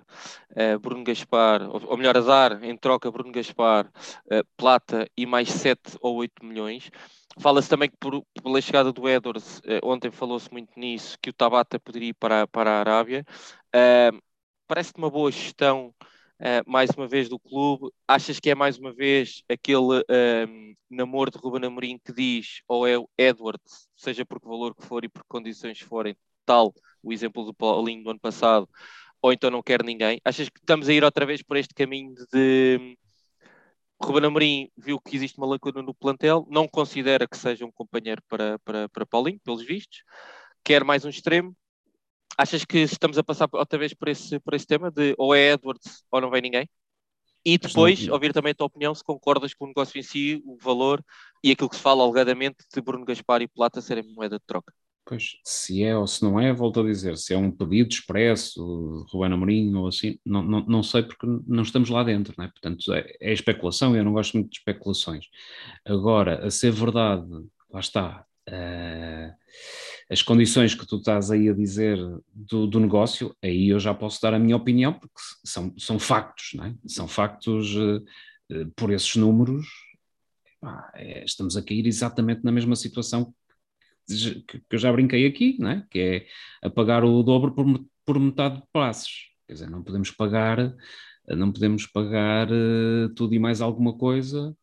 Bruno 0.82 1.04
Gaspar, 1.04 1.64
ou, 1.64 1.82
ou, 1.88 1.98
melhor, 1.98 2.18
a 2.18 2.22
dar 2.22 2.64
em 2.64 2.76
troca 2.78 3.12
Bruno 3.12 3.32
Gaspar, 3.32 3.90
Plata 4.56 5.08
e 5.18 5.26
mais 5.26 5.50
7 5.50 5.98
ou 6.02 6.18
8 6.18 6.46
milhões. 6.46 6.92
Fala-se 7.38 7.70
também 7.70 7.90
que 7.90 7.98
por, 7.98 8.24
pela 8.42 8.62
chegada 8.62 8.92
do 8.92 9.08
Edwards, 9.08 9.62
eh, 9.66 9.80
ontem 9.84 10.12
falou-se 10.12 10.52
muito 10.52 10.72
nisso, 10.78 11.18
que 11.22 11.30
o 11.30 11.34
Tabata 11.34 11.80
poderia 11.80 12.10
ir 12.10 12.14
para, 12.14 12.48
para 12.48 12.72
a 12.72 12.80
Arábia. 12.80 13.26
Uh, 13.76 14.20
Parece-te 14.68 15.00
uma 15.00 15.10
boa 15.10 15.32
gestão, 15.32 15.94
uh, 16.40 16.70
mais 16.70 16.92
uma 16.92 17.08
vez, 17.08 17.28
do 17.28 17.40
clube. 17.40 17.90
Achas 18.08 18.40
que 18.40 18.52
é 18.52 18.56
mais 18.56 18.78
uma 18.78 18.94
vez 18.94 19.42
aquele 19.50 20.00
uh, 20.02 20.76
namoro 20.90 21.32
de 21.32 21.40
Ruben 21.40 21.66
Amorim 21.66 21.98
que 21.98 22.14
diz, 22.14 22.62
ou 22.68 22.86
é 22.86 22.96
o 22.98 23.10
Edwards, 23.18 23.88
seja 23.96 24.24
por 24.26 24.40
que 24.40 24.48
valor 24.48 24.76
que 24.76 24.86
for 24.86 25.04
e 25.04 25.10
por 25.10 25.24
que 25.24 25.28
condições 25.28 25.80
forem, 25.80 26.16
tal 26.46 26.74
o 27.02 27.12
exemplo 27.12 27.46
do 27.46 27.54
Paulinho 27.54 28.04
do 28.04 28.12
ano 28.12 28.20
passado, 28.20 28.70
ou 29.22 29.34
então 29.34 29.50
não 29.50 29.64
quer 29.64 29.84
ninguém? 29.84 30.22
Achas 30.24 30.50
que 30.50 30.60
estamos 30.60 30.88
a 30.88 30.94
ir 30.94 31.04
outra 31.04 31.26
vez 31.26 31.42
por 31.42 31.58
este 31.58 31.74
caminho 31.74 32.14
de 32.32 32.96
Ruben 34.02 34.26
Amorim 34.26 34.70
viu 34.78 35.00
que 35.00 35.16
existe 35.16 35.38
uma 35.38 35.48
lacuna 35.48 35.82
no 35.82 35.94
plantel, 35.94 36.48
não 36.50 36.68
considera 36.68 37.28
que 37.28 37.38
seja 37.38 37.66
um 37.66 37.72
companheiro 37.72 38.22
para, 38.28 38.58
para, 38.60 38.88
para 38.90 39.06
Paulinho, 39.06 39.40
pelos 39.44 39.66
vistos, 39.66 40.04
quer 40.64 40.84
mais 40.84 41.04
um 41.04 41.10
extremo. 41.10 41.56
Achas 42.38 42.64
que 42.64 42.80
estamos 42.80 43.18
a 43.18 43.24
passar 43.24 43.50
outra 43.52 43.78
vez 43.78 43.94
por 43.94 44.08
esse, 44.08 44.40
por 44.40 44.54
esse 44.54 44.66
tema 44.66 44.90
de 44.90 45.14
ou 45.18 45.36
é 45.36 45.52
Edwards 45.52 46.04
ou 46.10 46.22
não 46.22 46.30
vem 46.30 46.42
ninguém? 46.42 46.70
E 47.44 47.58
depois 47.58 48.08
ouvir 48.08 48.34
também 48.34 48.52
a 48.52 48.56
tua 48.56 48.68
opinião 48.68 48.94
se 48.94 49.04
concordas 49.04 49.54
com 49.54 49.66
o 49.66 49.68
negócio 49.68 50.00
em 50.00 50.04
si, 50.04 50.42
o 50.46 50.58
valor 50.58 51.04
e 51.44 51.52
aquilo 51.52 51.70
que 51.70 51.76
se 51.76 51.82
fala 51.82 52.04
alegadamente 52.04 52.58
de 52.74 52.82
Bruno 52.82 53.06
Gaspar 53.06 53.42
e 53.42 53.48
Plata 53.48 53.82
serem 53.82 54.14
moeda 54.14 54.38
de 54.38 54.46
troca. 54.46 54.74
Pois, 55.10 55.40
se 55.44 55.84
é 55.84 55.98
ou 55.98 56.06
se 56.06 56.22
não 56.22 56.40
é, 56.40 56.54
volto 56.54 56.82
a 56.82 56.84
dizer, 56.84 57.18
se 57.18 57.34
é 57.34 57.38
um 57.38 57.50
pedido 57.50 57.90
expresso, 57.90 59.08
Ruben 59.10 59.34
Amorim 59.34 59.74
ou 59.74 59.88
assim, 59.88 60.20
não, 60.24 60.44
não, 60.44 60.64
não 60.68 60.84
sei 60.84 61.02
porque 61.02 61.26
não 61.48 61.64
estamos 61.64 61.90
lá 61.90 62.04
dentro, 62.04 62.36
não 62.38 62.46
é? 62.46 62.48
Portanto, 62.48 62.94
é, 62.94 63.12
é 63.20 63.34
especulação 63.34 63.96
eu 63.96 64.04
não 64.04 64.14
gosto 64.14 64.36
muito 64.36 64.52
de 64.52 64.58
especulações. 64.58 65.26
Agora, 65.84 66.46
a 66.46 66.52
ser 66.52 66.72
verdade, 66.72 67.26
lá 67.72 67.80
está, 67.80 68.24
uh, 68.50 69.34
as 70.12 70.22
condições 70.22 70.76
que 70.76 70.86
tu 70.86 70.98
estás 70.98 71.32
aí 71.32 71.50
a 71.50 71.54
dizer 71.54 71.98
do, 72.32 72.68
do, 72.68 72.80
negócio, 72.80 73.36
aí 73.42 73.70
eu 73.70 73.80
já 73.80 73.96
posso 73.96 74.22
dar 74.22 74.36
a 74.36 74.40
minha 74.40 74.58
opinião, 74.58 74.94
porque 74.94 75.20
são, 75.44 75.74
são 75.76 75.98
factos, 75.98 76.52
não 76.54 76.66
é? 76.66 76.76
São 76.86 77.08
factos 77.08 77.76
uh, 77.76 77.98
uh, 78.52 78.72
por 78.76 78.92
esses 78.94 79.16
números, 79.16 79.66
é, 80.94 81.24
estamos 81.24 81.58
a 81.58 81.64
cair 81.64 81.88
exatamente 81.88 82.44
na 82.44 82.52
mesma 82.52 82.76
situação 82.76 83.34
que 84.48 84.64
eu 84.72 84.80
já 84.80 84.92
brinquei 84.92 85.26
aqui, 85.26 85.58
não 85.60 85.70
é? 85.72 85.86
que 85.90 86.00
é 86.00 86.28
a 86.68 86.70
pagar 86.70 87.04
o 87.04 87.24
dobro 87.24 87.54
por, 87.54 87.66
por 88.06 88.20
metade 88.20 88.58
de 88.58 88.68
passos. 88.72 89.30
Quer 89.48 89.54
dizer, 89.54 89.70
não 89.70 89.84
podemos 89.84 90.12
pagar, 90.12 90.58
não 91.28 91.52
podemos 91.52 91.86
pagar 91.88 92.50
uh, 92.52 93.10
tudo 93.16 93.34
e 93.34 93.40
mais 93.40 93.62
alguma 93.62 93.98
coisa 93.98 94.56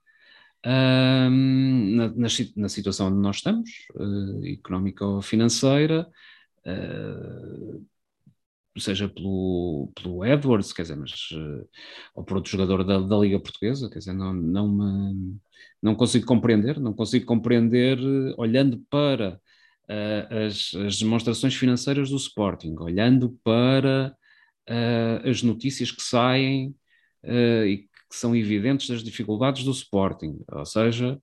na, 0.64 2.09
na, 2.09 2.28
na, 2.56 2.68
situação 2.68 3.09
onde 3.09 3.18
nós 3.18 3.37
estamos, 3.37 3.70
uh, 3.94 4.44
económica 4.46 5.04
ou 5.04 5.22
financeira, 5.22 6.09
uh, 6.66 7.87
seja 8.80 9.08
pelo, 9.08 9.90
pelo 9.94 10.24
Edwards, 10.24 10.72
quer 10.72 10.82
dizer, 10.82 10.96
mas, 10.96 11.12
ou 12.14 12.24
por 12.24 12.36
outro 12.36 12.50
jogador 12.50 12.84
da, 12.84 12.98
da 13.00 13.16
Liga 13.16 13.40
Portuguesa, 13.40 13.88
quer 13.90 13.98
dizer, 13.98 14.12
não, 14.12 14.32
não 14.32 14.68
me 14.68 15.38
não 15.82 15.94
consigo 15.94 16.26
compreender, 16.26 16.80
não 16.80 16.92
consigo 16.92 17.26
compreender 17.26 17.98
olhando 18.36 18.78
para 18.90 19.40
uh, 19.88 20.46
as, 20.46 20.74
as, 20.74 20.98
demonstrações 20.98 21.54
financeiras 21.54 22.10
do 22.10 22.16
Sporting, 22.16 22.74
olhando 22.78 23.38
para 23.44 24.14
uh, 24.68 25.28
as 25.28 25.42
notícias 25.42 25.90
que 25.90 26.02
saem 26.02 26.74
uh, 27.24 27.66
e 27.66 27.78
que 27.78 28.16
são 28.16 28.34
evidentes 28.34 28.88
das 28.88 29.02
dificuldades 29.02 29.64
do 29.64 29.70
Sporting, 29.70 30.38
ou 30.50 30.64
seja, 30.64 31.20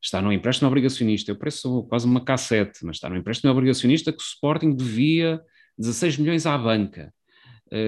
está 0.00 0.20
no 0.20 0.32
empréstimo 0.32 0.68
obrigacionista, 0.68 1.30
eu 1.30 1.36
pareço 1.36 1.84
quase 1.84 2.06
uma 2.06 2.24
cassete, 2.24 2.84
mas 2.84 2.96
está 2.96 3.08
no 3.08 3.16
empréstimo 3.16 3.50
obrigacionista 3.50 4.12
que 4.12 4.18
o 4.18 4.22
Sporting 4.22 4.74
devia 4.74 5.40
16 5.78 6.18
milhões 6.18 6.46
à 6.46 6.56
banca 6.56 7.12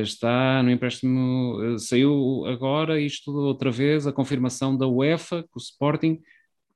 está 0.03 0.63
no 0.63 0.71
empréstimo, 0.71 1.79
saiu 1.79 2.47
agora 2.47 2.99
isto 2.99 3.31
outra 3.31 3.71
vez, 3.71 4.07
a 4.07 4.13
confirmação 4.13 4.77
da 4.77 4.87
UEFA 4.87 5.43
que 5.43 5.57
o 5.57 5.61
Sporting 5.61 6.21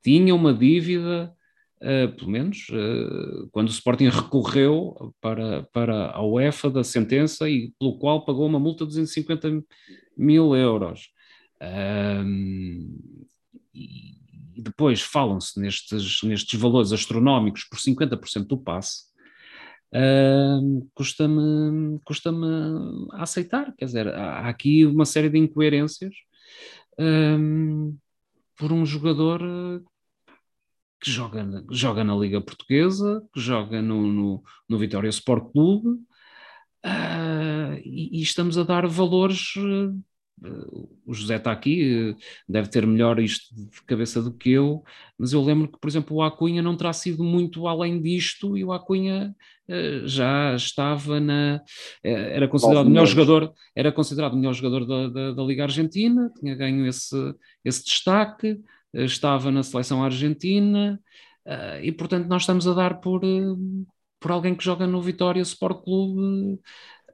tinha 0.02 0.34
uma 0.34 0.52
dívida, 0.52 1.32
uh, 1.80 2.16
pelo 2.16 2.30
menos 2.30 2.66
uh, 2.68 3.48
quando 3.50 3.68
o 3.68 3.72
Sporting 3.72 4.08
recorreu 4.08 5.14
para, 5.20 5.62
para 5.72 6.10
a 6.10 6.22
UEFA 6.22 6.70
da 6.70 6.84
sentença 6.84 7.48
e 7.48 7.72
pelo 7.78 7.98
qual 7.98 8.24
pagou 8.24 8.46
uma 8.46 8.60
multa 8.60 8.84
de 8.84 8.90
250 8.90 9.64
mil 10.16 10.54
euros. 10.54 11.08
Um, 11.60 13.24
e 13.74 14.62
depois 14.62 15.00
falam-se 15.00 15.58
nestes, 15.60 16.22
nestes 16.24 16.58
valores 16.58 16.92
astronómicos 16.92 17.64
por 17.64 17.78
50% 17.78 18.46
do 18.46 18.58
passe, 18.58 19.07
Uh, 19.90 20.86
custa-me 20.94 21.98
custa 22.04 22.30
aceitar, 23.12 23.74
quer 23.74 23.86
dizer, 23.86 24.08
há, 24.08 24.48
aqui 24.48 24.84
uma 24.84 25.06
série 25.06 25.30
de 25.30 25.38
incoerências 25.38 26.14
por 28.56 28.72
um 28.72 28.84
jogador 28.84 29.40
que 31.00 31.10
joga, 31.10 31.64
joga 31.70 32.02
na 32.04 32.14
Liga 32.16 32.40
Portuguesa, 32.40 33.22
que 33.32 33.40
joga 33.40 33.80
no, 33.80 34.06
no, 34.06 34.42
no 34.68 34.78
Vitória 34.78 35.08
Sport 35.08 35.52
Clube, 35.52 35.88
uh, 36.84 37.74
e, 37.84 38.18
e, 38.18 38.22
estamos 38.22 38.58
a 38.58 38.64
dar 38.64 38.86
valores 38.86 39.54
uh, 39.56 39.96
o 41.06 41.12
José 41.12 41.36
está 41.36 41.50
aqui, 41.50 42.16
deve 42.48 42.68
ter 42.68 42.86
melhor 42.86 43.18
isto 43.18 43.54
de 43.54 43.82
cabeça 43.82 44.22
do 44.22 44.32
que 44.32 44.50
eu, 44.50 44.82
mas 45.18 45.32
eu 45.32 45.42
lembro 45.42 45.68
que, 45.68 45.78
por 45.78 45.88
exemplo, 45.88 46.16
o 46.16 46.22
Acunha 46.22 46.62
não 46.62 46.76
terá 46.76 46.92
sido 46.92 47.24
muito 47.24 47.66
além 47.66 48.00
disto 48.00 48.56
e 48.56 48.64
o 48.64 48.72
Acunha 48.72 49.34
eh, 49.68 50.02
já 50.06 50.54
estava 50.54 51.20
na. 51.20 51.62
Eh, 52.02 52.36
era 52.36 52.48
considerado 52.48 52.86
o 52.86 52.90
melhor 52.90 53.06
jogador, 53.06 53.52
era 53.76 53.92
considerado 53.92 54.32
o 54.32 54.36
melhor 54.36 54.54
jogador 54.54 54.86
da, 54.86 55.08
da, 55.08 55.32
da, 55.32 55.42
Liga 55.42 55.64
Argentina, 55.64 56.32
tinha 56.38 56.54
ganho 56.54 56.86
esse, 56.86 57.16
esse 57.64 57.84
destaque, 57.84 58.58
eh, 58.94 59.04
estava 59.04 59.50
na 59.50 59.62
seleção 59.62 60.02
argentina 60.02 61.00
e, 61.82 61.90
portanto, 61.92 62.26
nós 62.26 62.42
estamos 62.42 62.66
a 62.68 62.74
dar 62.74 63.00
por 63.00 63.22
por 64.20 64.32
alguém 64.32 64.54
que 64.54 64.64
joga 64.64 64.86
no 64.86 65.00
Vitória 65.00 65.40
Sport 65.40 65.84
Clube 65.84 66.60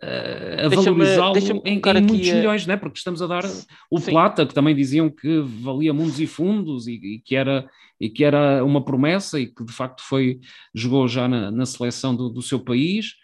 a 0.02 0.68
valorizá-lo 0.68 1.38
em, 1.64 1.78
em 1.78 1.80
muitos 2.02 2.28
a... 2.28 2.34
milhões, 2.34 2.66
né? 2.66 2.76
porque 2.76 2.98
estamos 2.98 3.22
a 3.22 3.26
dar 3.26 3.44
o 3.90 3.98
Sim. 3.98 4.10
Plata, 4.10 4.46
que 4.46 4.54
também 4.54 4.74
diziam 4.74 5.08
que 5.08 5.40
valia 5.40 5.92
mundos 5.94 6.20
e 6.20 6.26
fundos 6.26 6.86
e, 6.86 6.94
e, 6.94 7.18
que, 7.20 7.34
era, 7.34 7.68
e 8.00 8.10
que 8.10 8.24
era 8.24 8.64
uma 8.64 8.84
promessa 8.84 9.40
e 9.40 9.46
que 9.46 9.64
de 9.64 9.72
facto 9.72 10.02
foi, 10.02 10.40
jogou 10.74 11.08
já 11.08 11.28
na, 11.28 11.50
na 11.50 11.66
seleção 11.66 12.14
do, 12.14 12.28
do 12.28 12.42
seu 12.42 12.60
país. 12.60 13.14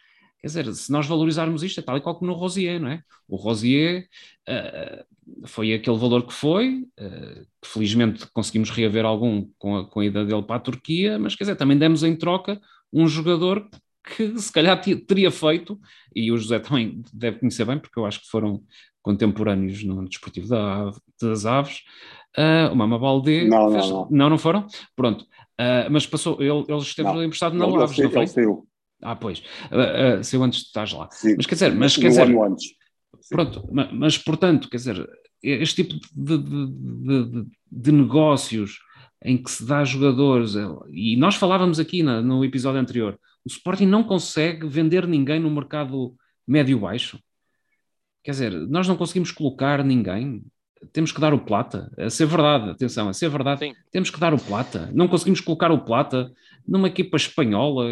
Quer 0.41 0.47
dizer, 0.47 0.75
se 0.75 0.91
nós 0.91 1.07
valorizarmos 1.07 1.62
isto, 1.62 1.81
é 1.81 1.83
tal 1.83 1.99
e 1.99 2.01
qual 2.01 2.14
como 2.14 2.31
no 2.31 2.37
Rosier, 2.37 2.81
não 2.81 2.89
é? 2.89 3.03
O 3.29 3.37
Rosier 3.37 4.07
uh, 4.49 5.47
foi 5.47 5.75
aquele 5.75 5.99
valor 5.99 6.27
que 6.27 6.33
foi, 6.33 6.87
uh, 6.99 7.47
que 7.61 7.68
felizmente 7.68 8.27
conseguimos 8.33 8.71
reaver 8.71 9.05
algum 9.05 9.47
com 9.59 9.77
a, 9.77 9.87
com 9.87 10.01
a 10.01 10.07
ida 10.07 10.25
dele 10.25 10.43
para 10.43 10.57
a 10.57 10.61
Turquia, 10.61 11.18
mas 11.18 11.37
quer 11.37 11.45
dizer, 11.45 11.57
também 11.57 11.77
demos 11.77 12.03
em 12.03 12.16
troca 12.16 12.59
um 12.91 13.07
jogador 13.07 13.68
que 14.05 14.39
se 14.39 14.53
calhar 14.53 14.81
teria 14.81 15.31
feito, 15.31 15.79
e 16.15 16.33
o 16.33 16.37
José 16.37 16.59
também 16.59 17.03
deve 17.13 17.39
conhecer 17.39 17.65
bem, 17.65 17.79
porque 17.79 17.99
eu 17.99 18.07
acho 18.07 18.21
que 18.21 18.29
foram 18.29 18.63
contemporâneos 19.03 19.83
no 19.85 20.07
Desportivo 20.09 20.49
da, 20.49 20.91
das 21.21 21.47
Aves, 21.47 21.83
uh, 22.39 22.73
o 22.73 22.77
Mama 22.77 22.99
Baldé 22.99 23.47
não, 23.47 23.73
fez... 23.73 23.89
não, 23.89 23.97
não. 23.97 24.09
não, 24.11 24.31
não 24.31 24.39
foram? 24.39 24.67
Pronto, 24.95 25.23
uh, 25.23 25.91
mas 25.91 26.07
passou, 26.07 26.41
ele, 26.41 26.65
ele 26.69 26.79
esteve 26.79 27.09
não, 27.09 27.23
emprestado 27.23 27.57
na 27.57 27.65
Aves, 27.65 27.99
não 27.99 28.11
foi? 28.11 28.27
Saiu. 28.27 28.67
Ah, 29.03 29.17
pois, 29.17 29.39
uh, 29.71 30.21
uh, 30.21 30.25
saiu 30.25 30.43
antes 30.43 30.61
de 30.61 30.67
estás 30.67 30.93
lá. 30.93 31.09
Sim. 31.11 31.35
Mas 31.37 31.47
quer 31.47 31.55
dizer, 31.55 31.75
mas 31.75 31.97
quer 31.97 32.09
dizer, 32.09 32.37
antes. 32.37 32.67
pronto, 33.31 33.69
mas, 33.73 33.93
mas, 33.93 34.19
portanto, 34.19 34.69
quer 34.69 34.77
dizer, 34.77 35.09
este 35.43 35.85
tipo 35.85 35.99
de, 36.15 36.39
de, 36.39 37.25
de, 37.25 37.47
de 37.73 37.93
negócios 37.93 38.79
em 39.25 39.37
que 39.37 39.51
se 39.51 39.65
dá 39.65 39.85
jogadores, 39.85 40.55
e 40.91 41.17
nós 41.17 41.35
falávamos 41.35 41.79
aqui 41.79 42.03
na, 42.03 42.23
no 42.23 42.45
episódio 42.45 42.81
anterior, 42.81 43.19
o 43.45 43.49
Sporting 43.49 43.86
não 43.86 44.05
consegue 44.05 44.66
vender 44.66 45.07
ninguém 45.07 45.41
no 45.41 45.51
mercado 45.51 46.14
médio-baixo. 46.47 47.18
Quer 48.22 48.32
dizer, 48.32 48.53
nós 48.68 48.86
não 48.86 48.97
conseguimos 48.97 49.32
colocar 49.32 49.82
ninguém. 49.82 50.43
Temos 50.93 51.12
que 51.12 51.20
dar 51.20 51.34
o 51.34 51.38
plata. 51.38 51.93
A 51.99 52.09
ser 52.09 52.26
verdade, 52.26 52.70
atenção, 52.70 53.09
a 53.09 53.12
ser 53.12 53.28
verdade, 53.28 53.61
Sim. 53.61 53.74
temos 53.91 54.11
que 54.11 54.18
dar 54.18 54.32
o 54.32 54.38
plata. 54.38 54.91
Não 54.95 55.09
conseguimos 55.09 55.41
colocar 55.41 55.70
o 55.70 55.84
plata 55.84 56.32
numa 56.66 56.88
equipa 56.88 57.16
espanhola 57.16 57.84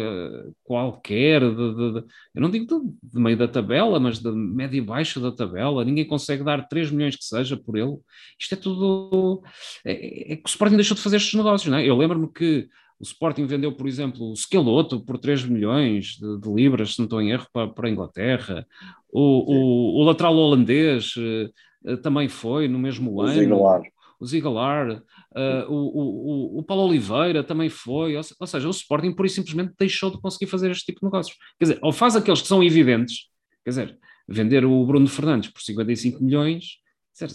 qualquer, 0.63 1.41
de, 1.41 1.75
de, 1.75 1.93
de, 1.93 1.99
eu 2.33 2.41
não 2.41 2.49
digo 2.49 2.65
de, 3.03 3.19
meio 3.19 3.37
da 3.37 3.47
tabela, 3.47 3.99
mas 3.99 4.19
de 4.19 4.31
médio 4.31 4.77
e 4.77 4.81
baixo 4.81 5.19
da 5.19 5.31
tabela. 5.31 5.83
Ninguém 5.85 6.05
consegue 6.05 6.43
dar 6.43 6.67
3 6.67 6.91
milhões 6.91 7.15
que 7.15 7.23
seja 7.23 7.57
por 7.57 7.77
ele. 7.77 7.97
Isto 8.39 8.53
é 8.53 8.57
tudo. 8.57 9.43
É, 9.85 10.33
é 10.33 10.35
que 10.35 10.43
o 10.45 10.49
Sporting 10.49 10.75
deixou 10.75 10.95
de 10.95 11.03
fazer 11.03 11.17
estes 11.17 11.33
negócios, 11.33 11.69
não 11.69 11.77
é? 11.77 11.85
Eu 11.87 11.97
lembro-me 11.97 12.31
que 12.31 12.67
o 12.99 13.03
Sporting 13.03 13.45
vendeu, 13.45 13.71
por 13.71 13.87
exemplo, 13.87 14.29
o 14.29 14.35
Skeloto 14.35 14.99
por 14.99 15.17
3 15.17 15.45
milhões 15.45 16.17
de, 16.19 16.39
de, 16.39 16.49
libras, 16.53 16.93
se 16.93 16.99
não 16.99 17.05
estou 17.05 17.21
em 17.21 17.31
erro, 17.31 17.47
para, 17.53 17.67
para 17.69 17.87
a 17.87 17.91
Inglaterra. 17.91 18.67
O, 19.09 19.21
o, 19.21 20.01
o, 20.01 20.03
lateral 20.03 20.35
holandês 20.35 21.13
uh, 21.15 21.97
também 21.97 22.27
foi 22.27 22.67
no 22.67 22.77
mesmo 22.77 23.13
o 23.13 23.21
ano. 23.21 23.33
Zigalar. 23.33 23.81
O 24.19 24.25
Zigalar. 24.25 25.01
Uh, 25.31 25.71
o, 25.71 26.57
o, 26.57 26.59
o 26.59 26.63
Paulo 26.63 26.83
Oliveira 26.83 27.41
também 27.41 27.69
foi. 27.69 28.17
Ou, 28.17 28.21
ou, 28.37 28.47
seja, 28.47 28.67
o 28.67 28.71
Sporting 28.71 29.13
pura 29.13 29.27
e 29.27 29.31
simplesmente 29.31 29.73
deixou 29.79 30.11
de 30.11 30.19
conseguir 30.19 30.47
fazer 30.47 30.69
este 30.69 30.87
tipo 30.87 30.99
de 30.99 31.05
negócios. 31.05 31.37
Quer 31.57 31.65
dizer, 31.65 31.79
ou 31.81 31.93
faz 31.93 32.17
aqueles 32.17 32.41
que 32.41 32.47
são 32.49 32.61
evidentes, 32.61 33.29
quer 33.63 33.69
dizer, 33.69 33.97
vender 34.27 34.65
o 34.65 34.85
Bruno 34.85 35.07
Fernandes 35.07 35.49
por 35.49 35.61
55 35.61 36.21
milhões, 36.21 36.79
certo? 37.13 37.33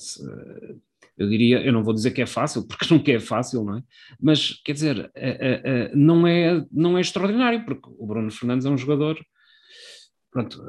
Eu 1.17 1.29
diria, 1.29 1.61
eu 1.61 1.73
não 1.73 1.85
vou 1.85 1.95
dizer 1.95 2.11
que 2.11 2.23
é 2.23 2.27
fácil, 2.27 2.67
porque 2.69 2.93
nunca 2.93 3.13
é 3.13 3.21
fácil, 3.21 3.65
não 3.65 3.79
é? 3.79 3.83
Mas, 4.21 4.61
quer 4.65 4.73
dizer, 4.73 5.11
é, 5.15 5.63
é, 5.65 5.95
não, 5.95 6.27
é, 6.27 6.65
não 6.71 6.99
é 6.99 7.01
extraordinário, 7.01 7.65
porque 7.65 7.89
o 7.99 8.07
Bruno 8.07 8.31
Fernandes 8.31 8.67
é 8.67 8.71
um 8.71 8.79
jogador, 8.79 9.19
pronto, 10.31 10.61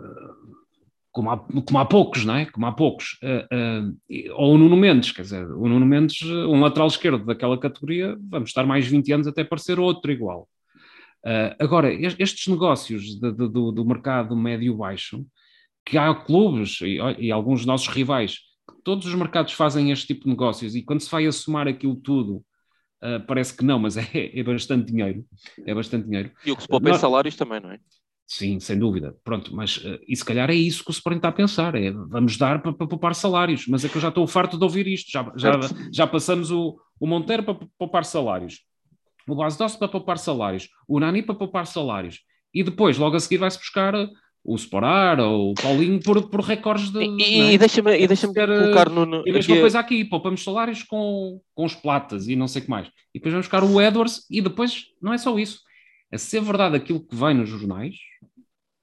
como 1.11 1.31
há, 1.31 1.37
como 1.37 1.79
há 1.79 1.85
poucos, 1.85 2.25
não 2.25 2.35
é? 2.35 2.45
Como 2.45 2.65
há 2.65 2.73
poucos. 2.73 3.17
ou 4.33 4.53
o 4.53 4.57
Nuno 4.57 4.75
Mendes, 4.75 5.13
quer 5.13 5.21
dizer, 5.21 5.45
o 5.45 5.67
Nuno 5.67 5.85
Mendes, 5.85 6.21
um 6.21 6.59
lateral 6.59 6.87
esquerdo 6.87 7.25
daquela 7.25 7.57
categoria, 7.57 8.17
vamos 8.19 8.49
estar 8.49 8.65
mais 8.65 8.85
20 8.85 9.13
anos 9.13 9.27
até 9.27 9.43
parecer 9.43 9.79
outro 9.79 10.11
igual. 10.11 10.47
agora, 11.57 11.91
estes 11.93 12.47
negócios 12.47 13.17
de, 13.17 13.31
do, 13.31 13.71
do 13.71 13.85
mercado 13.85 14.35
médio-baixo, 14.35 15.25
que 15.85 15.97
há 15.97 16.13
clubes 16.13 16.81
e, 16.81 16.97
e 17.17 17.31
alguns 17.31 17.65
nossos 17.65 17.87
rivais 17.87 18.39
todos 18.84 19.05
os 19.05 19.16
mercados 19.16 19.53
fazem 19.53 19.91
este 19.91 20.07
tipo 20.07 20.24
de 20.24 20.30
negócios 20.30 20.76
e 20.76 20.82
quando 20.82 21.01
se 21.01 21.09
vai 21.09 21.30
somar 21.32 21.68
aquilo 21.68 21.95
tudo, 21.95 22.43
uh, 23.03 23.26
parece 23.28 23.55
que 23.55 23.63
não, 23.63 23.80
mas 23.80 23.97
é, 23.97 24.07
é, 24.13 24.43
bastante 24.43 24.91
dinheiro. 24.91 25.26
É 25.66 25.74
bastante 25.74 26.05
dinheiro. 26.05 26.32
E 26.45 26.51
o 26.51 26.55
que 26.55 26.63
se 26.63 26.68
poupa 26.68 26.89
em 26.89 26.97
salários 26.97 27.36
também, 27.36 27.59
não 27.59 27.72
é? 27.72 27.80
Sim, 28.28 28.59
sem 28.59 28.78
dúvida. 28.78 29.16
Pronto, 29.24 29.55
mas 29.55 29.78
uh, 29.78 29.99
e 30.07 30.16
se 30.16 30.26
calhar 30.26 30.49
é 30.49 30.55
isso 30.55 30.84
que 30.84 30.89
o 30.89 30.93
Sporting 30.93 31.18
está 31.18 31.30
a 31.30 31.34
pensar: 31.34 31.76
é 31.76 31.91
vamos 31.91 32.38
dar 32.38 32.61
para, 32.61 32.74
para 32.74 32.88
poupar 32.88 33.13
salários. 33.13 33.68
Mas 33.68 33.86
é 33.86 33.89
que 33.89 33.97
eu 33.97 34.01
já 34.01 34.09
estou 34.09 34.26
farto 34.26 34.57
de 34.57 34.63
ouvir 34.63 34.88
isto. 34.88 35.11
Já, 35.11 35.32
já, 35.36 35.51
já 35.91 36.07
passamos 36.07 36.49
o, 36.51 36.80
o 36.99 37.07
Monteiro 37.07 37.43
para 37.43 37.55
poupar 37.78 38.03
salários, 38.03 38.61
o 39.28 39.36
Base 39.36 39.57
para 39.78 39.88
poupar 39.88 40.18
salários, 40.18 40.70
o 40.88 40.99
Nani 40.99 41.22
para 41.22 41.36
poupar 41.36 41.68
salários, 41.68 42.22
e 42.53 42.63
depois, 42.63 42.97
logo 42.97 43.16
a 43.16 43.20
seguir, 43.20 43.38
vai-se 43.38 43.57
buscar 43.57 43.93
o 44.45 44.55
Sporar 44.55 45.19
ou 45.19 45.51
o 45.51 45.53
Paulinho 45.55 45.99
por, 45.99 46.29
por 46.29 46.41
recordes 46.41 46.91
de. 46.91 47.03
E, 47.03 47.23
é? 47.23 47.53
e 47.53 47.57
deixa-me 47.57 48.07
deixa 48.07 48.27
colocar 48.27 48.89
no. 48.89 49.05
no 49.05 49.23
e 49.25 49.31
a 49.31 49.33
mesma 49.33 49.59
coisa 49.59 49.79
aqui, 49.79 50.05
poupamos 50.05 50.43
salários 50.43 50.83
com, 50.83 51.41
com 51.55 51.65
os 51.65 51.73
platas 51.73 52.27
e 52.27 52.35
não 52.35 52.47
sei 52.47 52.61
o 52.61 52.65
que 52.65 52.69
mais. 52.69 52.87
E 53.13 53.17
depois 53.17 53.33
vamos 53.33 53.47
buscar 53.47 53.63
o 53.63 53.81
Edwards 53.81 54.23
e 54.29 54.41
depois 54.41 54.85
não 55.01 55.11
é 55.11 55.17
só 55.17 55.37
isso. 55.39 55.61
É 56.11 56.17
ser 56.17 56.41
verdade 56.41 56.75
aquilo 56.75 56.99
que 56.99 57.15
vai 57.15 57.33
nos 57.33 57.49
jornais, 57.49 57.95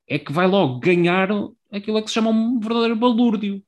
é 0.08 0.18
que 0.18 0.32
vai 0.32 0.48
logo 0.48 0.80
ganhar 0.80 1.28
aquilo 1.70 2.02
que 2.02 2.08
se 2.08 2.14
chama 2.14 2.30
um 2.30 2.58
verdadeiro 2.58 2.96
balúrdio. 2.96 3.62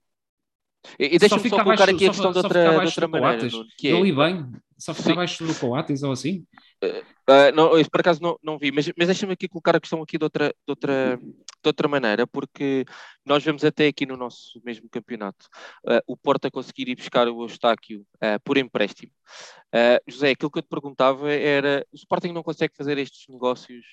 E, 0.99 1.15
e 1.15 1.19
deixa-me 1.19 1.49
só, 1.49 1.57
só 1.57 1.65
colocar 1.65 1.89
aqui 1.89 2.07
a 2.07 2.11
questão 2.11 2.33
de 2.33 2.39
outra, 2.39 2.71
de 2.71 2.85
outra 2.87 3.09
maneira. 3.09 3.39
Coates, 3.39 3.75
que 3.79 3.89
é... 3.89 4.13
Bem, 4.13 4.47
só 4.77 4.93
fica 4.93 5.13
abaixo 5.13 5.47
do 5.47 5.55
Coates 5.55 6.03
ou 6.03 6.11
assim. 6.11 6.45
Uh, 6.87 7.51
não, 7.55 7.79
isso 7.79 7.91
por 7.91 8.01
acaso 8.01 8.21
não, 8.23 8.39
não 8.43 8.59
vi, 8.59 8.71
mas, 8.71 8.87
mas 8.99 9.07
deixa-me 9.07 9.33
aqui 9.33 9.49
colocar 9.49 9.75
a 9.75 9.81
questão 9.81 10.03
aqui 10.03 10.19
de 10.19 10.25
outra, 10.25 10.49
de, 10.49 10.71
outra, 10.71 11.17
de 11.17 11.67
outra 11.67 11.89
maneira, 11.89 12.27
porque 12.27 12.85
nós 13.25 13.43
vemos 13.43 13.65
até 13.65 13.87
aqui 13.87 14.05
no 14.05 14.15
nosso 14.15 14.61
mesmo 14.63 14.89
campeonato 14.91 15.47
uh, 15.87 16.01
o 16.07 16.19
Porto 16.19 16.47
a 16.47 16.51
conseguir 16.51 16.89
ir 16.91 16.97
buscar 16.97 17.27
o 17.27 17.43
Eustáquio 17.43 18.07
uh, 18.17 18.39
por 18.45 18.59
empréstimo. 18.59 19.13
José, 20.07 20.31
aquilo 20.31 20.53
que 20.53 20.59
eu 20.59 20.63
te 20.63 20.69
perguntava 20.69 21.33
era, 21.33 21.85
o 21.93 21.97
Sporting 21.97 22.31
não 22.31 22.45
consegue 22.45 22.77
fazer 22.77 22.97
estes 22.97 23.27
negócios? 23.29 23.85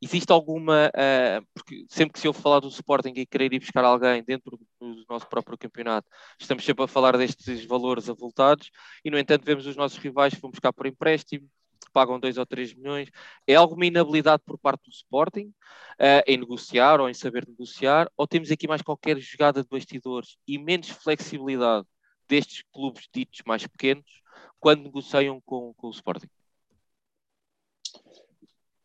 Existe 0.00 0.32
alguma, 0.32 0.90
porque 1.52 1.84
sempre 1.90 2.14
que 2.14 2.20
se 2.20 2.26
ouve 2.26 2.40
falar 2.40 2.60
do 2.60 2.68
Sporting 2.68 3.12
e 3.14 3.26
querer 3.26 3.52
ir 3.52 3.58
buscar 3.58 3.84
alguém 3.84 4.24
dentro 4.24 4.58
do 4.80 5.04
nosso 5.06 5.28
próprio 5.28 5.58
campeonato, 5.58 6.08
estamos 6.40 6.64
sempre 6.64 6.84
a 6.84 6.88
falar 6.88 7.18
destes 7.18 7.66
valores 7.66 8.08
avultados 8.08 8.70
e 9.04 9.10
no 9.10 9.18
entanto 9.18 9.44
vemos 9.44 9.66
os 9.66 9.76
nossos 9.76 9.98
rivais 9.98 10.32
que 10.32 10.40
vão 10.40 10.50
buscar 10.50 10.72
por 10.72 10.86
empréstimo, 10.86 11.46
pagam 11.92 12.20
2 12.20 12.38
ou 12.38 12.46
3 12.46 12.74
milhões. 12.74 13.10
É 13.46 13.54
alguma 13.54 13.86
inabilidade 13.86 14.42
por 14.44 14.58
parte 14.58 14.84
do 14.84 14.90
Sporting 14.90 15.46
uh, 15.46 16.22
em 16.26 16.36
negociar 16.36 17.00
ou 17.00 17.08
em 17.08 17.14
saber 17.14 17.46
negociar? 17.46 18.10
Ou 18.16 18.26
temos 18.26 18.50
aqui 18.50 18.68
mais 18.68 18.82
qualquer 18.82 19.18
jogada 19.18 19.62
de 19.62 19.68
bastidores 19.68 20.36
e 20.46 20.58
menos 20.58 20.88
flexibilidade 20.88 21.86
destes 22.28 22.62
clubes 22.72 23.08
ditos 23.12 23.40
mais 23.46 23.66
pequenos 23.66 24.22
quando 24.58 24.82
negociam 24.84 25.40
com, 25.44 25.72
com 25.74 25.88
o 25.88 25.90
Sporting? 25.90 26.28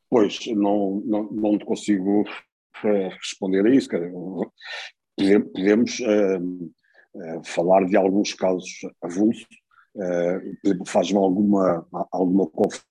Pois, 0.09 0.39
não, 0.47 1.01
não, 1.05 1.23
não 1.31 1.59
consigo 1.59 2.23
uh, 2.23 3.09
responder 3.17 3.65
a 3.65 3.73
isso. 3.73 3.89
Podemos 5.17 5.99
uh, 5.99 6.71
uh, 7.15 7.43
falar 7.45 7.85
de 7.85 7.95
alguns 7.95 8.33
casos 8.33 8.69
avulsos, 9.01 9.47
uh, 9.95 10.85
faz-me 10.85 11.17
alguma, 11.17 11.87
alguma 12.11 12.47
confusão 12.47 12.85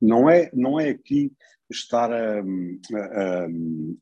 não 0.00 0.28
é, 0.28 0.50
não 0.52 0.78
é 0.78 0.90
aqui 0.90 1.32
estar 1.70 2.12
a, 2.12 2.40
a, 2.40 3.46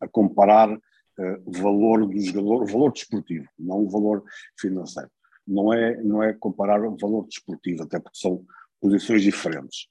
a 0.00 0.08
comparar 0.08 0.70
uh, 0.70 1.60
valor 1.60 2.06
do 2.06 2.20
jogador, 2.20 2.66
valor 2.66 2.92
desportivo, 2.92 3.48
não 3.58 3.84
o 3.84 3.90
valor 3.90 4.24
financeiro. 4.58 5.10
Não 5.46 5.72
é, 5.72 6.02
não 6.02 6.22
é 6.22 6.32
comparar 6.32 6.82
o 6.82 6.96
valor 6.96 7.26
desportivo, 7.26 7.82
até 7.82 8.00
porque 8.00 8.18
são 8.18 8.44
posições 8.80 9.22
diferentes. 9.22 9.88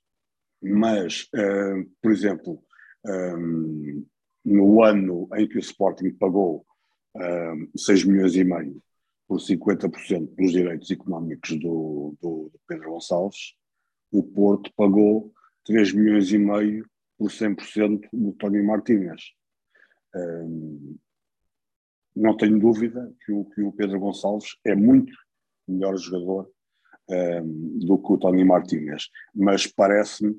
Mas, 0.62 1.28
uh, 1.36 1.90
por 2.02 2.12
exemplo, 2.12 2.64
no 4.46 4.82
ano 4.82 5.28
em 5.36 5.46
que 5.46 5.58
o 5.58 5.60
Sporting 5.60 6.12
pagou 6.12 6.66
um, 7.16 7.70
6 7.76 8.06
milhões 8.06 8.34
e 8.36 8.46
meio 8.46 8.82
por 9.34 9.40
50% 9.40 10.36
dos 10.36 10.52
direitos 10.52 10.92
económicos 10.92 11.60
do, 11.60 12.16
do, 12.22 12.52
do 12.54 12.60
Pedro 12.68 12.92
Gonçalves, 12.92 13.56
o 14.12 14.22
Porto 14.22 14.72
pagou 14.76 15.34
3 15.66 15.92
milhões 15.94 16.32
e 16.32 16.38
meio 16.38 16.88
por 17.18 17.32
100% 17.32 18.10
do 18.14 18.34
Tony 18.34 18.62
Martínez. 18.62 19.32
Não 22.16 22.38
tenho 22.38 22.60
dúvida 22.60 23.12
que 23.26 23.32
o, 23.32 23.46
que 23.46 23.64
o 23.64 23.72
Pedro 23.72 24.00
Gonçalves 24.00 24.56
é 24.64 24.76
muito 24.76 25.12
melhor 25.68 25.98
jogador 25.98 26.48
do 27.08 27.98
que 27.98 28.14
o 28.14 28.18
Tony 28.20 28.46
Martínez, 28.46 29.10
mas 29.34 29.66
parece-me 29.66 30.36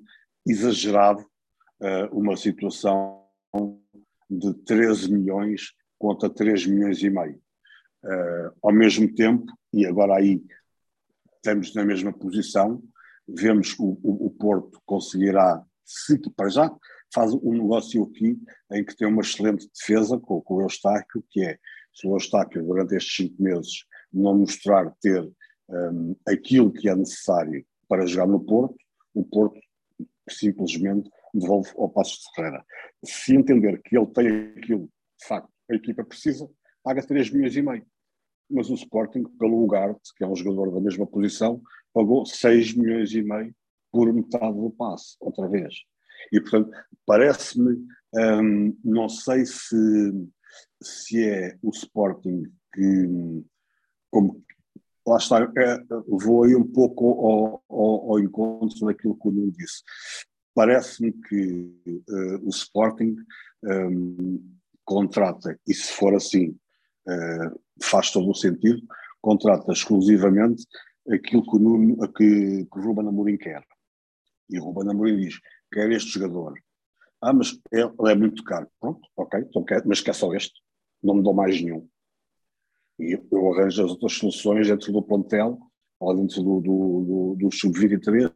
exagerado 0.47 1.21
uh, 1.81 2.17
uma 2.17 2.37
situação 2.37 3.27
de 4.31 4.55
13 4.65 5.13
milhões 5.13 5.75
conta 5.99 6.31
3 6.31 6.67
milhões 6.67 7.03
e 7.03 7.11
meio. 7.11 7.44
Uh, 8.05 8.53
ao 8.63 8.73
mesmo 8.73 9.13
tempo, 9.15 9.47
e 9.73 9.87
agora 9.87 10.17
aí 10.17 10.43
estamos 11.37 11.75
na 11.75 11.85
mesma 11.85 12.13
posição, 12.13 12.83
vemos 13.27 13.75
o, 13.79 13.99
o, 14.03 14.27
o 14.27 14.31
Porto 14.31 14.81
conseguirá, 14.85 15.65
se 15.85 16.19
para 16.37 16.51
já, 16.51 16.71
faz 17.15 17.33
um 17.33 17.53
negócio 17.53 18.03
aqui 18.03 18.39
em 18.73 18.85
que 18.85 18.97
tem 18.97 19.07
uma 19.07 19.23
excelente 19.23 19.69
defesa 19.73 20.19
com, 20.19 20.41
com 20.43 20.55
o 20.57 20.63
Eustáquio, 20.63 21.25
que 21.31 21.45
é, 21.45 21.59
se 21.95 22.07
o 22.07 22.15
Eustáquio 22.15 22.65
durante 22.65 22.97
estes 22.97 23.17
cinco 23.17 23.43
meses 23.43 23.85
não 24.13 24.37
mostrar 24.37 24.91
ter 25.01 25.31
um, 25.69 26.17
aquilo 26.27 26.73
que 26.73 26.89
é 26.89 26.95
necessário 26.95 27.65
para 27.89 28.07
jogar 28.07 28.27
no 28.27 28.41
Porto, 28.45 28.77
o 29.15 29.25
Porto 29.25 29.59
simplesmente 30.29 31.09
devolve 31.33 31.71
ao 31.77 31.89
Passos 31.89 32.19
de 32.19 32.35
Ferreira. 32.35 32.65
Se 33.05 33.35
entender 33.35 33.81
que 33.83 33.97
ele 33.97 34.07
tem 34.07 34.29
aquilo, 34.57 34.91
de 35.21 35.27
facto, 35.27 35.51
a 35.71 35.75
equipa 35.75 36.05
precisa, 36.05 36.49
paga 36.83 37.03
3 37.03 37.31
milhões 37.31 37.57
e 37.57 37.63
meio. 37.63 37.87
Mas 38.51 38.69
o 38.71 38.75
Sporting, 38.75 39.25
pelo 39.39 39.63
Ugarte, 39.63 40.13
que 40.17 40.25
é 40.25 40.27
um 40.27 40.37
jogador 40.37 40.73
da 40.73 40.81
mesma 40.81 41.07
posição, 41.07 41.63
pagou 41.93 42.27
6 42.27 42.75
milhões 42.75 43.13
e 43.13 43.23
meio 43.23 43.55
por 43.91 44.13
metade 44.13 44.57
do 44.57 44.71
passe, 44.71 45.17
outra 45.21 45.49
vez. 45.49 45.75
E, 46.33 46.41
portanto, 46.41 46.71
parece-me, 47.07 47.87
hum, 48.15 48.77
não 48.85 49.09
sei 49.09 49.47
se, 49.47 49.77
se 50.83 51.25
é 51.25 51.57
o 51.63 51.71
Sporting 51.71 52.43
que, 52.73 53.45
como 54.11 54.43
lá 55.07 55.19
está, 55.19 55.53
é, 55.57 55.79
vou 56.09 56.45
aí 56.45 56.57
um 56.57 56.67
pouco 56.67 57.07
ao, 57.07 57.65
ao, 57.69 58.11
ao, 58.13 58.21
encontro 58.21 58.87
daquilo 58.87 59.17
que 59.17 59.29
o 59.29 59.31
Nuno 59.31 59.53
disse. 59.53 59.83
Parece-me 60.55 61.13
que 61.13 61.73
uh, 62.09 62.47
o 62.47 62.49
Sporting 62.49 63.17
um, 63.63 64.57
contrata, 64.85 65.59
e 65.67 65.75
se 65.75 65.93
for 65.93 66.15
assim, 66.15 66.57
faz 67.83 68.11
todo 68.11 68.31
o 68.31 68.35
sentido, 68.35 68.81
contrata 69.21 69.73
exclusivamente 69.73 70.65
aquilo 71.09 71.43
que 71.43 71.57
o, 71.57 71.59
Nuno, 71.59 72.13
que, 72.13 72.67
que 72.67 72.79
Ruben 72.81 73.09
Amorim 73.09 73.37
quer. 73.37 73.65
E 74.49 74.59
o 74.59 74.65
Ruben 74.65 74.91
Amorim 74.91 75.17
diz, 75.17 75.41
quer 75.73 75.91
este 75.91 76.19
jogador. 76.19 76.55
Ah, 77.21 77.33
mas 77.33 77.59
ele 77.73 78.13
é 78.13 78.15
muito 78.15 78.45
caro. 78.45 78.69
Pronto, 78.81 79.01
ok, 79.17 79.41
então 79.41 79.65
quer, 79.65 79.83
mas 79.87 80.01
quer 80.01 80.15
só 80.15 80.33
este. 80.35 80.61
Não 81.03 81.15
me 81.15 81.23
dou 81.23 81.35
mais 81.35 81.61
nenhum. 81.61 81.89
E 82.99 83.19
eu 83.31 83.53
arranjo 83.53 83.85
as 83.85 83.91
outras 83.91 84.13
soluções 84.13 84.69
dentro 84.69 84.93
do 84.93 85.03
plantel, 85.03 85.59
ou 85.99 86.15
dentro 86.15 86.43
do, 86.43 86.61
do, 86.61 87.05
do, 87.05 87.37
do 87.39 87.53
sub-23, 87.53 88.33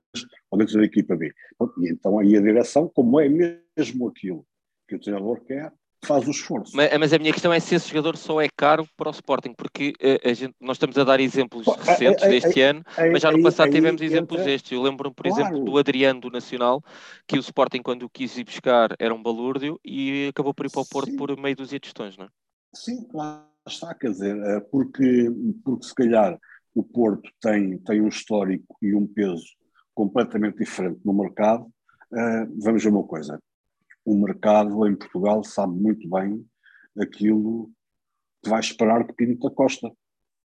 ou 0.51 0.59
dentro 0.59 0.79
da 0.79 0.85
equipa 0.85 1.17
B. 1.17 1.33
E 1.79 1.91
então 1.91 2.19
aí 2.19 2.37
a 2.37 2.41
direção, 2.41 2.89
como 2.89 3.21
é 3.21 3.29
mesmo 3.29 4.09
aquilo 4.09 4.47
que 4.89 4.97
o 4.97 5.01
treinador 5.01 5.45
quer, 5.45 5.73
faz 6.05 6.27
o 6.27 6.31
esforço. 6.31 6.77
Mas, 6.77 6.97
mas, 6.99 7.13
a 7.13 7.19
minha 7.19 7.33
questão 7.33 7.53
é 7.53 7.61
se 7.61 7.75
esse 7.75 7.89
jogador 7.89 8.17
só 8.17 8.41
é 8.41 8.49
caro 8.57 8.89
para 8.97 9.09
o 9.09 9.13
Sporting, 9.13 9.53
porque 9.55 9.93
uh, 10.03 10.29
a 10.29 10.33
gente, 10.33 10.55
nós 10.61 10.77
estamos 10.77 10.97
a 10.99 11.05
dar 11.05 11.21
exemplos 11.21 11.67
recentes 11.67 12.27
deste 12.29 12.61
ano, 12.61 12.83
mas 13.13 13.23
já 13.23 13.33
no 13.33 13.43
passado 13.43 13.71
tivemos 13.71 14.01
exemplos 14.01 14.45
destes. 14.45 14.73
Eu 14.73 14.83
lembro-me, 14.83 15.15
por 15.15 15.27
claro. 15.27 15.43
exemplo, 15.43 15.65
do 15.65 15.79
Adriano 15.79 16.21
do 16.21 16.31
Nacional, 16.31 16.83
que 17.27 17.37
o 17.37 17.41
Sporting, 17.41 17.83
quando 17.83 18.05
o 18.05 18.11
quis 18.11 18.37
ir 18.39 18.45
buscar, 18.45 18.95
era 18.99 19.15
um 19.15 19.23
balúrdio 19.23 19.79
e 19.85 20.29
acabou 20.29 20.55
por 20.55 20.67
ir 20.67 20.71
para 20.71 20.83
o 20.83 20.87
Porto 20.87 21.11
Sim. 21.11 21.17
por 21.17 21.37
meio 21.37 21.57
de 21.57 21.81
tostões, 21.81 22.17
não 22.17 22.27
é? 22.27 22.29
Sim, 22.75 23.07
claro 23.09 23.49
está, 23.69 23.95
quer 23.95 24.11
dizer, 24.11 24.37
eh, 24.37 24.61
porque, 24.61 25.31
porque 25.65 25.87
se 25.87 25.95
calhar 25.95 26.39
o 26.75 26.83
Porto 26.83 27.31
tem, 27.41 27.79
tem 27.79 28.01
um 28.01 28.09
histórico 28.09 28.77
e 28.83 28.95
um 28.95 29.07
peso 29.07 29.47
completamente 29.95 30.59
diferente 30.59 31.01
no 31.05 31.13
mercado. 31.13 31.65
Uh, 32.11 32.63
vamos 32.63 32.83
ver 32.83 32.91
uma 32.91 33.05
coisa: 33.05 33.39
o 34.09 34.17
mercado 34.17 34.87
em 34.87 34.97
Portugal 34.97 35.45
sabe 35.45 35.75
muito 35.75 36.09
bem 36.09 36.43
aquilo 36.99 37.71
que 38.43 38.49
vai 38.49 38.61
esperar 38.61 39.07
de 39.07 39.13
Pinto 39.13 39.47
da 39.47 39.55
Costa. 39.55 39.93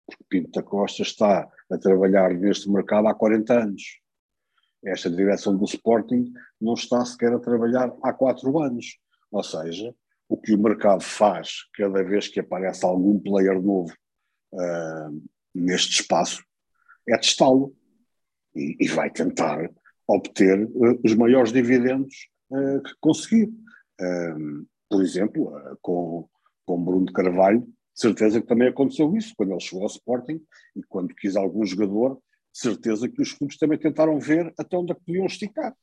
Porque 0.08 0.24
Pinto 0.30 0.52
da 0.52 0.64
Costa 0.64 1.02
está 1.02 1.46
a 1.70 1.78
trabalhar 1.78 2.34
neste 2.34 2.70
mercado 2.70 3.10
há 3.10 3.14
40 3.14 3.54
anos. 3.54 4.00
Esta 4.82 5.10
direção 5.10 5.58
do 5.58 5.66
Sporting 5.66 6.32
não 6.60 6.74
está 6.74 7.04
sequer 7.04 7.34
a 7.34 7.40
trabalhar 7.40 7.94
há 8.02 8.14
4 8.14 8.60
anos. 8.60 8.98
Ou 9.30 9.44
seja, 9.44 9.94
o 10.30 10.38
que 10.38 10.54
o 10.54 10.58
mercado 10.58 11.04
faz 11.04 11.66
cada 11.74 12.02
vez 12.02 12.30
que 12.30 12.40
aparece 12.40 12.86
algum 12.86 13.20
player 13.20 13.62
novo 13.62 13.94
uh, 14.54 15.30
neste 15.54 16.00
espaço 16.00 16.42
é 17.06 17.18
testá-lo 17.18 17.76
e, 18.56 18.78
e, 18.80 18.88
vai 18.88 19.12
tentar 19.12 19.70
obter 20.08 20.64
uh, 20.64 21.00
os 21.04 21.14
maiores 21.14 21.52
dividendos 21.52 22.30
uh, 22.52 22.82
conseguir. 23.00 23.52
por 24.90 25.02
exemplo, 25.04 25.52
com, 25.82 26.28
com 26.66 26.84
Bruno 26.84 27.06
de 27.06 27.14
Carvalho, 27.14 27.62
de 27.62 28.02
certeza 28.02 28.42
que 28.42 28.48
também 28.48 28.70
aconteceu 28.70 29.14
isso, 29.16 29.34
quando 29.36 29.52
ele 29.52 29.60
chegou 29.60 29.84
ao 29.84 29.90
Sporting 29.90 30.42
e 30.76 30.84
quando 30.84 31.14
quis 31.14 31.36
algum 31.36 31.66
jogador, 31.66 32.16
de 32.54 32.60
certeza 32.60 33.10
que 33.10 33.22
os 33.22 33.34
clubes 33.34 33.58
também 33.58 33.78
tentaram 33.78 34.20
ver 34.20 34.54
até 34.58 34.78
onde 34.78 34.92
é 34.92 34.96
que 34.96 35.04
podiam 35.06 35.26
esticar. 35.26 35.76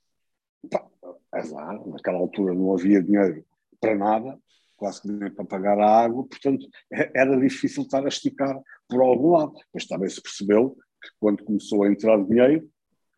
Pá, 0.71 0.87
azar, 1.31 1.87
naquela 1.87 2.19
altura 2.19 2.55
não 2.55 2.73
havia 2.73 3.03
dinheiro 3.03 3.45
para 3.81 3.95
nada, 3.95 4.39
quase 4.77 5.03
que 5.03 5.09
nem 5.09 5.31
para 5.31 5.45
pagar 5.45 5.79
a 5.79 6.05
água, 6.05 6.27
portanto 6.27 6.67
era 7.15 7.39
difícil 7.39 7.83
estar 7.83 8.05
a 8.05 8.09
esticar 8.09 8.59
por 8.89 9.01
algum 9.01 9.33
lado. 9.33 9.53
Mas 9.73 9.87
também 9.87 10.09
se 10.09 10.23
percebeu 10.23 10.77
que 11.03 11.11
quando 11.21 11.45
começou 11.45 11.85
a 11.85 11.89
entrar 11.89 12.23
dinheiro, 12.25 12.69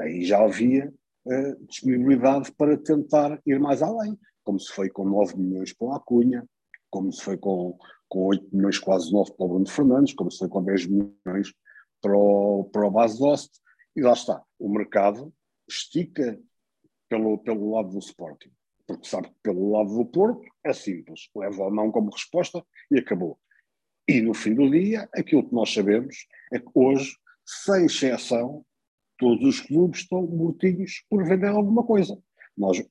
aí 0.01 0.25
já 0.25 0.43
havia 0.43 0.93
disponibilidade 1.69 2.53
para 2.53 2.77
tentar 2.77 3.41
ir 3.47 3.61
mais 3.61 3.83
além, 3.83 4.19
como 4.45 4.59
se 4.59 4.73
foi 4.73 4.89
com 4.89 5.05
9 5.05 5.37
milhões 5.37 5.73
para 5.73 5.89
o 5.89 5.93
Acunha, 5.93 6.47
como 6.91 7.13
se 7.13 7.23
foi 7.23 7.37
com, 7.37 7.79
com 8.09 8.27
8 8.27 8.49
milhões, 8.53 8.79
quase 8.79 9.13
9 9.13 9.33
para 9.35 9.45
o 9.45 9.49
Bruno 9.49 9.69
Fernandes, 9.69 10.15
como 10.15 10.31
se 10.31 10.39
foi 10.39 10.49
com 10.49 10.63
10 10.63 10.87
milhões 10.87 11.53
para 12.01 12.17
o, 12.17 12.65
para 12.73 12.87
o 12.87 12.91
Base 12.91 13.19
Dost, 13.19 13.61
e 13.95 14.01
lá 14.01 14.13
está, 14.13 14.43
o 14.59 14.69
mercado 14.69 15.33
estica 15.69 16.39
pelo, 17.09 17.39
pelo 17.39 17.73
lado 17.73 17.91
do 17.91 17.99
Sporting 17.99 18.51
porque 18.89 19.07
sabe 19.07 19.29
que 19.29 19.35
pelo 19.43 19.71
lado 19.71 19.95
do 19.95 20.07
Porto 20.07 20.43
é 20.65 20.73
simples, 20.73 21.29
leva 21.37 21.65
ou 21.65 21.71
não 21.71 21.93
como 21.93 22.11
resposta 22.11 22.65
e 22.91 22.99
acabou. 22.99 23.39
E 24.09 24.23
no 24.23 24.33
fim 24.33 24.55
do 24.55 24.69
dia, 24.71 25.07
aquilo 25.13 25.47
que 25.47 25.55
nós 25.55 25.73
sabemos 25.73 26.27
é 26.51 26.59
que 26.59 26.71
hoje, 26.75 27.15
sem 27.45 27.85
exceção, 27.85 28.65
todos 29.19 29.45
os 29.45 29.61
clubes 29.61 30.01
estão 30.01 30.23
mortinhos 30.27 31.05
por 31.09 31.25
vender 31.25 31.49
alguma 31.49 31.85
coisa. 31.85 32.19
Nós 32.57 32.83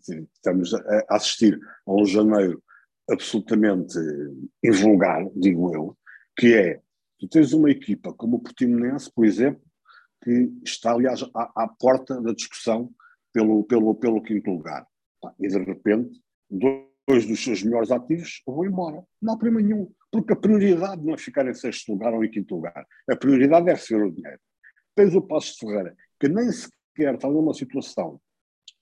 estamos 0.00 0.74
a 0.74 1.04
assistir 1.10 1.58
a 1.86 1.92
um 1.92 2.04
janeiro 2.04 2.62
absolutamente 3.10 3.98
invulgar, 4.62 5.28
digo 5.34 5.74
eu, 5.74 5.96
que 6.36 6.54
é, 6.54 6.80
tu 7.18 7.28
tens 7.28 7.52
uma 7.52 7.70
equipa 7.70 8.12
como 8.14 8.36
o 8.36 8.40
Portimonense, 8.40 9.10
por 9.12 9.24
exemplo, 9.24 9.62
que 10.22 10.52
está, 10.64 10.92
aliás, 10.92 11.22
à, 11.34 11.64
à 11.64 11.68
porta 11.68 12.20
da 12.20 12.32
discussão 12.32 12.90
pelo, 13.32 13.64
pelo, 13.64 13.94
pelo 13.94 14.22
quinto 14.22 14.50
lugar 14.50 14.86
e 15.38 15.48
de 15.48 15.58
repente, 15.58 16.20
dois 16.50 17.26
dos 17.26 17.42
seus 17.42 17.62
melhores 17.62 17.90
ativos 17.90 18.42
vão 18.46 18.64
embora. 18.64 19.02
Não 19.20 19.34
há 19.34 19.36
problema 19.36 19.66
nenhum, 19.66 19.90
porque 20.10 20.32
a 20.32 20.36
prioridade 20.36 21.04
não 21.04 21.14
é 21.14 21.18
ficar 21.18 21.46
em 21.46 21.54
sexto 21.54 21.92
lugar 21.92 22.12
ou 22.12 22.24
em 22.24 22.30
quinto 22.30 22.54
lugar. 22.54 22.86
A 23.08 23.16
prioridade 23.16 23.68
é 23.68 23.72
receber 23.72 24.04
o 24.04 24.12
dinheiro. 24.12 24.40
Tens 24.94 25.14
o 25.14 25.22
Passo 25.22 25.56
Ferreira, 25.58 25.96
que 26.20 26.28
nem 26.28 26.50
sequer 26.50 27.14
está 27.14 27.28
numa 27.28 27.54
situação, 27.54 28.20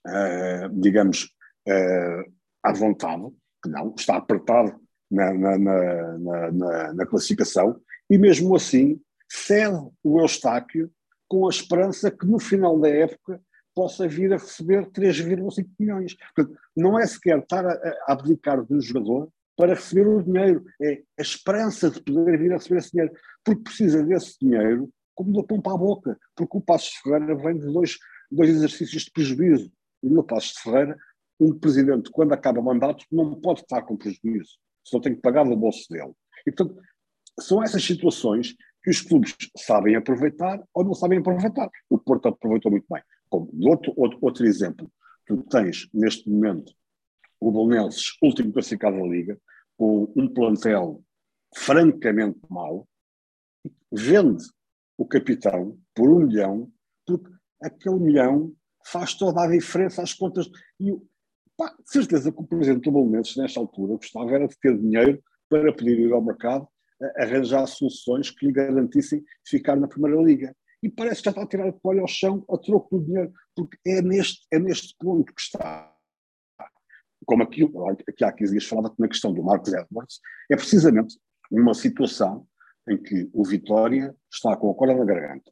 uh, 0.07 0.69
digamos, 0.81 1.25
uh, 1.69 2.33
à 2.63 2.73
vontade, 2.73 3.29
que 3.63 3.71
não, 3.71 3.95
está 3.97 4.17
apertado 4.17 4.81
na, 5.11 5.33
na, 5.33 5.59
na, 5.59 6.53
na, 6.53 6.95
na 6.95 7.07
classificação, 7.07 7.81
e 8.09 8.19
mesmo 8.19 8.55
assim 8.57 9.01
cede 9.29 9.89
o 10.03 10.21
Eustáquio 10.21 10.91
com 11.29 11.47
a 11.47 11.51
esperança 11.51 12.11
que 12.11 12.27
no 12.27 12.41
final 12.41 12.79
da 12.79 12.89
época 12.89 13.41
possa 13.75 14.09
vir 14.09 14.33
a 14.33 14.37
receber 14.37 14.87
3,5 14.91 15.69
milhões. 15.79 16.17
Portanto, 16.35 16.59
não 16.77 16.99
é 16.99 17.07
sequer 17.07 17.39
estar 17.39 17.65
a, 17.65 17.73
a 18.07 18.13
abdicar 18.13 18.65
de 18.65 18.75
um 18.75 18.81
jogador 18.81 19.29
para 19.57 19.75
receber 19.75 20.09
o 20.09 20.23
dinheiro, 20.23 20.65
é 20.81 21.03
a 21.19 21.23
esperança 21.23 21.91
de 21.91 22.03
poder 22.03 22.39
vir 22.39 22.53
a 22.53 22.57
receber 22.57 22.79
esse 22.79 22.91
dinheiro, 22.93 23.13
porque 23.45 23.63
precisa 23.63 24.03
desse 24.03 24.37
dinheiro 24.41 24.91
como 25.15 25.33
da 25.33 25.43
pão 25.43 25.61
para 25.61 25.75
a 25.75 25.79
boca, 25.79 26.19
porque 26.35 26.57
o 26.57 26.61
Passos 26.61 26.95
Ferreira 27.03 27.35
vem 27.37 27.59
de 27.59 27.67
dois, 27.73 27.99
dois 28.31 28.51
exercícios 28.51 29.05
de 29.05 29.11
prejuízo. 29.11 29.71
E 30.03 30.09
no 30.09 30.25
Passos 30.25 30.59
Ferreira, 30.59 30.97
um 31.39 31.59
presidente, 31.59 32.11
quando 32.11 32.33
acaba 32.33 32.61
o 32.61 32.65
mandato, 32.65 33.05
não 33.11 33.41
pode 33.41 33.61
estar 33.61 33.83
com 33.83 33.97
prejuízo, 33.97 34.59
só 34.85 35.01
tem 35.01 35.15
que 35.15 35.21
pagar 35.21 35.45
do 35.45 35.57
bolso 35.57 35.87
dele. 35.91 36.13
E, 36.47 36.53
portanto, 36.53 36.81
são 37.39 37.63
essas 37.63 37.83
situações 37.83 38.55
que 38.83 38.91
os 38.91 39.01
clubes 39.01 39.35
sabem 39.57 39.97
aproveitar 39.97 40.63
ou 40.75 40.85
não 40.85 40.95
sabem 40.95 41.19
aproveitar. 41.19 41.71
O 41.89 41.99
Porto 41.99 42.29
aproveitou 42.29 42.71
muito 42.71 42.87
bem. 42.91 43.03
Como 43.29 43.51
outro, 43.69 43.93
outro, 43.97 44.19
outro 44.21 44.47
exemplo, 44.47 44.91
tu 45.27 45.43
tens 45.45 45.89
neste 45.93 46.29
momento 46.29 46.73
o 47.39 47.51
Bolonenses, 47.51 48.17
último 48.23 48.53
classificado 48.53 48.99
da 48.99 49.07
Liga, 49.07 49.41
com 49.77 50.13
um 50.15 50.29
plantel 50.29 51.03
francamente 51.57 52.39
mau, 52.51 52.87
vende 53.91 54.45
o 55.01 55.07
capitão 55.07 55.79
por 55.95 56.11
um 56.11 56.27
milhão, 56.27 56.71
porque 57.07 57.31
aquele 57.63 57.99
milhão 57.99 58.55
faz 58.85 59.15
toda 59.15 59.43
a 59.43 59.51
diferença 59.51 60.03
às 60.03 60.13
contas. 60.13 60.47
E 60.79 60.93
pá, 61.57 61.75
de 61.75 61.91
certeza 61.91 62.31
que 62.31 62.39
o 62.39 62.47
presidente 62.47 62.85
do 62.85 62.93
Bolonenses, 62.93 63.35
nesta 63.37 63.59
altura, 63.59 63.97
gostava 63.97 64.31
era 64.31 64.47
de 64.47 64.59
ter 64.61 64.77
dinheiro 64.77 65.19
para 65.49 65.73
poder 65.73 65.99
ir 65.99 66.13
ao 66.13 66.23
mercado 66.23 66.69
arranjar 67.17 67.67
soluções 67.67 68.31
que 68.31 68.45
lhe 68.45 68.53
garantissem 68.53 69.25
ficar 69.47 69.75
na 69.75 69.89
Primeira 69.89 70.21
Liga. 70.21 70.55
E 70.83 70.91
parece 70.91 71.23
que 71.23 71.25
já 71.25 71.31
está 71.31 71.43
a 71.45 71.47
tirar 71.47 71.69
a 71.69 71.73
toalha 71.73 72.03
ao 72.03 72.09
chão 72.09 72.45
a 72.51 72.59
troco 72.59 72.99
do 72.99 73.07
dinheiro, 73.07 73.33
porque 73.57 73.79
é 73.87 74.03
neste, 74.03 74.47
é 74.53 74.59
neste 74.59 74.95
ponto 74.99 75.33
que 75.33 75.41
está. 75.41 75.97
Como 77.25 77.43
aquilo 77.43 77.73
que 78.15 78.23
há 78.23 78.31
15 78.31 78.53
dias 78.53 78.67
falava 78.67 78.95
na 78.99 79.09
questão 79.09 79.33
do 79.33 79.43
Marcos 79.43 79.73
Edwards, 79.73 80.21
é 80.51 80.57
precisamente 80.57 81.19
uma 81.51 81.73
situação 81.73 82.47
em 82.89 82.97
que 82.97 83.31
o 83.33 83.45
Vitória 83.45 84.14
está 84.33 84.57
com 84.57 84.70
a 84.70 84.74
corda 84.74 84.95
na 84.95 85.05
garganta, 85.05 85.51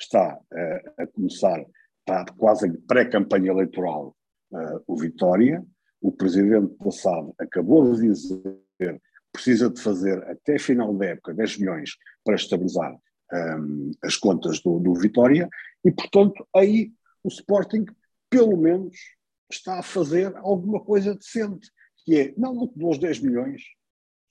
está 0.00 0.36
uh, 0.36 1.02
a 1.02 1.06
começar, 1.06 1.64
está 2.00 2.24
quase 2.36 2.70
pré-campanha 2.86 3.50
eleitoral 3.50 4.16
uh, 4.52 4.82
o 4.86 4.96
Vitória, 4.96 5.64
o 6.00 6.12
presidente 6.12 6.74
passado 6.76 7.34
acabou 7.38 7.92
de 7.94 8.02
dizer 8.02 8.58
que 8.78 9.00
precisa 9.32 9.68
de 9.68 9.80
fazer 9.80 10.22
até 10.24 10.58
final 10.58 10.94
da 10.94 11.06
época 11.06 11.34
10 11.34 11.58
milhões 11.58 11.96
para 12.24 12.36
estabilizar 12.36 12.96
um, 13.32 13.90
as 14.02 14.16
contas 14.16 14.60
do, 14.60 14.78
do 14.78 14.94
Vitória. 14.94 15.48
E, 15.84 15.90
portanto, 15.90 16.46
aí 16.54 16.92
o 17.22 17.28
Sporting, 17.28 17.84
pelo 18.30 18.56
menos, 18.56 18.96
está 19.50 19.78
a 19.78 19.82
fazer 19.82 20.34
alguma 20.36 20.80
coisa 20.80 21.14
decente, 21.14 21.70
que 22.04 22.18
é, 22.18 22.34
não, 22.36 22.70
não 22.74 22.88
os 22.90 22.98
10 22.98 23.20
milhões, 23.20 23.62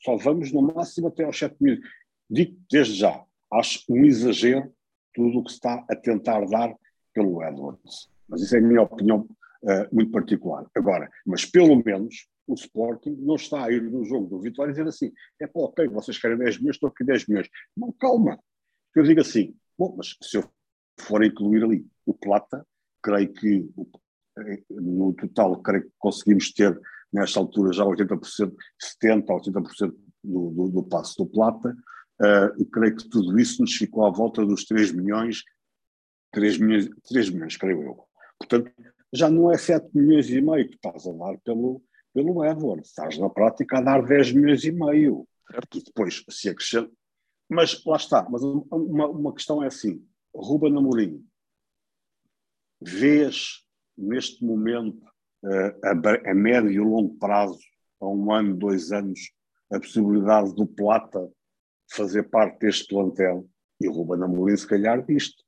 só 0.01 0.15
vamos 0.15 0.51
no 0.51 0.61
máximo 0.61 1.07
até 1.07 1.23
aos 1.23 1.37
7 1.37 1.55
milhões. 1.59 1.81
Digo 2.29 2.57
desde 2.69 2.95
já, 2.95 3.23
acho 3.51 3.83
um 3.89 4.05
exagero 4.05 4.73
tudo 5.13 5.39
o 5.39 5.43
que 5.43 5.51
se 5.51 5.57
está 5.57 5.85
a 5.89 5.95
tentar 5.95 6.45
dar 6.45 6.75
pelo 7.13 7.43
Edwards. 7.43 8.09
Mas 8.29 8.41
isso 8.41 8.55
é 8.55 8.59
a 8.59 8.61
minha 8.61 8.81
opinião 8.81 9.27
uh, 9.63 9.95
muito 9.95 10.11
particular. 10.11 10.65
Agora, 10.75 11.09
mas 11.25 11.45
pelo 11.45 11.81
menos 11.83 12.27
o 12.45 12.53
Sporting 12.53 13.15
não 13.19 13.35
está 13.35 13.65
a 13.65 13.71
ir 13.71 13.81
no 13.81 14.05
jogo 14.05 14.27
do 14.27 14.39
Vitória 14.39 14.71
e 14.71 14.73
dizer 14.73 14.87
assim: 14.87 15.11
é 15.41 15.47
pá, 15.47 15.59
ok, 15.61 15.87
vocês 15.87 16.17
querem 16.17 16.37
10 16.37 16.59
milhões, 16.59 16.75
estou 16.75 16.89
aqui 16.89 17.03
10 17.03 17.27
milhões. 17.27 17.49
Não, 17.75 17.91
calma. 17.93 18.39
Eu 18.95 19.03
digo 19.03 19.21
assim: 19.21 19.55
bom, 19.77 19.95
mas 19.97 20.15
se 20.21 20.37
eu 20.37 20.49
for 20.99 21.23
incluir 21.23 21.63
ali 21.63 21.85
o 22.05 22.13
Plata, 22.13 22.65
creio 23.01 23.31
que 23.33 23.69
eh, 24.39 24.63
no 24.69 25.13
total, 25.13 25.61
creio 25.61 25.83
que 25.83 25.91
conseguimos 25.97 26.51
ter 26.53 26.79
nesta 27.11 27.39
altura 27.39 27.73
já 27.73 27.83
80%, 27.83 28.53
70% 29.01 29.29
a 29.29 29.33
80% 29.33 29.95
do, 30.23 30.51
do, 30.51 30.69
do 30.69 30.83
passo 30.83 31.17
do 31.17 31.29
Plata, 31.29 31.75
uh, 32.21 32.61
e 32.61 32.65
creio 32.65 32.95
que 32.95 33.09
tudo 33.09 33.39
isso 33.39 33.61
nos 33.61 33.73
ficou 33.73 34.05
à 34.05 34.09
volta 34.09 34.45
dos 34.45 34.65
3 34.65 34.91
milhões, 34.91 35.43
3 36.31 36.57
milhões, 36.57 36.89
3 37.07 37.29
milhões, 37.29 37.57
creio 37.57 37.83
eu. 37.83 38.07
Portanto, 38.39 38.71
já 39.13 39.29
não 39.29 39.51
é 39.51 39.57
7 39.57 39.89
milhões 39.93 40.29
e 40.29 40.41
meio 40.41 40.67
que 40.69 40.75
estás 40.75 41.07
a 41.07 41.11
dar 41.11 41.37
pelo, 41.39 41.81
pelo 42.13 42.43
Edward, 42.45 42.81
estás 42.81 43.17
na 43.17 43.29
prática 43.29 43.77
a 43.77 43.81
dar 43.81 44.05
10 44.05 44.33
milhões 44.33 44.63
e 44.63 44.71
meio. 44.71 45.27
E 45.73 45.83
depois 45.83 46.25
se 46.29 46.49
acrescenta. 46.49 46.91
Mas 47.49 47.81
lá 47.85 47.95
está, 47.95 48.27
mas 48.29 48.43
uma, 48.43 49.07
uma 49.07 49.33
questão 49.33 49.63
é 49.63 49.67
assim: 49.67 50.05
Ruben 50.35 50.77
Amorim, 50.77 51.25
vês 52.81 53.63
neste 53.97 54.43
momento 54.43 55.01
uh, 55.43 55.85
a, 55.85 56.31
a 56.31 56.33
médio 56.35 56.69
e 56.69 56.79
longo 56.79 57.17
prazo, 57.17 57.59
a 58.01 58.07
um 58.07 58.31
ano, 58.33 58.57
dois 58.57 58.91
anos, 58.91 59.31
a 59.71 59.79
possibilidade 59.79 60.53
do 60.53 60.67
Plata 60.67 61.31
fazer 61.89 62.23
parte 62.23 62.59
deste 62.59 62.87
plantel? 62.87 63.47
E 63.79 63.87
o 63.87 63.91
Ruben 63.91 64.23
Amorim, 64.23 64.57
se 64.57 64.67
calhar, 64.67 65.05
disto 65.05 65.43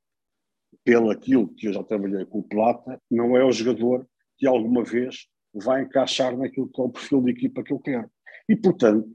pelo 0.84 1.12
aquilo 1.12 1.48
que 1.56 1.68
eu 1.68 1.74
já 1.74 1.84
trabalhei 1.84 2.26
com 2.26 2.40
o 2.40 2.44
Plata, 2.44 3.02
não 3.10 3.36
é 3.36 3.44
o 3.44 3.52
jogador 3.52 4.08
que 4.38 4.48
alguma 4.48 4.84
vez 4.84 5.28
vai 5.54 5.84
encaixar 5.84 6.38
naquilo 6.38 6.70
que 6.70 6.82
é 6.82 6.84
o 6.84 6.90
perfil 6.90 7.22
de 7.22 7.32
equipa 7.32 7.64
que 7.64 7.74
eu 7.74 7.80
quero. 7.80 8.10
E, 8.48 8.56
portanto, 8.56 9.10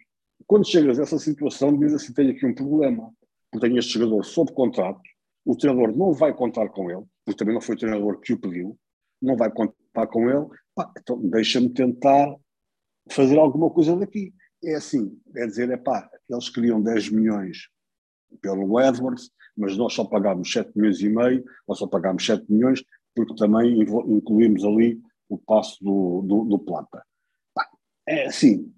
quando 0.46 0.66
chegas 0.66 0.98
a 0.98 1.02
essa 1.02 1.18
situação, 1.18 1.78
diz 1.78 1.94
assim: 1.94 2.12
tenho 2.12 2.32
aqui 2.32 2.46
um 2.46 2.54
problema, 2.54 3.12
porque 3.50 3.66
tenho 3.66 3.78
este 3.78 3.94
jogador 3.94 4.24
sob 4.24 4.52
contrato, 4.52 5.00
o 5.44 5.56
treinador 5.56 5.96
não 5.96 6.12
vai 6.12 6.34
contar 6.34 6.68
com 6.68 6.90
ele, 6.90 7.04
porque 7.24 7.38
também 7.38 7.54
não 7.54 7.60
foi 7.60 7.74
o 7.74 7.78
treinador 7.78 8.20
que 8.20 8.32
o 8.32 8.40
pediu, 8.40 8.78
não 9.20 9.36
vai 9.36 9.50
contar 9.50 10.06
com 10.08 10.28
ele, 10.28 10.46
pá, 10.74 10.92
então 10.98 11.18
deixa-me 11.28 11.70
tentar 11.70 12.34
fazer 13.10 13.38
alguma 13.38 13.70
coisa 13.70 13.96
daqui. 13.96 14.34
É 14.62 14.74
assim, 14.74 15.18
é 15.36 15.46
dizer, 15.46 15.70
é 15.70 15.76
pá, 15.76 16.08
eles 16.28 16.48
queriam 16.48 16.82
10 16.82 17.10
milhões 17.10 17.68
pelo 18.40 18.80
Edwards, 18.80 19.30
mas 19.56 19.76
nós 19.76 19.92
só 19.92 20.04
pagámos 20.04 20.50
7 20.50 20.72
milhões 20.76 21.00
e 21.00 21.08
meio, 21.08 21.44
ou 21.66 21.76
só 21.76 21.86
pagámos 21.86 22.24
7 22.24 22.50
milhões, 22.50 22.82
porque 23.14 23.34
também 23.36 23.80
incluímos 23.80 24.64
ali 24.64 25.00
o 25.28 25.38
passo 25.38 25.82
do, 25.82 26.22
do, 26.22 26.44
do 26.44 26.58
Plata. 26.58 27.04
É 28.06 28.26
assim, 28.26 28.74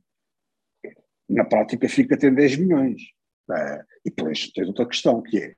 na 1.29 1.45
prática 1.45 1.89
fica 1.89 2.15
a 2.15 2.19
ter 2.19 2.35
10 2.35 2.59
milhões. 2.59 3.03
É, 3.51 3.85
e 4.05 4.11
depois 4.11 4.51
tens 4.53 4.69
outra 4.69 4.87
questão, 4.87 5.23
que 5.23 5.39
é, 5.39 5.55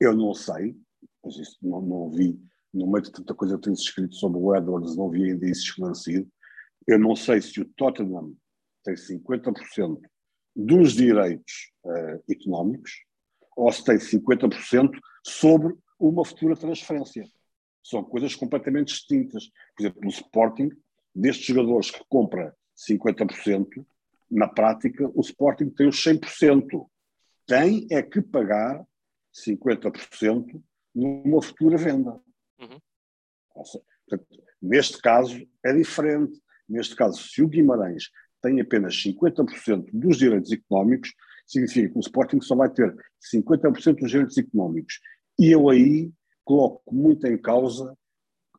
eu 0.00 0.14
não 0.14 0.34
sei, 0.34 0.76
mas 1.24 1.36
isso 1.36 1.56
não, 1.62 1.80
não 1.80 2.10
vi, 2.10 2.38
no 2.74 2.90
meio 2.90 3.02
de 3.02 3.12
tanta 3.12 3.34
coisa 3.34 3.56
que 3.56 3.62
tens 3.62 3.80
escrito 3.80 4.14
sobre 4.16 4.38
o 4.38 4.54
Edwards, 4.54 4.96
não 4.96 5.08
vi 5.08 5.30
ainda 5.30 5.46
isso 5.46 5.62
esclarecido, 5.62 6.28
eu 6.86 6.98
não 6.98 7.14
sei 7.14 7.40
se 7.40 7.60
o 7.60 7.64
Tottenham 7.76 8.34
tem 8.82 8.94
50% 8.94 10.00
dos 10.54 10.92
direitos 10.92 11.72
uh, 11.84 12.22
económicos 12.30 13.04
ou 13.56 13.70
se 13.70 13.84
tem 13.84 13.96
50% 13.96 14.90
sobre 15.24 15.74
uma 15.98 16.24
futura 16.24 16.56
transferência. 16.56 17.24
São 17.82 18.02
coisas 18.02 18.34
completamente 18.34 18.88
distintas. 18.88 19.48
Por 19.76 19.82
exemplo, 19.82 20.00
no 20.02 20.10
Sporting, 20.10 20.70
destes 21.14 21.46
jogadores 21.46 21.90
que 21.90 22.02
compra 22.08 22.56
50%, 22.76 23.84
na 24.30 24.48
prática 24.48 25.10
o 25.14 25.20
Sporting 25.20 25.70
tem 25.70 25.88
os 25.88 26.02
100%. 26.02 26.86
Tem 27.46 27.86
é 27.90 28.02
que 28.02 28.22
pagar 28.22 28.82
50% 29.34 30.62
numa 30.94 31.42
futura 31.42 31.76
venda. 31.76 32.20
Uhum. 32.58 32.80
Portanto, 33.52 34.42
neste 34.60 35.00
caso 35.00 35.46
é 35.64 35.72
diferente. 35.72 36.40
Neste 36.68 36.96
caso, 36.96 37.20
se 37.22 37.42
o 37.42 37.48
Guimarães 37.48 38.10
tem 38.42 38.60
apenas 38.60 38.94
50% 38.94 39.88
dos 39.92 40.18
direitos 40.18 40.50
económicos, 40.52 41.14
significa 41.46 41.88
que 41.90 41.98
o 41.98 42.00
Sporting 42.00 42.40
só 42.40 42.56
vai 42.56 42.68
ter 42.70 42.94
50% 43.32 44.00
dos 44.00 44.10
direitos 44.10 44.36
económicos. 44.36 45.00
E 45.38 45.50
eu 45.50 45.68
aí 45.70 46.12
coloco 46.44 46.94
muito 46.94 47.26
em 47.26 47.38
causa, 47.38 47.96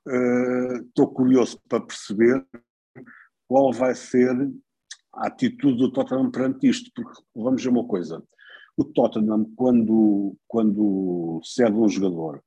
uh, 0.08 0.76
estou 0.88 1.08
curioso 1.08 1.60
para 1.68 1.82
perceber 1.82 2.46
qual 3.48 3.72
vai 3.72 3.94
ser 3.94 4.32
a 5.14 5.28
atitude 5.28 5.78
do 5.78 5.92
Tottenham 5.92 6.32
perante 6.32 6.68
isto, 6.68 6.90
porque 6.96 7.22
vamos 7.36 7.64
ver 7.64 7.70
uma 7.70 7.86
coisa, 7.86 8.24
o 8.76 8.84
Tottenham 8.84 9.46
quando, 9.56 10.36
quando 10.48 11.40
cede 11.44 11.78
um 11.78 11.88
jogador 11.88 12.44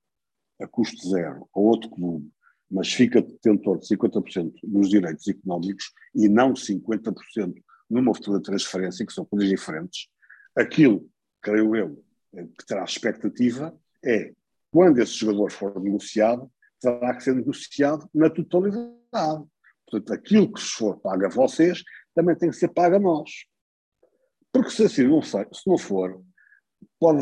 a 0.60 0.66
custo 0.66 1.08
zero 1.08 1.48
a 1.54 1.60
outro 1.60 1.90
clube, 1.90 2.28
mas 2.70 2.92
fica 2.92 3.22
detentor 3.22 3.78
de 3.78 3.86
50% 3.86 4.52
dos 4.64 4.88
direitos 4.88 5.26
económicos 5.28 5.92
e 6.14 6.28
não 6.28 6.52
50% 6.52 7.54
numa 7.88 8.14
futura 8.14 8.42
transferência, 8.42 9.06
que 9.06 9.12
são 9.12 9.24
coisas 9.24 9.48
diferentes, 9.48 10.08
aquilo, 10.56 11.08
creio 11.40 11.76
eu, 11.76 12.04
que 12.32 12.66
terá 12.66 12.82
expectativa 12.84 13.74
é, 14.04 14.32
quando 14.70 14.98
esse 14.98 15.12
jogador 15.12 15.50
for 15.50 15.80
negociado, 15.80 16.50
terá 16.80 17.14
que 17.14 17.22
ser 17.22 17.34
negociado 17.34 18.08
na 18.14 18.28
totalidade. 18.28 19.44
Portanto, 19.88 20.12
aquilo 20.12 20.52
que 20.52 20.60
se 20.60 20.70
for 20.70 20.98
pago 20.98 21.24
a 21.24 21.28
vocês, 21.28 21.82
também 22.14 22.36
tem 22.36 22.50
que 22.50 22.56
ser 22.56 22.68
pago 22.68 22.96
a 22.96 22.98
nós. 22.98 23.30
Porque 24.52 24.70
se 24.70 24.84
assim 24.84 25.04
não, 25.04 25.22
sei, 25.22 25.46
se 25.52 25.66
não 25.66 25.78
for, 25.78 26.22
pode 26.98 27.20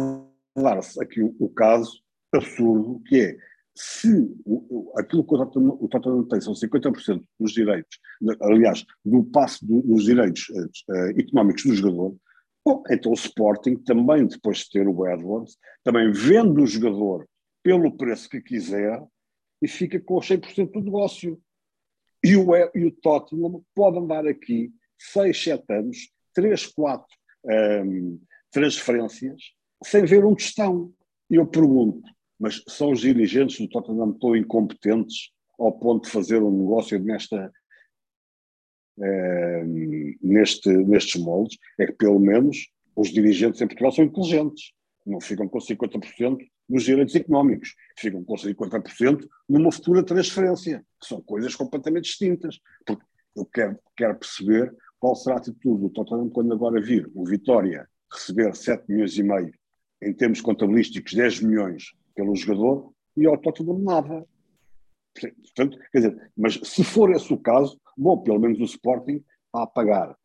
dar-se 0.56 1.02
aqui 1.02 1.20
o, 1.22 1.48
caso 1.50 2.02
absurdo, 2.32 3.02
que 3.06 3.20
é, 3.20 3.36
se 3.76 4.08
o, 4.44 4.92
aquilo 4.96 5.24
que 5.24 5.34
o 5.34 5.88
Tottenham 5.88 6.28
tem 6.28 6.40
são 6.40 6.52
50% 6.52 7.22
dos 7.40 7.52
direitos, 7.52 7.98
aliás, 8.40 8.84
do 9.04 9.24
passo 9.24 9.66
do, 9.66 9.82
dos 9.82 10.04
direitos 10.04 10.48
uh, 10.50 11.20
económicos 11.20 11.64
do 11.64 11.74
jogador, 11.74 12.16
Bom, 12.66 12.82
então 12.90 13.12
o 13.12 13.14
Sporting 13.14 13.76
também, 13.76 14.26
depois 14.26 14.58
de 14.58 14.70
ter 14.70 14.88
o 14.88 15.06
Edwards, 15.06 15.58
também 15.82 16.10
vende 16.10 16.62
o 16.62 16.66
jogador 16.66 17.28
pelo 17.62 17.94
preço 17.94 18.28
que 18.28 18.40
quiser 18.40 19.02
e 19.60 19.68
fica 19.68 20.00
com 20.00 20.14
100% 20.14 20.72
do 20.72 20.80
negócio. 20.80 21.38
E 22.24 22.36
o, 22.36 22.56
e 22.74 22.86
o 22.86 22.90
Tottenham 22.90 23.62
pode 23.74 23.98
andar 23.98 24.26
aqui 24.26 24.72
6, 24.98 25.44
7 25.44 25.64
anos, 25.74 26.10
3, 26.32 26.66
4 26.68 27.06
um, 27.84 28.18
transferências, 28.50 29.42
sem 29.84 30.06
ver 30.06 30.24
um 30.24 30.34
tostão. 30.34 30.90
E 31.30 31.34
eu 31.34 31.46
pergunto, 31.46 32.02
mas 32.38 32.62
são 32.68 32.90
os 32.90 33.00
dirigentes 33.00 33.58
do 33.58 33.68
Tottenham 33.68 34.12
tão 34.12 34.36
incompetentes 34.36 35.30
ao 35.58 35.72
ponto 35.72 36.04
de 36.04 36.10
fazer 36.10 36.42
um 36.42 36.50
negócio 36.50 36.98
nesta, 36.98 37.52
eh, 39.00 39.64
neste, 40.20 40.68
nestes 40.68 41.20
moldes, 41.20 41.58
é 41.78 41.86
que 41.86 41.92
pelo 41.92 42.18
menos 42.18 42.68
os 42.96 43.08
dirigentes 43.10 43.60
em 43.60 43.66
Portugal 43.66 43.92
são 43.92 44.04
inteligentes, 44.04 44.72
não 45.06 45.20
ficam 45.20 45.48
com 45.48 45.58
50% 45.58 46.38
dos 46.68 46.82
direitos 46.82 47.14
económicos, 47.14 47.74
ficam 47.98 48.24
com 48.24 48.34
50% 48.34 49.28
numa 49.48 49.70
futura 49.70 50.02
transferência, 50.02 50.84
que 51.00 51.06
são 51.06 51.20
coisas 51.20 51.54
completamente 51.54 52.04
distintas, 52.04 52.58
porque 52.86 53.04
eu 53.36 53.44
quero, 53.46 53.78
quero 53.96 54.18
perceber 54.18 54.74
qual 54.98 55.14
será 55.14 55.36
a 55.36 55.38
atitude 55.38 55.82
do 55.82 55.90
Tottenham 55.90 56.30
quando 56.30 56.52
agora 56.54 56.80
vir 56.80 57.10
o 57.14 57.24
Vitória 57.26 57.88
receber 58.10 58.54
7 58.54 58.84
milhões 58.88 59.18
e 59.18 59.22
meio, 59.22 59.52
em 60.02 60.12
termos 60.12 60.40
contabilísticos 60.40 61.12
10 61.12 61.40
milhões 61.40 61.92
pelo 62.14 62.34
jogador, 62.34 62.92
e 63.16 63.26
ao 63.26 63.38
Tottenham 63.38 63.78
nada. 63.78 64.26
Portanto, 65.14 65.78
quer 65.92 65.98
dizer, 65.98 66.32
mas 66.36 66.54
se 66.54 66.82
for 66.82 67.10
esse 67.12 67.32
o 67.32 67.38
caso, 67.38 67.80
bom, 67.96 68.22
pelo 68.22 68.40
menos 68.40 68.58
o 68.60 68.64
Sporting 68.64 69.24
a 69.52 69.66
pagar 69.66 70.16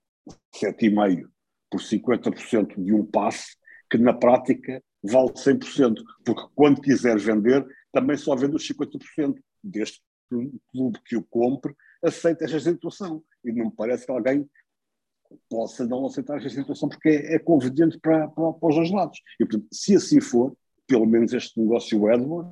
7,5 0.55 1.27
por 1.69 1.79
50% 1.79 2.83
de 2.83 2.93
um 2.93 3.05
passe 3.05 3.55
que 3.89 3.97
na 3.97 4.13
prática 4.13 4.83
vale 5.03 5.29
100%, 5.29 5.95
porque 6.25 6.41
quando 6.55 6.81
quiser 6.81 7.17
vender, 7.17 7.65
também 7.91 8.17
só 8.17 8.35
vende 8.35 8.55
os 8.55 8.67
50%, 8.67 9.35
desde 9.63 9.99
que 10.27 10.35
o 10.35 10.59
clube 10.71 10.99
que 11.05 11.15
o 11.15 11.23
compre 11.23 11.75
aceite 12.03 12.43
esta 12.43 12.59
situação. 12.59 13.23
E 13.43 13.51
não 13.51 13.65
me 13.65 13.75
parece 13.75 14.05
que 14.05 14.11
alguém 14.11 14.47
possa 15.49 15.85
não 15.85 16.05
aceitar 16.05 16.37
esta 16.37 16.49
situação, 16.49 16.89
porque 16.89 17.09
é, 17.09 17.35
é 17.35 17.39
conveniente 17.39 17.99
para, 17.99 18.27
para, 18.27 18.53
para, 18.53 18.69
os 18.69 18.75
dois 18.75 18.91
lados. 18.91 19.19
E, 19.39 19.45
portanto, 19.45 19.67
se 19.71 19.95
assim 19.95 20.19
for, 20.21 20.55
pelo 20.89 21.05
menos 21.05 21.31
este 21.33 21.59
negócio 21.59 22.11
Edward 22.11 22.51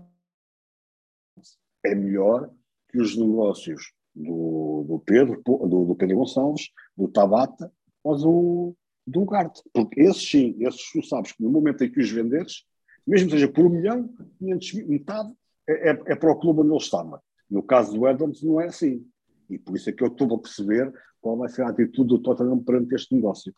é 1.84 1.96
melhor 1.96 2.50
que 2.90 3.02
os 3.02 3.18
negócios 3.18 3.92
do, 4.16 4.86
do 4.88 5.00
Pedro, 5.00 5.42
do, 5.44 5.86
do 5.86 5.96
Pedro 5.96 6.18
Gonçalves, 6.18 6.70
do 6.96 7.08
Tabata 7.08 7.72
ou 8.04 8.16
do, 8.16 8.76
do 9.06 9.22
Ugarte. 9.22 9.62
Porque 9.74 10.02
esses 10.02 10.30
sim, 10.30 10.56
esses 10.60 10.92
tu 10.92 11.04
sabes 11.04 11.32
que 11.32 11.42
no 11.42 11.50
momento 11.50 11.84
em 11.84 11.92
que 11.92 12.00
os 12.00 12.12
venderes, 12.12 12.64
mesmo 13.06 13.32
seja 13.32 13.48
por 13.48 13.66
um 13.66 13.70
milhão, 13.70 14.08
500 14.38 14.74
mil, 14.76 14.88
metade 14.88 15.34
é, 15.68 15.90
é, 15.90 16.02
é 16.08 16.16
para 16.16 16.32
o 16.32 16.40
clube 16.40 16.62
onde 16.62 16.70
ele 16.70 16.78
estava. 16.78 17.22
No 17.50 17.64
caso 17.64 17.94
do 17.94 18.06
Adams 18.06 18.44
não 18.44 18.62
é 18.62 18.68
assim. 18.68 19.04
E 19.50 19.58
por 19.58 19.76
isso 19.76 19.90
é 19.90 19.94
que 19.94 20.04
eu 20.04 20.08
estou 20.08 20.32
a 20.36 20.40
perceber 20.40 20.94
qual 21.20 21.38
vai 21.38 21.50
ser 21.50 21.64
a 21.64 21.70
atitude 21.70 22.08
do 22.08 22.20
Tottenham 22.20 22.64
perante 22.64 22.94
este 22.94 23.16
negócio. 23.16 23.54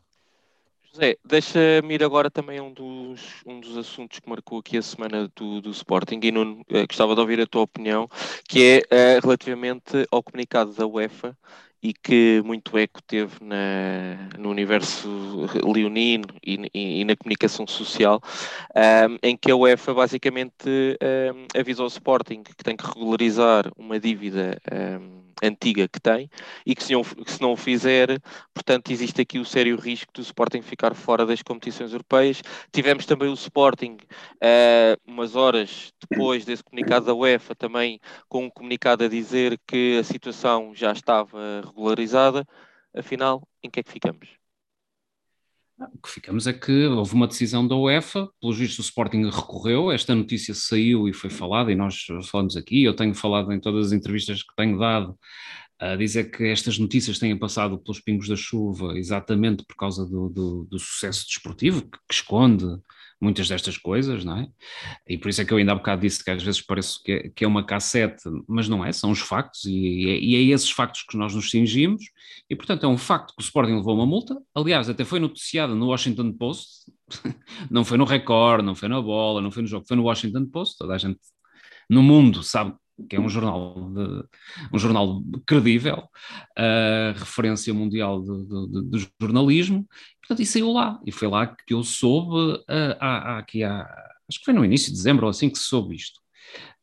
José, 0.92 1.18
deixa-me 1.24 1.94
ir 1.94 2.04
agora 2.04 2.32
também 2.32 2.60
um 2.60 2.74
dos, 2.74 3.22
um 3.46 3.60
dos 3.60 3.78
assuntos 3.78 4.20
que 4.20 4.28
marcou 4.28 4.60
aqui 4.60 4.76
a 4.78 4.82
semana 4.82 5.30
do, 5.36 5.62
do 5.62 5.70
Sporting. 5.70 6.20
E 6.24 6.32
Nuno, 6.32 6.64
eh, 6.68 6.88
gostava 6.88 7.14
de 7.14 7.22
ouvir 7.22 7.40
a 7.40 7.46
tua 7.46 7.62
opinião, 7.62 8.10
que 8.48 8.64
é 8.64 8.82
eh, 8.90 9.20
relativamente 9.22 10.08
ao 10.12 10.24
comunicado 10.24 10.74
da 10.74 10.88
UEFA 10.88 11.38
e 11.82 11.94
que 11.94 12.42
muito 12.44 12.78
eco 12.78 13.02
teve 13.04 13.36
na, 13.42 14.30
no 14.38 14.50
universo 14.50 15.08
leonino 15.64 16.26
e, 16.44 16.70
e, 16.74 17.02
e 17.02 17.06
na 17.06 17.16
comunicação 17.16 17.66
social, 17.68 18.20
um, 18.76 19.18
em 19.24 19.38
que 19.38 19.52
a 19.52 19.56
UEFA 19.56 19.94
basicamente 19.94 20.68
um, 20.68 21.60
avisou 21.60 21.86
o 21.86 21.90
Sporting 21.90 22.44
que 22.44 22.64
tem 22.64 22.76
que 22.76 22.86
regularizar 22.86 23.72
uma 23.78 24.00
dívida 24.00 24.60
um, 25.00 25.29
antiga 25.44 25.88
que 25.88 26.00
tem 26.00 26.30
e 26.66 26.76
que 26.76 26.84
se, 26.84 26.94
não, 26.94 27.04
que 27.04 27.32
se 27.32 27.42
não 27.42 27.54
o 27.54 27.58
fizer, 27.58 28.20
portanto, 28.54 28.92
existe 28.92 29.22
aqui 29.22 29.40
o 29.40 29.46
sério 29.46 29.78
risco 29.78 30.12
do 30.14 30.22
Sporting 30.22 30.62
ficar 30.62 30.94
fora 30.94 31.26
das 31.26 31.42
competições 31.42 31.92
europeias. 31.92 32.42
Tivemos 32.72 33.06
também 33.06 33.30
o 33.30 33.34
Sporting, 33.34 33.98
uh, 34.36 35.00
umas 35.06 35.36
horas 35.36 35.92
depois 36.10 36.46
desse 36.46 36.64
comunicado 36.64 37.06
da 37.06 37.14
UEFA, 37.14 37.56
também 37.56 38.00
com 38.28 38.46
um 38.46 38.50
comunicado 38.50 39.04
a 39.04 39.08
dizer 39.08 39.60
que 39.68 39.98
a 40.00 40.04
situação 40.04 40.74
já 40.74 40.92
estava 40.92 41.62
regularizada. 41.66 42.46
Afinal, 42.96 43.48
em 43.64 43.70
que 43.70 43.80
é 43.80 43.84
que 43.84 43.92
ficamos? 43.92 44.39
O 45.80 46.02
que 46.02 46.10
ficamos 46.10 46.46
é 46.46 46.52
que 46.52 46.88
houve 46.88 47.14
uma 47.14 47.28
decisão 47.28 47.66
da 47.66 47.76
UEFA, 47.76 48.28
pelos 48.42 48.58
vistos 48.58 48.80
o 48.80 48.90
Sporting 48.90 49.24
recorreu, 49.30 49.92
esta 49.92 50.14
notícia 50.14 50.54
saiu 50.54 51.08
e 51.08 51.14
foi 51.14 51.30
falada, 51.30 51.72
e 51.72 51.76
nós 51.76 52.06
falamos 52.30 52.58
aqui, 52.58 52.84
eu 52.84 52.94
tenho 52.94 53.16
falado 53.16 53.54
em 53.54 53.60
todas 53.62 53.88
as 53.88 53.92
entrevistas 53.94 54.44
que 54.44 54.54
tenho 54.58 54.78
dado, 54.78 55.18
a 55.80 55.96
dizer 55.96 56.32
que 56.32 56.44
estas 56.44 56.78
notícias 56.78 57.18
têm 57.18 57.38
passado 57.38 57.80
pelos 57.80 58.02
pingos 58.02 58.28
da 58.28 58.36
chuva 58.36 58.98
exatamente 59.00 59.64
por 59.66 59.78
causa 59.78 60.06
do, 60.06 60.28
do, 60.28 60.68
do 60.70 60.78
sucesso 60.78 61.26
desportivo, 61.26 61.84
que, 61.84 61.98
que 62.10 62.14
esconde 62.14 62.66
muitas 63.22 63.48
destas 63.48 63.78
coisas, 63.78 64.24
não 64.24 64.38
é? 64.38 64.48
E 65.08 65.18
por 65.18 65.30
isso 65.30 65.42
é 65.42 65.46
que 65.46 65.52
eu 65.52 65.58
ainda 65.58 65.74
há 65.74 65.76
bocado 65.76 66.02
disse 66.02 66.24
que 66.24 66.32
às 66.32 66.42
vezes 66.42 66.62
parece 66.62 67.02
que 67.04 67.12
é, 67.12 67.30
que 67.30 67.44
é 67.44 67.48
uma 67.48 67.66
cassete, 67.66 68.24
mas 68.48 68.70
não 68.70 68.84
é, 68.84 68.92
são 68.92 69.12
os 69.12 69.20
factos, 69.20 69.66
e 69.66 70.10
é, 70.10 70.20
e 70.20 70.36
é 70.36 70.54
esses 70.54 70.72
factos 70.72 71.04
que 71.04 71.18
nós 71.18 71.36
nos 71.36 71.50
cingimos, 71.50 72.04
e 72.50 72.56
portanto 72.56 72.86
é 72.86 72.88
um 72.88 72.98
facto 72.98 73.34
que 73.36 73.42
o 73.42 73.44
Sporting 73.44 73.76
levou 73.76 73.96
uma 73.96 74.06
multa, 74.06 74.38
aliás, 74.56 74.90
até 74.90 75.04
foi 75.04 75.20
noticiada 75.20 75.76
no 75.76 75.88
Washington 75.88 76.32
Post, 76.34 76.92
não 77.70 77.84
foi 77.84 77.98
no 77.98 78.06
Record, 78.06 78.64
não 78.64 78.76
foi 78.76 78.88
na 78.88 79.02
bola, 79.02 79.42
não 79.42 79.52
foi 79.52 79.64
no 79.64 79.68
jogo, 79.68 79.86
foi 79.88 79.98
no 79.98 80.04
Washington 80.04 80.46
Post, 80.46 80.78
toda 80.78 80.94
a 80.94 80.98
gente 80.98 81.20
no 81.90 82.04
mundo 82.04 82.44
sabe 82.44 82.74
que 83.08 83.16
é 83.16 83.20
um 83.20 83.30
jornal, 83.30 83.92
de, 83.92 84.24
um 84.74 84.80
jornal 84.80 85.22
credível, 85.46 86.10
uh, 86.58 87.18
referência 87.18 87.74
mundial 87.74 88.22
do 88.22 88.98
jornalismo, 89.20 89.88
portanto, 90.22 90.42
e 90.42 90.46
saiu 90.46 90.72
lá, 90.72 91.00
e 91.06 91.12
foi 91.12 91.28
lá 91.28 91.48
que 91.48 91.74
eu 91.74 91.84
soube, 91.84 92.58
uh, 92.58 92.98
há, 93.00 93.34
há, 93.34 93.38
aqui 93.40 93.64
há, 93.64 93.82
acho 94.30 94.40
que 94.40 94.46
foi 94.46 94.54
no 94.54 94.66
início 94.66 94.92
de 94.92 94.98
dezembro 94.98 95.26
ou 95.26 95.30
assim 95.30 95.50
que 95.50 95.60
soube 95.60 95.96
isto. 95.96 96.20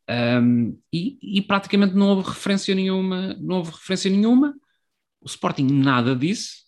Um, 0.09 0.79
e, 0.91 1.17
e, 1.21 1.41
praticamente 1.41 1.93
não 1.93 2.07
houve 2.07 2.29
referência 2.29 2.73
nenhuma, 2.73 3.35
não 3.39 3.57
houve 3.57 3.71
referência 3.71 4.09
nenhuma, 4.09 4.55
o 5.19 5.25
Sporting 5.25 5.67
nada 5.67 6.15
disse, 6.15 6.66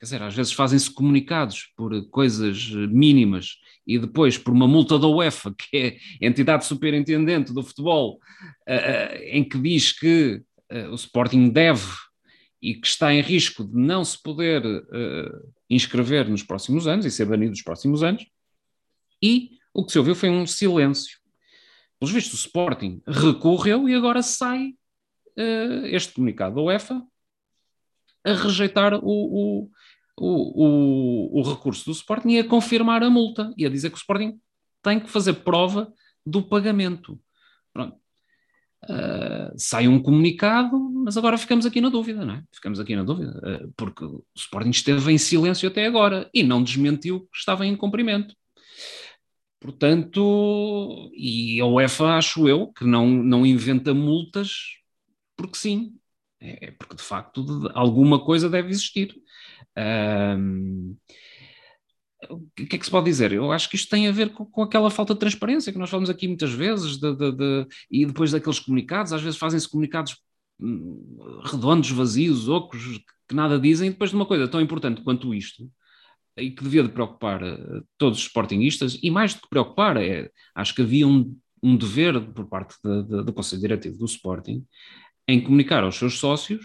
quer 0.00 0.06
dizer, 0.06 0.22
às 0.22 0.34
vezes 0.34 0.52
fazem-se 0.54 0.90
comunicados 0.90 1.70
por 1.76 2.08
coisas 2.08 2.70
mínimas 2.70 3.58
e 3.86 3.98
depois 3.98 4.38
por 4.38 4.50
uma 4.50 4.66
multa 4.66 4.98
da 4.98 5.06
UEFA, 5.06 5.52
que 5.70 5.76
é 5.76 6.26
a 6.26 6.28
entidade 6.28 6.64
superintendente 6.64 7.52
do 7.52 7.62
futebol, 7.62 8.18
uh, 8.66 9.16
em 9.24 9.46
que 9.46 9.58
diz 9.58 9.92
que 9.92 10.42
o 10.90 10.94
Sporting 10.94 11.48
deve 11.50 11.84
e 12.62 12.76
que 12.76 12.86
está 12.86 13.12
em 13.12 13.20
risco 13.20 13.64
de 13.64 13.76
não 13.76 14.04
se 14.04 14.22
poder 14.22 14.62
inscrever 15.68 16.28
nos 16.28 16.44
próximos 16.44 16.86
anos 16.86 17.04
e 17.04 17.10
ser 17.10 17.24
banido 17.24 17.50
nos 17.50 17.62
próximos 17.62 18.04
anos, 18.04 18.24
e 19.20 19.58
o 19.74 19.84
que 19.84 19.90
se 19.90 19.98
ouviu 19.98 20.14
foi 20.14 20.30
um 20.30 20.46
silêncio. 20.46 21.18
Pelos 21.98 22.14
vistos, 22.14 22.34
o 22.34 22.46
Sporting 22.46 23.02
recorreu 23.04 23.88
e 23.88 23.96
agora 23.96 24.22
sai 24.22 24.74
este 25.90 26.12
comunicado 26.12 26.54
da 26.54 26.62
UEFA 26.62 27.02
a 28.24 28.32
rejeitar 28.34 28.94
o, 28.94 29.00
o, 29.02 29.70
o, 30.20 31.38
o, 31.38 31.40
o 31.40 31.42
recurso 31.42 31.86
do 31.86 31.92
Sporting 31.92 32.30
e 32.30 32.38
a 32.40 32.46
confirmar 32.46 33.02
a 33.02 33.10
multa 33.10 33.52
e 33.56 33.64
a 33.64 33.70
dizer 33.70 33.88
que 33.90 33.96
o 33.96 33.98
Sporting 33.98 34.38
tem 34.82 35.00
que 35.00 35.08
fazer 35.08 35.34
prova 35.34 35.92
do 36.24 36.42
pagamento. 36.42 37.18
Pronto. 37.72 37.96
Uh, 38.84 39.52
sai 39.56 39.88
um 39.88 40.02
comunicado, 40.02 40.78
mas 40.78 41.16
agora 41.16 41.36
ficamos 41.36 41.66
aqui 41.66 41.80
na 41.80 41.90
dúvida, 41.90 42.24
não 42.24 42.34
é? 42.34 42.44
Ficamos 42.52 42.80
aqui 42.80 42.96
na 42.96 43.02
dúvida, 43.02 43.32
uh, 43.38 43.72
porque 43.76 44.04
o 44.04 44.24
Sporting 44.34 44.70
esteve 44.70 45.12
em 45.12 45.18
silêncio 45.18 45.68
até 45.68 45.86
agora 45.86 46.28
e 46.32 46.42
não 46.42 46.62
desmentiu 46.62 47.20
que 47.20 47.38
estava 47.38 47.66
em 47.66 47.76
cumprimento. 47.76 48.34
Portanto, 49.60 51.10
e 51.14 51.60
a 51.60 51.66
UEFA, 51.66 52.16
acho 52.16 52.48
eu, 52.48 52.72
que 52.72 52.84
não, 52.84 53.06
não 53.06 53.44
inventa 53.44 53.92
multas 53.92 54.80
porque 55.36 55.56
sim, 55.56 55.94
é 56.40 56.70
porque 56.70 56.96
de 56.96 57.02
facto 57.02 57.44
alguma 57.74 58.18
coisa 58.24 58.48
deve 58.48 58.70
existir. 58.70 59.14
Um, 59.80 60.96
o 62.28 62.46
que 62.54 62.76
é 62.76 62.78
que 62.78 62.84
se 62.84 62.90
pode 62.90 63.06
dizer? 63.06 63.32
Eu 63.32 63.50
acho 63.50 63.68
que 63.68 63.76
isto 63.76 63.88
tem 63.88 64.06
a 64.06 64.12
ver 64.12 64.30
com, 64.30 64.44
com 64.44 64.62
aquela 64.62 64.90
falta 64.90 65.14
de 65.14 65.20
transparência 65.20 65.72
que 65.72 65.78
nós 65.78 65.88
falamos 65.88 66.10
aqui 66.10 66.28
muitas 66.28 66.52
vezes, 66.52 66.98
de, 66.98 67.14
de, 67.16 67.32
de, 67.32 67.66
e 67.90 68.04
depois 68.04 68.30
daqueles 68.30 68.58
comunicados, 68.58 69.12
às 69.12 69.22
vezes 69.22 69.38
fazem-se 69.38 69.68
comunicados 69.68 70.16
hum, 70.60 71.40
redondos, 71.44 71.90
vazios, 71.90 72.48
ocos, 72.48 73.00
que 73.28 73.34
nada 73.34 73.58
dizem, 73.58 73.88
e 73.88 73.90
depois 73.90 74.10
de 74.10 74.16
uma 74.16 74.26
coisa 74.26 74.46
tão 74.48 74.60
importante 74.60 75.02
quanto 75.02 75.34
isto, 75.34 75.70
e 76.36 76.50
que 76.50 76.62
devia 76.62 76.82
de 76.82 76.90
preocupar 76.90 77.42
uh, 77.42 77.84
todos 77.96 78.18
os 78.18 78.24
sportingistas, 78.26 78.98
e 79.02 79.10
mais 79.10 79.34
do 79.34 79.40
que 79.42 79.48
preocupar, 79.48 79.96
é, 79.96 80.30
acho 80.54 80.74
que 80.74 80.82
havia 80.82 81.06
um, 81.08 81.36
um 81.62 81.76
dever 81.76 82.20
por 82.32 82.46
parte 82.46 82.76
do 82.82 83.32
Conselho 83.32 83.62
Diretivo 83.62 83.98
do 83.98 84.04
Sporting 84.04 84.64
em 85.26 85.40
comunicar 85.40 85.84
aos 85.84 85.96
seus 85.96 86.18
sócios 86.18 86.64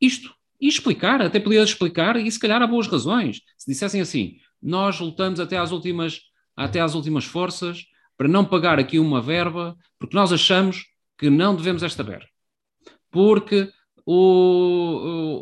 isto, 0.00 0.34
e 0.62 0.68
explicar, 0.68 1.20
até 1.20 1.40
podia 1.40 1.60
explicar, 1.60 2.16
e 2.16 2.30
se 2.30 2.38
calhar 2.38 2.62
há 2.62 2.66
boas 2.68 2.86
razões. 2.86 3.40
Se 3.58 3.68
dissessem 3.68 4.00
assim, 4.00 4.36
nós 4.62 5.00
lutamos 5.00 5.40
até 5.40 5.58
às 5.58 5.72
últimas, 5.72 6.20
até 6.56 6.80
às 6.80 6.94
últimas 6.94 7.24
forças 7.24 7.84
para 8.16 8.28
não 8.28 8.44
pagar 8.44 8.78
aqui 8.78 9.00
uma 9.00 9.20
verba, 9.20 9.76
porque 9.98 10.14
nós 10.14 10.32
achamos 10.32 10.86
que 11.18 11.28
não 11.28 11.56
devemos 11.56 11.82
esta 11.82 12.04
verba. 12.04 12.28
Porque 13.10 13.68
o, 14.06 15.34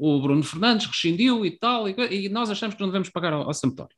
o, 0.00 0.16
o 0.16 0.22
Bruno 0.22 0.42
Fernandes 0.42 0.86
rescindiu 0.86 1.44
e 1.44 1.50
tal, 1.50 1.86
e, 1.86 1.94
e, 2.10 2.28
nós 2.30 2.48
achamos 2.50 2.74
que 2.74 2.80
não 2.80 2.88
devemos 2.88 3.10
pagar 3.10 3.34
ao, 3.34 3.42
ao 3.42 3.52
Sampdoria. 3.52 3.94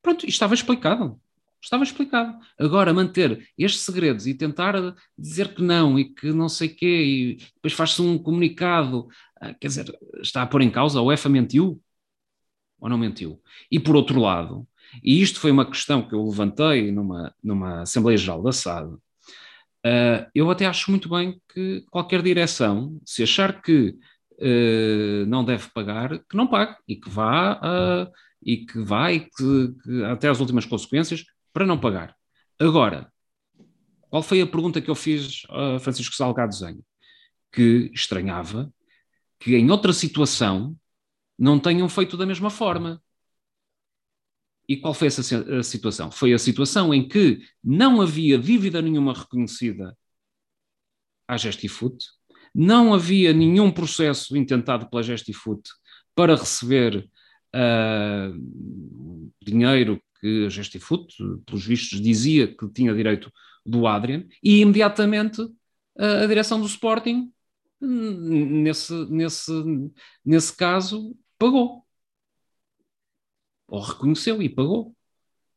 Pronto, 0.00 0.20
isto 0.20 0.28
estava 0.28 0.54
explicado. 0.54 1.20
Estava 1.64 1.82
explicado. 1.82 2.38
Agora, 2.58 2.92
manter 2.92 3.48
estes 3.56 3.82
segredos 3.82 4.26
e 4.26 4.34
tentar 4.34 4.74
dizer 5.16 5.54
que 5.54 5.62
não 5.62 5.98
e 5.98 6.04
que 6.04 6.30
não 6.30 6.48
sei 6.48 6.68
quê, 6.68 6.86
e 6.86 7.36
depois 7.54 7.72
faz-se 7.72 8.02
um 8.02 8.18
comunicado, 8.18 9.08
ah, 9.40 9.54
quer 9.54 9.68
dizer, 9.68 9.98
está 10.20 10.42
a 10.42 10.46
pôr 10.46 10.60
em 10.60 10.70
causa, 10.70 10.98
a 10.98 11.02
UEFA 11.02 11.28
mentiu 11.30 11.80
ou 12.78 12.88
não 12.88 12.98
mentiu? 12.98 13.40
E 13.70 13.80
por 13.80 13.96
outro 13.96 14.20
lado, 14.20 14.68
e 15.02 15.22
isto 15.22 15.40
foi 15.40 15.50
uma 15.50 15.64
questão 15.64 16.06
que 16.06 16.14
eu 16.14 16.22
levantei 16.26 16.92
numa, 16.92 17.34
numa 17.42 17.82
Assembleia 17.82 18.18
Geral 18.18 18.42
da 18.42 18.52
SAD, 18.52 18.92
uh, 18.92 19.00
eu 20.34 20.50
até 20.50 20.66
acho 20.66 20.90
muito 20.90 21.08
bem 21.08 21.40
que 21.52 21.82
qualquer 21.90 22.20
direção, 22.22 23.00
se 23.06 23.22
achar 23.22 23.62
que 23.62 23.96
uh, 24.32 25.26
não 25.26 25.42
deve 25.42 25.70
pagar, 25.70 26.18
que 26.28 26.36
não 26.36 26.46
pague 26.46 26.76
e 26.86 26.96
que 26.96 27.08
vá, 27.08 27.54
uh, 27.54 28.12
e 28.42 28.58
que 28.66 28.78
e 28.78 29.20
que, 29.20 29.74
que, 29.82 30.04
até 30.04 30.28
as 30.28 30.40
últimas 30.40 30.66
consequências 30.66 31.24
para 31.54 31.64
não 31.64 31.80
pagar. 31.80 32.14
Agora, 32.58 33.10
qual 34.10 34.22
foi 34.22 34.42
a 34.42 34.46
pergunta 34.46 34.82
que 34.82 34.90
eu 34.90 34.94
fiz 34.94 35.42
a 35.48 35.78
Francisco 35.78 36.14
Salgado 36.14 36.54
Zenho? 36.54 36.84
Que 37.50 37.90
estranhava 37.94 38.70
que 39.38 39.54
em 39.54 39.70
outra 39.70 39.92
situação 39.92 40.76
não 41.38 41.58
tenham 41.58 41.88
feito 41.88 42.16
da 42.16 42.26
mesma 42.26 42.50
forma. 42.50 43.02
E 44.68 44.76
qual 44.76 44.94
foi 44.94 45.08
essa 45.08 45.22
situação? 45.62 46.10
Foi 46.10 46.32
a 46.32 46.38
situação 46.38 46.92
em 46.92 47.06
que 47.06 47.40
não 47.62 48.00
havia 48.00 48.38
dívida 48.38 48.80
nenhuma 48.80 49.12
reconhecida 49.12 49.96
à 51.28 51.36
Gestifoot, 51.36 51.96
não 52.54 52.94
havia 52.94 53.32
nenhum 53.32 53.70
processo 53.70 54.36
intentado 54.36 54.88
pela 54.88 55.02
Gestifoot 55.02 55.62
para 56.14 56.36
receber 56.36 57.08
uh, 57.54 59.34
dinheiro 59.42 60.00
que 60.24 60.46
a 60.46 60.48
Gestifoot, 60.48 61.14
pelos 61.44 61.66
vistos, 61.66 62.00
dizia 62.00 62.48
que 62.48 62.66
tinha 62.70 62.94
direito 62.94 63.30
do 63.64 63.86
Adrian, 63.86 64.24
e 64.42 64.60
imediatamente 64.60 65.42
uh, 65.42 66.22
a 66.22 66.26
direção 66.26 66.58
do 66.58 66.66
Sporting, 66.66 67.30
nesse, 67.78 68.94
nesse, 69.10 69.52
nesse 70.24 70.56
caso, 70.56 71.14
pagou 71.38 71.84
ou 73.68 73.80
reconheceu 73.80 74.40
e 74.40 74.48
pagou. 74.48 74.94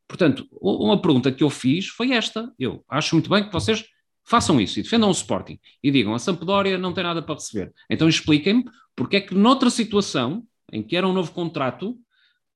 Portanto, 0.06 0.46
uma 0.60 1.02
pergunta 1.02 1.32
que 1.32 1.44
eu 1.44 1.50
fiz 1.50 1.88
foi 1.88 2.12
esta. 2.12 2.54
Eu 2.60 2.84
acho 2.90 3.16
muito 3.16 3.30
bem 3.30 3.46
que 3.46 3.54
vocês 3.54 3.86
façam 4.24 4.60
isso 4.60 4.80
e 4.80 4.84
defendam 4.84 5.08
o 5.08 5.14
Sporting 5.14 5.58
e 5.82 5.92
digam 5.92 6.14
a 6.14 6.20
Sampdoria 6.20 6.78
não 6.78 6.94
tem 6.94 7.04
nada 7.04 7.22
para 7.22 7.36
receber. 7.36 7.74
Então 7.90 8.10
expliquem-me 8.10 8.66
porque 8.96 9.18
é 9.18 9.22
que 9.22 9.34
noutra 9.34 9.70
situação, 9.70 10.46
em 10.74 10.84
que 10.84 10.98
era 10.98 11.08
um 11.08 11.14
novo 11.14 11.32
contrato 11.32 11.98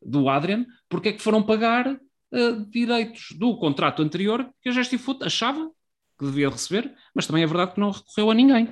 do 0.02 0.28
Adrian, 0.30 0.66
porque 0.90 1.10
é 1.10 1.14
que 1.14 1.22
foram 1.22 1.44
pagar 1.44 1.88
uh, 1.88 2.66
direitos 2.70 3.30
do 3.38 3.58
contrato 3.58 4.02
anterior 4.02 4.50
que 4.62 4.70
a 4.70 4.72
Gestifoot 4.72 5.24
achava 5.24 5.70
que 6.18 6.26
devia 6.26 6.50
receber, 6.50 6.94
mas 7.16 7.26
também 7.26 7.44
é 7.44 7.48
verdade 7.48 7.74
que 7.74 7.80
não 7.80 7.92
recorreu 7.92 8.32
a 8.32 8.34
ninguém. 8.34 8.68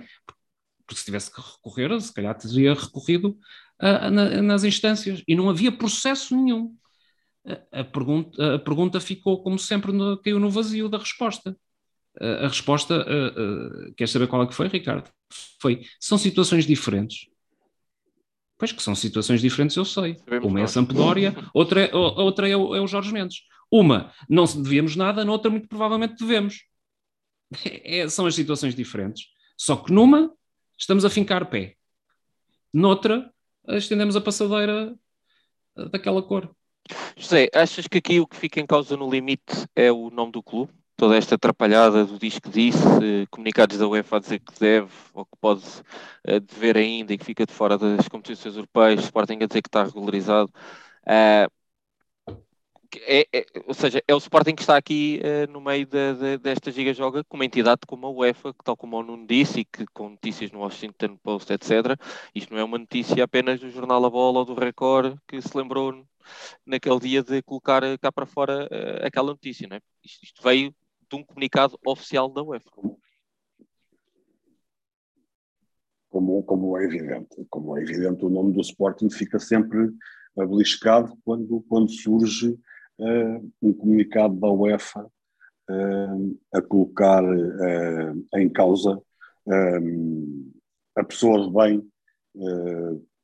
Porque 0.85 0.99
se 0.99 1.05
tivesse 1.05 1.33
que 1.33 1.41
recorrer, 1.41 1.99
se 2.01 2.13
calhar 2.13 2.35
teria 2.37 2.73
recorrido 2.73 3.37
uh, 3.81 4.09
na, 4.11 4.41
nas 4.41 4.63
instâncias 4.63 5.23
e 5.27 5.35
não 5.35 5.49
havia 5.49 5.71
processo 5.71 6.35
nenhum. 6.35 6.75
A, 7.45 7.81
a, 7.81 7.83
pergunta, 7.83 8.55
a 8.55 8.59
pergunta 8.59 8.99
ficou, 8.99 9.41
como 9.41 9.57
sempre, 9.57 9.91
no, 9.91 10.17
caiu 10.21 10.39
no 10.39 10.49
vazio 10.49 10.89
da 10.89 10.97
resposta. 10.97 11.55
Uh, 12.19 12.45
a 12.45 12.47
resposta, 12.47 13.01
uh, 13.01 13.93
quer 13.95 14.07
saber 14.07 14.27
qual 14.27 14.43
é 14.43 14.47
que 14.47 14.55
foi, 14.55 14.67
Ricardo? 14.67 15.09
Foi, 15.61 15.83
são 15.99 16.17
situações 16.17 16.65
diferentes. 16.65 17.27
Pois 18.59 18.73
que 18.73 18.83
são 18.83 18.93
situações 18.93 19.39
diferentes, 19.39 19.77
eu 19.77 19.85
sei. 19.85 20.17
Uma 20.43 20.59
é 20.59 20.63
a 20.63 20.67
Sampdoria, 20.67 21.33
outra 21.53 21.85
é, 21.85 21.95
outra 21.95 22.47
é, 22.47 22.57
o, 22.57 22.75
é 22.75 22.81
o 22.81 22.87
Jorge 22.87 23.13
Mendes. 23.13 23.43
Uma, 23.71 24.13
não 24.27 24.43
devíamos 24.43 24.97
nada, 24.97 25.23
na 25.23 25.31
outra, 25.31 25.49
muito 25.49 25.67
provavelmente 25.67 26.19
devemos. 26.19 26.67
É, 27.65 28.07
são 28.07 28.27
as 28.27 28.35
situações 28.35 28.75
diferentes. 28.75 29.23
Só 29.57 29.75
que 29.75 29.91
numa, 29.91 30.31
estamos 30.77 31.03
a 31.03 31.09
fincar 31.09 31.49
pé. 31.49 31.77
Noutra, 32.71 33.33
estendemos 33.69 34.15
a 34.15 34.21
passadeira 34.21 34.95
eh, 35.75 35.89
daquela 35.89 36.21
cor. 36.21 36.55
José, 37.17 37.49
achas 37.51 37.87
que 37.87 37.97
aqui 37.97 38.19
o 38.19 38.27
que 38.27 38.35
fica 38.35 38.59
em 38.59 38.67
causa 38.67 38.95
no 38.95 39.09
limite 39.09 39.67
é 39.75 39.91
o 39.91 40.11
nome 40.11 40.31
do 40.31 40.43
clube? 40.43 40.71
Toda 40.99 41.15
esta 41.15 41.35
atrapalhada 41.35 42.03
do 42.03 42.19
diz 42.19 42.39
que 42.39 42.49
disse, 42.49 42.85
eh, 43.01 43.25
comunicados 43.31 43.77
da 43.77 43.87
UEFA 43.87 44.17
a 44.17 44.19
dizer 44.19 44.39
que 44.39 44.59
deve 44.59 44.91
ou 45.13 45.23
que 45.25 45.37
pode 45.39 45.63
eh, 46.25 46.41
dever 46.41 46.75
ainda 46.75 47.13
e 47.13 47.17
que 47.17 47.23
fica 47.23 47.45
de 47.45 47.53
fora 47.53 47.77
das 47.77 48.09
competições 48.09 48.53
europeias, 48.57 49.05
Sporting 49.05 49.39
a 49.41 49.47
dizer 49.47 49.61
que 49.61 49.69
está 49.69 49.85
regularizado. 49.85 50.51
Uh, 51.03 51.49
é, 53.07 53.27
é, 53.31 53.45
ou 53.65 53.73
seja, 53.73 54.03
é 54.05 54.13
o 54.13 54.17
Sporting 54.17 54.55
que 54.55 54.61
está 54.61 54.75
aqui 54.75 55.21
uh, 55.23 55.49
no 55.49 55.61
meio 55.61 55.85
de, 55.85 56.15
de, 56.15 56.37
desta 56.37 56.69
giga-joga 56.69 57.23
com 57.23 57.37
uma 57.37 57.45
entidade 57.45 57.81
como 57.87 58.05
a 58.05 58.09
UEFA, 58.09 58.53
que 58.53 58.63
tal 58.65 58.75
como 58.75 58.97
o 58.97 59.03
Nuno 59.03 59.25
disse, 59.25 59.61
e 59.61 59.65
que 59.65 59.85
com 59.93 60.09
notícias 60.09 60.51
no 60.51 60.59
Washington 60.59 61.15
Post, 61.23 61.53
etc. 61.53 61.97
Isto 62.35 62.53
não 62.53 62.59
é 62.59 62.63
uma 62.65 62.77
notícia 62.77 63.23
apenas 63.23 63.61
do 63.61 63.71
jornal 63.71 64.03
A 64.03 64.09
Bola 64.09 64.39
ou 64.39 64.45
do 64.45 64.53
Record 64.53 65.17
que 65.25 65.41
se 65.41 65.55
lembrou 65.55 66.05
naquele 66.65 66.99
dia 66.99 67.23
de 67.23 67.41
colocar 67.43 67.81
cá 67.99 68.11
para 68.11 68.25
fora 68.25 68.65
uh, 68.65 69.05
aquela 69.05 69.29
notícia, 69.29 69.67
não 69.67 69.77
é? 69.77 69.81
Isto, 70.03 70.25
isto, 70.25 70.43
veio 70.43 70.75
de 71.09 71.15
um 71.15 71.23
comunicado 71.23 71.77
oficial 71.85 72.29
da 72.29 72.43
UEFA. 72.43 72.69
Como, 76.09 76.43
como 76.43 76.77
é 76.77 76.85
evidente, 76.85 77.45
como 77.49 77.77
é 77.77 77.83
evidente, 77.83 78.25
o 78.25 78.29
nome 78.29 78.53
do 78.53 78.61
Sporting 78.61 79.09
fica 79.09 79.39
sempre 79.39 79.91
beliscado 80.35 81.17
quando, 81.23 81.61
quando 81.67 81.91
surge 81.91 82.57
uh, 82.99 83.51
um 83.61 83.73
comunicado 83.73 84.35
da 84.35 84.49
UEFA 84.49 85.03
uh, 85.69 86.39
a 86.53 86.61
colocar 86.61 87.23
uh, 87.23 88.27
em 88.35 88.49
causa 88.49 89.01
a 90.95 91.03
pessoa 91.03 91.43
de 91.43 91.51
bem 91.51 91.91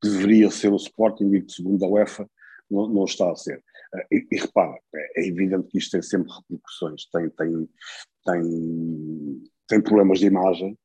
que 0.02 0.10
deveria 0.10 0.50
ser 0.50 0.74
o 0.74 0.76
Sporting 0.76 1.32
e 1.36 1.42
que, 1.44 1.52
segundo 1.52 1.86
a 1.86 1.88
UEFA, 1.88 2.28
não, 2.70 2.88
não 2.88 3.06
está 3.06 3.32
a 3.32 3.36
ser. 3.36 3.64
E, 4.12 4.28
e 4.32 4.38
repara, 4.38 4.78
é, 4.94 5.22
é 5.22 5.28
evidente 5.28 5.68
que 5.68 5.78
isto 5.78 5.92
tem 5.92 6.02
sempre 6.02 6.32
repercussões, 6.32 7.06
tem, 7.12 7.30
tem, 7.30 7.70
tem, 8.26 9.44
tem 9.68 9.82
problemas 9.82 10.20
de 10.20 10.28
imagem, 10.28 10.78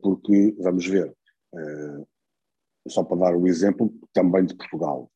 porque, 0.00 0.54
vamos 0.60 0.86
ver, 0.86 1.12
só 2.86 3.02
para 3.02 3.16
dar 3.16 3.36
um 3.36 3.46
exemplo 3.46 3.92
também 4.12 4.44
de 4.44 4.54
Portugal, 4.54 5.10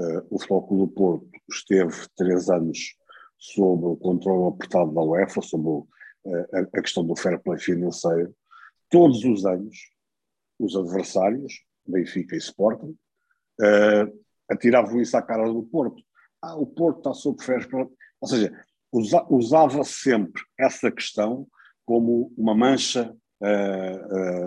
Uh, 0.00 0.26
o 0.30 0.38
Futebol 0.38 0.86
do 0.86 0.88
Porto 0.88 1.28
esteve 1.50 1.94
três 2.16 2.48
anos 2.48 2.96
sob 3.38 3.84
o 3.84 3.96
controle 3.96 4.48
apertado 4.48 4.94
da 4.94 5.02
UEFA, 5.02 5.42
sob 5.42 5.86
a, 6.54 6.80
questão 6.80 7.04
do 7.04 7.14
fair 7.14 7.38
play 7.42 7.58
financeiro. 7.58 8.34
Todos 8.88 9.22
os 9.24 9.44
anos, 9.44 9.76
os 10.58 10.74
adversários, 10.74 11.62
Benfica 11.86 12.34
e 12.34 12.38
Sporting, 12.38 12.96
atiravam 14.48 15.00
isso 15.00 15.16
à 15.16 15.22
cara 15.22 15.50
do 15.50 15.62
Porto. 15.62 16.02
Ah, 16.42 16.56
o 16.56 16.66
Porto 16.66 16.98
está 16.98 17.12
sob 17.12 17.38
play. 17.44 17.58
Ou 18.20 18.28
seja, 18.28 18.52
usa, 18.92 19.26
usava 19.28 19.84
sempre 19.84 20.42
essa 20.58 20.90
questão 20.90 21.46
como 21.84 22.32
uma 22.36 22.54
mancha 22.54 23.14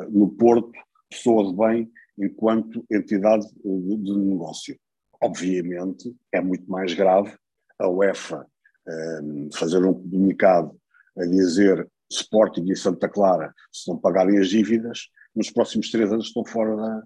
no 0.10 0.30
Porto, 0.30 0.72
pessoa 1.10 1.50
de 1.50 1.58
bem, 1.58 1.91
enquanto 2.18 2.86
entidade 2.91 3.48
de, 3.64 3.98
de 3.98 4.18
negócio. 4.18 4.78
Obviamente, 5.22 6.16
é 6.32 6.41
muito 6.41 6.70
mais 6.70 6.94
grave 6.94 7.36
a 7.80 7.88
UEFA 7.88 8.46
um, 8.88 9.46
ehm, 9.46 9.50
fazer 9.54 9.84
um 9.84 9.94
comunicado 9.94 10.78
a 11.18 11.26
dizer 11.26 11.89
Sporting 12.12 12.66
e 12.70 12.76
Santa 12.76 13.10
Clara, 13.10 13.54
se 13.72 13.89
não 13.89 13.98
pagarem 13.98 14.38
as 14.38 14.50
dívidas, 14.50 15.08
nos 15.36 15.50
próximos 15.50 15.89
três 15.89 16.12
anos 16.12 16.28
estão 16.28 16.46
fora 16.46 16.76
da, 16.76 17.04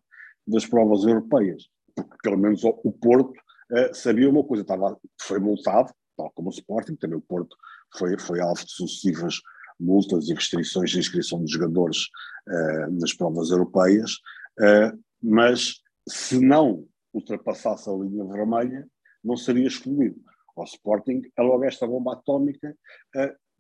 das 0.48 0.66
provas 0.66 1.04
europeias. 1.04 1.70
Porque 1.96 2.16
pelo 2.22 2.38
menos 2.38 2.64
o 2.64 2.92
Porto 2.92 3.40
uh, 3.72 3.94
sabia 3.94 4.30
uma 4.30 4.44
coisa, 4.44 4.62
estava, 4.62 5.00
foi 5.22 5.40
multado, 5.40 5.94
tal 6.16 6.32
como 6.32 6.50
o 6.50 6.52
Sporting, 6.52 6.96
também 6.96 7.18
o 7.18 7.22
Porto 7.22 7.56
foi, 7.96 8.18
foi 8.20 8.40
alvo 8.40 8.66
de 8.66 8.72
sucessivas 8.72 9.40
multas 9.80 10.28
e 10.28 10.34
restrições 10.34 10.90
de 10.90 11.00
inscrição 11.00 11.44
de 11.44 11.52
jogadores 11.52 12.08
uh, 12.48 12.92
nas 13.00 13.14
provas 13.14 13.52
europeias, 13.52 14.14
uh, 14.60 14.98
mas 15.22 15.82
se 16.08 16.40
não 16.40 16.88
ultrapassasse 17.14 17.90
a 17.90 17.94
linha 17.94 18.26
vermelha, 18.26 18.88
não 19.24 19.36
seria 19.36 19.68
excluído. 19.68 20.20
O 20.56 20.64
Sporting 20.64 21.22
é 21.38 21.42
logo 21.42 21.64
esta 21.64 21.86
bomba 21.86 22.14
atómica, 22.14 22.76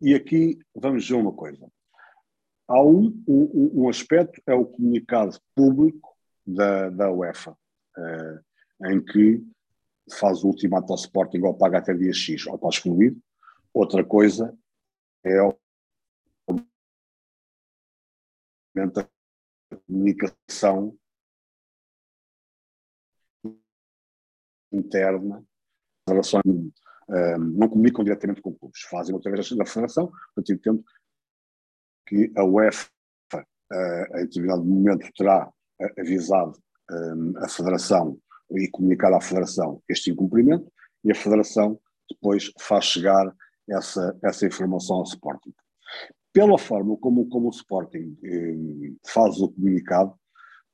e 0.01 0.15
aqui 0.15 0.57
vamos 0.75 1.07
ver 1.07 1.13
uma 1.13 1.31
coisa. 1.31 1.67
Há 2.67 2.81
um, 2.81 3.23
um, 3.27 3.83
um 3.83 3.89
aspecto, 3.89 4.41
é 4.47 4.53
o 4.55 4.65
comunicado 4.65 5.37
público 5.55 6.15
da, 6.45 6.89
da 6.89 7.11
UEFA, 7.11 7.55
em 8.85 8.99
que 8.99 9.43
faz 10.11 10.43
o 10.43 10.47
ultimato 10.47 10.91
ao 10.91 10.97
Sporting 10.97 11.41
ou 11.41 11.57
paga 11.57 11.79
até 11.79 11.93
dia 11.93 12.13
X 12.13 12.45
ou 12.47 12.55
está 12.55 12.69
excluído. 12.69 13.21
Outra 13.73 14.03
coisa 14.03 14.57
é 15.23 15.39
a 15.39 15.55
comunicação 19.85 20.97
interna, 24.71 25.43
relação, 26.07 26.41
um, 26.45 26.71
não 27.37 27.69
comunicam 27.69 28.03
diretamente 28.03 28.41
com 28.41 28.53
clubes, 28.53 28.81
fazem 28.81 29.15
através 29.15 29.49
da 29.55 29.65
federação, 29.65 30.11
portanto 30.35 30.53
entendo 30.53 30.85
que 32.07 32.31
a 32.35 32.43
UEFA, 32.43 32.89
uh, 33.33 34.17
em 34.17 34.25
determinado 34.25 34.63
momento, 34.63 35.09
terá 35.13 35.47
uh, 35.47 36.01
avisado 36.01 36.61
um, 36.91 37.37
a 37.37 37.49
federação 37.49 38.19
e 38.51 38.67
comunicado 38.69 39.15
à 39.15 39.21
federação 39.21 39.81
este 39.89 40.11
incumprimento 40.11 40.71
e 41.03 41.11
a 41.11 41.15
federação 41.15 41.79
depois 42.09 42.51
faz 42.59 42.85
chegar 42.85 43.33
essa, 43.69 44.17
essa 44.23 44.45
informação 44.45 44.97
ao 44.97 45.03
Sporting. 45.03 45.53
Pela 46.33 46.57
forma 46.57 46.95
como, 46.97 47.27
como 47.27 47.47
o 47.47 47.51
Sporting 47.51 48.17
eh, 48.23 48.93
faz 49.05 49.39
o 49.41 49.49
comunicado, 49.49 50.13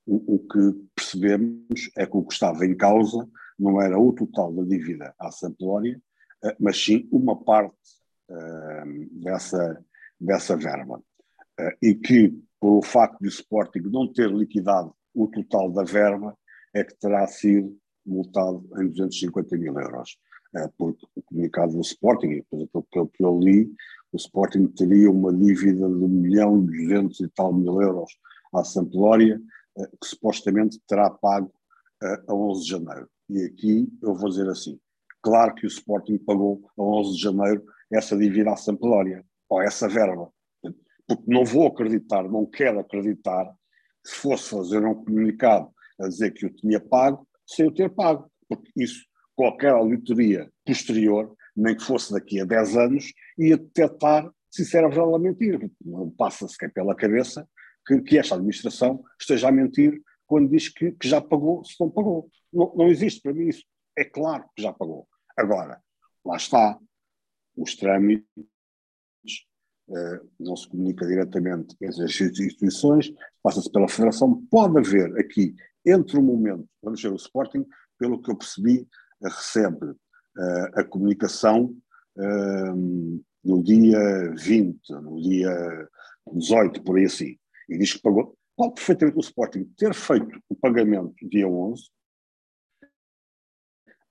o, 0.05 0.35
o, 0.35 0.39
que 0.39 0.87
percebemos 0.93 1.89
é 1.95 2.05
que 2.05 2.17
o 2.17 2.23
que 2.23 2.33
estava 2.33 2.65
em 2.65 2.75
causa 2.75 3.27
não 3.57 3.81
era 3.81 3.97
o 3.97 4.11
total 4.11 4.53
da 4.53 4.63
dívida 4.63 5.15
à 5.17 5.31
Sampdoria, 5.31 5.97
uh, 6.43 6.55
mas 6.59 6.83
sim 6.83 7.07
uma 7.11 7.41
parte 7.41 7.77
uh, 8.29 9.21
dessa, 9.23 9.83
dessa 10.19 10.57
verba. 10.57 11.01
e 11.81 11.95
que, 11.95 12.37
por 12.59 12.79
o 12.79 12.81
facto 12.81 13.19
de 13.21 13.27
o 13.27 13.29
Sporting 13.29 13.79
não 13.85 14.11
ter 14.11 14.29
liquidado 14.29 14.93
o 15.13 15.27
total 15.27 15.71
da 15.71 15.83
verba, 15.83 16.37
é 16.73 16.83
que 16.83 16.95
terá 16.95 17.25
sido 17.27 17.77
multado 18.05 18.67
em 18.79 18.89
250 18.89 19.57
mil 19.57 19.79
euros. 19.79 20.17
porque 20.77 21.05
o 21.15 21.21
comunicado 21.23 21.73
do 21.73 21.81
Sporting, 21.81 22.27
e 22.27 22.35
depois 22.41 22.63
aquilo 22.63 23.07
que 23.07 23.23
eu 23.23 23.39
li, 23.39 23.73
o 24.11 24.17
Sporting 24.17 24.67
teria 24.67 25.09
uma 25.09 25.33
dívida 25.33 25.87
de 25.87 25.95
1 25.95 26.07
milhão 26.07 26.63
e 26.63 26.67
200 26.67 27.19
e 27.21 27.27
tal 27.29 27.51
mil 27.51 27.81
euros 27.81 28.11
à 28.53 28.63
Sampdoria, 28.63 29.41
eh, 29.77 29.87
que 29.99 30.07
supostamente 30.07 30.79
terá 30.87 31.09
pago 31.09 31.51
eh, 32.03 32.23
a 32.27 32.33
11 32.35 32.63
de 32.63 32.69
janeiro. 32.69 33.09
E 33.29 33.43
aqui 33.45 33.91
eu 34.03 34.13
vou 34.13 34.29
dizer 34.29 34.47
assim, 34.47 34.79
claro 35.23 35.55
que 35.55 35.65
o 35.65 35.67
Sporting 35.67 36.19
pagou 36.19 36.61
a 36.77 36.83
11 36.83 37.15
de 37.15 37.21
janeiro 37.21 37.63
essa 37.91 38.15
dívida 38.15 38.51
à 38.51 38.55
Sampdoria, 38.55 39.25
ou 39.49 39.61
essa 39.61 39.87
verba, 39.87 40.31
porque 41.07 41.23
não 41.25 41.43
vou 41.43 41.67
acreditar, 41.67 42.23
não 42.29 42.45
quero 42.45 42.79
acreditar, 42.79 43.51
se 44.05 44.15
fosse 44.15 44.49
fazer 44.49 44.85
um 44.85 44.93
comunicado 44.93 45.73
a 45.99 46.07
dizer 46.07 46.31
que 46.31 46.45
eu 46.45 46.53
tinha 46.53 46.79
pago, 46.79 47.27
sem 47.45 47.65
eu 47.65 47.73
ter 47.73 47.89
pago, 47.89 48.29
porque 48.47 48.69
isso, 48.77 49.05
qualquer 49.35 49.71
auditoria 49.71 50.49
posterior 50.65 51.35
nem 51.55 51.75
que 51.75 51.83
fosse 51.83 52.11
daqui 52.11 52.39
a 52.39 52.45
10 52.45 52.77
anos, 52.77 53.13
ia 53.37 53.57
detectar 53.57 54.31
se 54.49 54.63
isso 54.63 54.77
era 54.77 54.87
verdade 54.87 55.23
mentira. 55.23 55.59
Não 55.83 56.09
passa 56.09 56.47
sequer 56.47 56.71
pela 56.71 56.95
cabeça 56.95 57.47
que, 57.85 58.01
que, 58.01 58.17
esta 58.17 58.35
administração 58.35 59.03
esteja 59.19 59.49
a 59.49 59.51
mentir 59.51 60.01
quando 60.25 60.49
diz 60.49 60.69
que, 60.69 60.91
que 60.91 61.07
já 61.07 61.21
pagou, 61.21 61.63
se 61.63 61.75
não 61.79 61.89
pagou. 61.89 62.29
Não, 62.51 62.73
não, 62.75 62.87
existe 62.87 63.21
para 63.21 63.33
mim 63.33 63.47
isso. 63.47 63.63
É 63.97 64.03
claro 64.03 64.45
que 64.55 64.61
já 64.61 64.73
pagou. 64.73 65.07
Agora, 65.37 65.81
lá 66.25 66.37
está, 66.37 66.79
os 67.55 67.75
trâmites, 67.75 68.25
uh, 69.87 70.29
não 70.39 70.55
se 70.55 70.67
comunica 70.67 71.05
diretamente 71.05 71.75
entre 71.81 72.03
as 72.03 72.19
instituições, 72.21 73.11
passa-se 73.41 73.71
pela 73.71 73.87
Federação. 73.87 74.45
Pode 74.49 74.77
haver 74.77 75.17
aqui, 75.19 75.55
entre 75.85 76.17
o 76.17 76.21
momento, 76.21 76.67
vamos 76.81 77.01
ver 77.01 77.11
o 77.11 77.15
Sporting, 77.15 77.65
pelo 77.97 78.21
que 78.21 78.31
eu 78.31 78.37
percebi, 78.37 78.87
recebe 79.21 79.85
uh, 79.85 80.79
a 80.79 80.83
comunicação 80.83 81.75
uh, 82.17 83.23
no 83.43 83.63
dia 83.63 84.33
20, 84.37 84.89
no 85.01 85.21
dia 85.21 85.89
18, 86.31 86.83
por 86.83 86.97
aí 86.97 87.05
assim, 87.05 87.37
e 87.69 87.77
diz 87.77 87.93
que 87.93 88.01
pagou. 88.01 88.37
Pode 88.55 88.75
perfeitamente 88.75 89.17
o 89.17 89.21
Sporting 89.21 89.65
ter 89.77 89.93
feito 89.93 90.39
o 90.47 90.55
pagamento 90.55 91.13
dia 91.27 91.47
11, 91.47 91.83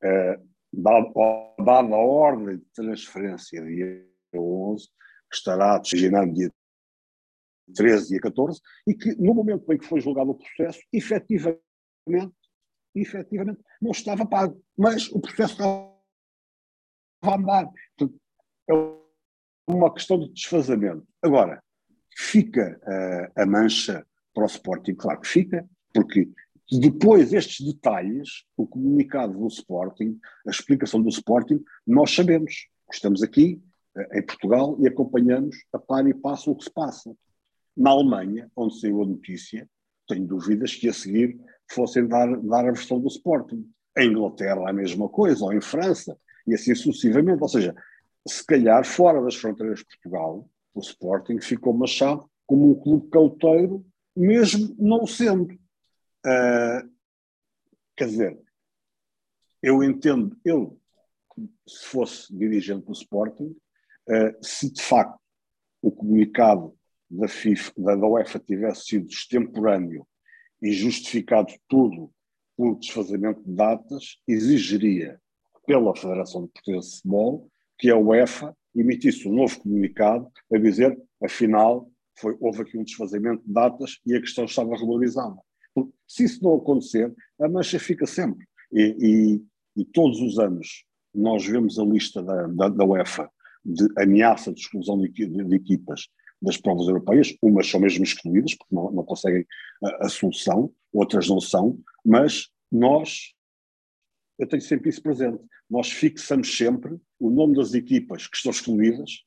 uh, 0.05 0.49
dada 0.73 1.95
a 1.95 1.99
ordem 1.99 2.59
de 2.59 2.65
transferência 2.75 3.63
dia 3.65 4.05
11, 4.35 4.89
que 5.31 5.37
estará 5.37 5.79
destinado 5.79 6.33
dia 6.33 6.51
13, 7.73 8.09
dia 8.09 8.21
14, 8.21 8.61
e 8.87 8.95
que 8.95 9.15
no 9.17 9.35
momento 9.35 9.73
em 9.73 9.79
que 9.79 9.87
foi 9.87 10.01
julgado 10.01 10.31
o 10.31 10.35
processo, 10.35 10.81
efetivamente, 10.93 11.61
efetivamente 12.95 13.61
não 13.81 13.91
estava 13.91 14.27
pago, 14.27 14.61
mas 14.77 15.09
o 15.11 15.21
processo 15.21 15.53
estava 15.53 15.93
a 17.23 17.35
andar. 17.35 17.71
Portanto, 17.97 18.21
é 18.69 18.75
uma 19.67 19.93
questão 19.93 20.19
de 20.19 20.33
desfazamento. 20.33 21.07
Agora, 21.23 21.63
fica 22.17 22.79
uh, 22.83 23.41
a 23.41 23.47
mancha 23.47 24.07
para 24.35 24.45
o 24.45 24.47
Sporting? 24.47 24.95
Claro 24.95 25.21
que 25.21 25.29
fica, 25.29 25.69
porque 25.95 26.29
depois 26.71 27.33
estes 27.33 27.67
detalhes, 27.67 28.45
o 28.57 28.67
comunicado 28.67 29.39
do 29.39 29.47
Sporting, 29.47 30.19
a 30.47 30.51
explicação 30.51 31.03
do 31.03 31.09
Sporting, 31.09 31.63
nós 31.87 32.15
sabemos. 32.15 32.69
Estamos 32.93 33.23
aqui 33.23 33.63
uh, 33.97 34.19
em 34.19 34.23
Portugal 34.25 34.77
e 34.81 34.87
acompanhamos 34.87 35.57
a 35.73 35.79
par 35.79 36.07
e 36.07 36.15
passo 36.15 36.51
o 36.51 36.57
que 36.57 36.65
se 36.65 36.71
passa. 36.71 37.15
Na 37.77 37.91
Alemanha, 37.91 38.51
onde 38.57 38.79
saiu 38.79 39.03
a 39.03 39.07
notícia, 39.07 39.69
tenho 40.07 40.27
dúvidas 40.27 40.75
que 40.75 40.89
a 40.89 40.93
seguir 40.93 41.39
fossem 41.71 42.07
dar, 42.07 42.37
dar 42.41 42.67
a 42.67 42.73
versão 42.73 43.01
do 43.01 43.09
Sporting. 43.09 43.69
Em 43.97 44.11
Inglaterra 44.11 44.69
a 44.69 44.73
mesma 44.73 45.09
coisa, 45.09 45.45
ou 45.45 45.53
em 45.53 45.61
França, 45.61 46.19
e 46.47 46.55
assim 46.55 46.75
sucessivamente. 46.75 47.43
Ou 47.43 47.49
seja, 47.49 47.75
se 48.27 48.45
calhar 48.45 48.85
fora 48.85 49.23
das 49.23 49.35
fronteiras 49.35 49.81
de 49.81 49.87
Portugal, 49.87 50.49
o 50.75 50.81
Sporting 50.81 51.41
ficou 51.41 51.73
machado 51.73 52.29
como 52.47 52.71
um 52.71 52.75
clube 52.75 53.09
cauteiro, 53.09 53.85
mesmo 54.17 54.75
não 54.79 55.07
sendo. 55.07 55.55
Uh, 56.25 56.91
quer 57.97 58.07
dizer, 58.07 58.39
eu 59.63 59.83
entendo, 59.83 60.37
eu, 60.45 60.79
se 61.67 61.87
fosse 61.87 62.35
dirigente 62.35 62.87
do 62.87 62.93
Sporting, 62.93 63.57
uh, 64.09 64.45
se 64.45 64.73
de 64.73 64.83
facto 64.83 65.21
o 65.81 65.91
comunicado 65.91 66.77
da, 67.13 67.29
FIFA, 67.29 67.73
da, 67.77 68.07
UEFA 68.07 68.39
tivesse 68.39 68.87
sido 68.87 69.07
extemporâneo 69.07 70.07
e 70.63 70.73
justificado 70.73 71.53
tudo 71.69 72.11
por 72.57 72.79
desfazimento 72.79 73.43
de 73.43 73.53
datas, 73.53 74.19
exigiria 74.27 75.21
pela 75.67 75.95
Federação 75.95 76.45
de 76.45 76.53
Portuguesa 76.53 76.89
de 76.89 76.97
Futebol 76.97 77.49
que 77.79 77.91
a 77.91 77.99
UEFA 77.99 78.57
emitisse 78.75 79.29
um 79.29 79.35
novo 79.35 79.61
comunicado 79.61 80.29
a 80.53 80.59
dizer, 80.59 80.97
afinal, 81.23 81.91
foi, 82.19 82.37
houve 82.41 82.63
aqui 82.63 82.79
um 82.79 82.85
desfazimento 82.85 83.43
de 83.45 83.53
datas 83.53 83.99
e 84.07 84.15
a 84.15 84.21
questão 84.21 84.45
estava 84.45 84.77
regularizada. 84.77 85.37
Porque, 85.75 85.93
se 86.07 86.25
isso 86.25 86.43
não 86.43 86.55
acontecer, 86.55 87.13
a 87.41 87.49
mancha 87.49 87.79
fica 87.79 88.07
sempre. 88.07 88.47
E, 88.73 88.97
e, 89.77 89.81
e 89.83 89.85
todos 89.85 90.21
os 90.21 90.39
anos 90.39 90.85
nós 91.15 91.45
vemos 91.47 91.79
a 91.79 91.85
lista 91.85 92.23
da, 92.23 92.47
da, 92.47 92.69
da 92.69 92.85
UEFA 92.85 93.31
de 93.65 93.87
ameaça 93.97 94.53
de 94.53 94.61
exclusão 94.61 94.99
de, 94.99 95.09
de, 95.09 95.27
de, 95.27 95.55
equipas 95.55 96.09
das 96.43 96.57
provas 96.57 96.89
europeias, 96.89 97.35
umas 97.41 97.69
são 97.69 97.81
mesmo 97.81 98.03
excluídas, 98.05 98.55
porque 98.55 98.75
não, 98.75 98.91
não 98.91 99.05
conseguem 99.05 99.47
a, 99.83 100.07
a 100.07 100.09
solução, 100.09 100.73
outras 100.93 101.29
não 101.29 101.41
são, 101.41 101.79
mas 102.05 102.49
nós 102.71 103.33
eu 104.39 104.49
tenho 104.49 104.63
sempre 104.63 104.91
isso 104.91 105.03
presente. 105.03 105.41
Nós 105.71 105.91
fixamos 105.91 106.57
sempre 106.57 106.99
o 107.19 107.31
nome 107.31 107.55
das 107.55 107.75
equipas 107.75 108.27
que 108.27 108.37
estão 108.37 108.51
excluídas, 108.51 109.25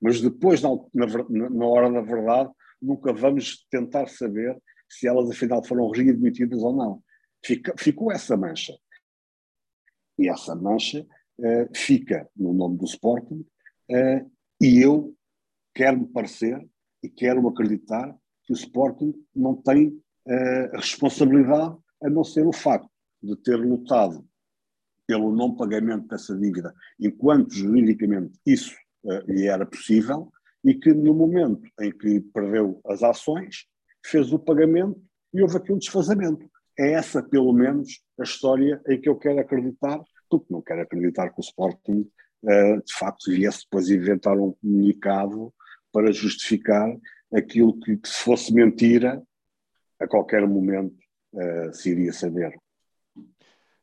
mas 0.00 0.20
depois, 0.20 0.62
na, 0.62 0.70
na, 0.94 1.50
na 1.50 1.66
hora 1.66 1.90
da 1.90 2.00
verdade, 2.00 2.50
nunca 2.80 3.12
vamos 3.12 3.66
tentar 3.70 4.08
saber 4.08 4.56
se 4.88 5.08
elas 5.08 5.30
afinal 5.30 5.64
foram 5.64 5.90
readmitidas 5.90 6.62
ou 6.62 6.74
não. 6.74 7.02
Fica, 7.44 7.74
ficou 7.76 8.12
essa 8.12 8.36
mancha. 8.36 8.76
E 10.18 10.28
essa 10.28 10.54
mancha 10.54 11.06
uh, 11.38 11.68
fica 11.74 12.28
no 12.36 12.52
nome 12.52 12.78
do 12.78 12.84
Sporting, 12.84 13.44
uh, 13.90 14.30
e 14.60 14.80
eu 14.80 15.16
quero-me 15.74 16.06
parecer 16.06 16.60
e 17.02 17.08
quero 17.08 17.46
acreditar 17.48 18.14
que 18.44 18.52
o 18.52 18.56
Sporting 18.56 19.14
não 19.34 19.54
tem 19.54 19.88
uh, 19.88 20.76
responsabilidade 20.76 21.76
a 22.02 22.10
não 22.10 22.24
ser 22.24 22.46
o 22.46 22.52
facto 22.52 22.90
de 23.22 23.36
ter 23.36 23.56
lutado 23.56 24.26
pelo 25.06 25.34
não 25.34 25.54
pagamento 25.54 26.06
dessa 26.08 26.36
dívida, 26.36 26.74
enquanto 26.98 27.54
juridicamente 27.54 28.38
isso 28.46 28.74
uh, 29.04 29.30
lhe 29.30 29.46
era 29.46 29.66
possível, 29.66 30.30
e 30.64 30.74
que 30.74 30.92
no 30.92 31.12
momento 31.12 31.62
em 31.80 31.90
que 31.90 32.20
perdeu 32.20 32.80
as 32.86 33.02
ações, 33.02 33.66
fez 34.04 34.32
o 34.32 34.38
pagamento 34.38 35.00
e 35.34 35.42
houve 35.42 35.56
aqui 35.56 35.72
um 35.72 35.78
desfazamento. 35.78 36.48
É 36.78 36.92
essa, 36.92 37.22
pelo 37.22 37.52
menos, 37.52 38.00
a 38.18 38.22
história 38.22 38.80
em 38.88 39.00
que 39.00 39.08
eu 39.08 39.16
quero 39.16 39.40
acreditar, 39.40 40.00
porque 40.30 40.46
não 40.50 40.62
quero 40.62 40.82
acreditar 40.82 41.30
que 41.30 41.40
o 41.40 41.42
Sporting, 41.42 42.08
uh, 42.44 42.82
de 42.84 42.94
facto, 42.98 43.30
viesse 43.30 43.64
depois 43.64 43.90
inventar 43.90 44.38
um 44.38 44.52
comunicado 44.52 45.52
para 45.92 46.12
justificar 46.12 46.88
aquilo 47.32 47.78
que, 47.80 47.96
que 47.96 48.08
se 48.08 48.22
fosse 48.22 48.52
mentira, 48.52 49.22
a 49.98 50.06
qualquer 50.06 50.46
momento 50.46 50.96
uh, 51.32 51.72
se 51.72 51.90
iria 51.90 52.12
saber. 52.12 52.52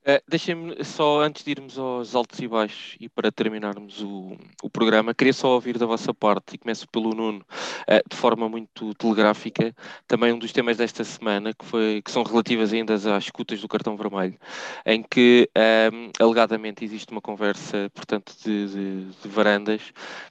Uh, 0.01 0.21
Deixem-me 0.29 0.81
só, 0.83 1.21
antes 1.21 1.43
de 1.43 1.51
irmos 1.51 1.77
aos 1.77 2.15
altos 2.15 2.39
e 2.39 2.47
baixos 2.47 2.95
e 3.01 3.09
para 3.09 3.29
terminarmos 3.31 4.01
o, 4.01 4.37
o 4.63 4.69
programa, 4.69 5.13
queria 5.13 5.33
só 5.33 5.49
ouvir 5.49 5.77
da 5.77 5.85
vossa 5.85 6.13
parte, 6.13 6.55
e 6.55 6.57
começo 6.57 6.87
pelo 6.87 7.13
Nuno, 7.13 7.39
uh, 7.41 8.09
de 8.09 8.15
forma 8.15 8.47
muito 8.47 8.93
telegráfica, 8.95 9.75
também 10.07 10.31
um 10.31 10.39
dos 10.39 10.53
temas 10.53 10.77
desta 10.77 11.03
semana, 11.03 11.53
que, 11.53 11.65
foi, 11.65 12.01
que 12.01 12.11
são 12.11 12.23
relativas 12.23 12.71
ainda 12.71 12.93
às 12.93 13.05
escutas 13.25 13.59
do 13.59 13.67
cartão 13.67 13.97
vermelho, 13.97 14.39
em 14.85 15.03
que 15.03 15.49
um, 15.55 15.61
ehm, 15.61 16.11
alegadamente 16.17 16.85
existe 16.85 17.11
uma 17.11 17.21
conversa, 17.21 17.91
portanto, 17.93 18.33
de, 18.43 18.67
de, 18.67 19.05
de 19.21 19.27
varandas, 19.27 19.81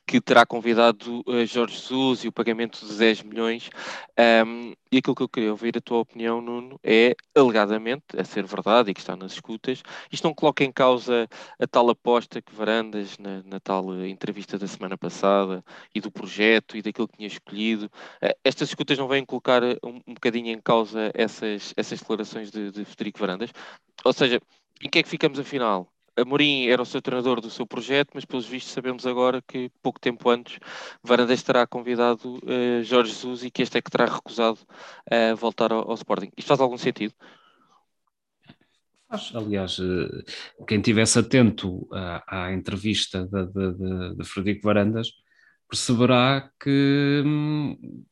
que 0.07 0.19
terá 0.19 0.47
convidado 0.47 1.23
uh, 1.27 1.45
Jorge 1.45 1.77
Jesus 1.77 2.25
e 2.25 2.29
o 2.29 2.33
pagamento 2.33 2.87
de 2.87 2.97
10 2.97 3.23
milhões, 3.23 3.69
um, 4.19 4.23
ehm, 4.23 4.75
e 4.91 4.99
aquilo 4.99 5.15
que 5.15 5.23
eu 5.23 5.29
queria 5.29 5.51
ouvir 5.51 5.77
a 5.77 5.81
tua 5.81 5.99
opinião, 5.99 6.41
Nuno, 6.41 6.79
é, 6.83 7.15
alegadamente, 7.35 8.05
a 8.17 8.25
ser 8.25 8.45
verdade 8.47 8.91
e 8.91 8.95
que 8.95 9.01
está 9.01 9.17
nas 9.17 9.33
escutas, 9.33 9.83
isto 10.11 10.25
não 10.25 10.35
coloca 10.35 10.65
em 10.65 10.73
causa 10.73 11.29
a 11.59 11.67
tal 11.67 11.91
aposta 11.91 12.41
que 12.43 12.55
Varandas, 12.55 13.19
na, 13.19 13.43
na 13.45 13.61
tal 13.61 13.95
eh, 13.95 14.09
entrevista 14.09 14.59
da 14.59 14.67
semana 14.67 14.97
passada, 14.97 15.65
e 15.95 16.01
do 16.01 16.11
projeto 16.11 16.77
e 16.77 16.83
daquilo 16.83 17.09
que 17.09 17.17
tinha 17.17 17.29
escolhido. 17.29 17.91
Eh, 18.21 18.37
estas 18.45 18.69
escutas 18.71 18.99
não 18.99 19.09
vêm 19.09 19.25
colocar 19.25 19.63
um, 19.63 20.01
um 20.07 20.15
bocadinho 20.15 20.49
em 20.53 20.61
causa 20.61 21.11
essas, 21.15 21.75
essas 21.77 22.01
declarações 22.01 22.51
de, 22.51 22.71
de 22.71 22.85
Federico 22.85 23.19
Varandas? 23.19 23.51
Ou 24.05 24.13
seja, 24.13 24.41
em 24.83 24.89
que 24.89 24.99
é 24.99 25.03
que 25.03 25.09
ficamos 25.09 25.39
afinal? 25.39 25.93
Amorim 26.21 26.67
era 26.67 26.83
o 26.83 26.87
seu 26.87 27.01
treinador 27.01 27.41
do 27.41 27.51
seu 27.51 27.67
projeto, 27.67 28.11
mas 28.15 28.25
pelos 28.25 28.47
vistos 28.47 28.73
sabemos 28.73 29.07
agora 29.07 29.43
que 29.43 29.71
pouco 29.83 30.01
tempo 30.01 30.29
antes 30.31 30.59
Varandas 31.03 31.43
terá 31.43 31.67
convidado 31.67 32.37
uh, 32.37 32.83
Jorge 32.83 33.13
Jesus 33.13 33.45
e 33.45 33.51
que 33.51 33.63
este 33.63 33.79
é 33.79 33.83
que 33.83 33.91
terá 33.91 34.07
recusado 34.07 34.59
uh, 35.11 35.37
voltar 35.37 35.73
ao, 35.73 35.91
ao, 35.91 35.95
Sporting. 35.95 36.31
Isto 36.37 36.49
faz 36.49 36.61
algum 36.61 36.79
sentido? 36.79 37.15
Aliás, 39.35 39.79
eh, 39.79 40.23
quem 40.67 40.79
estivesse 40.79 41.19
atento 41.19 41.89
à, 41.91 42.47
à 42.47 42.53
entrevista 42.53 43.25
de, 43.25 43.47
de, 43.47 43.73
de, 43.73 44.17
de 44.17 44.25
Frederico 44.25 44.67
Varandas 44.67 45.13
perceberá 45.67 46.51
que 46.61 47.23
hum, 47.25 48.05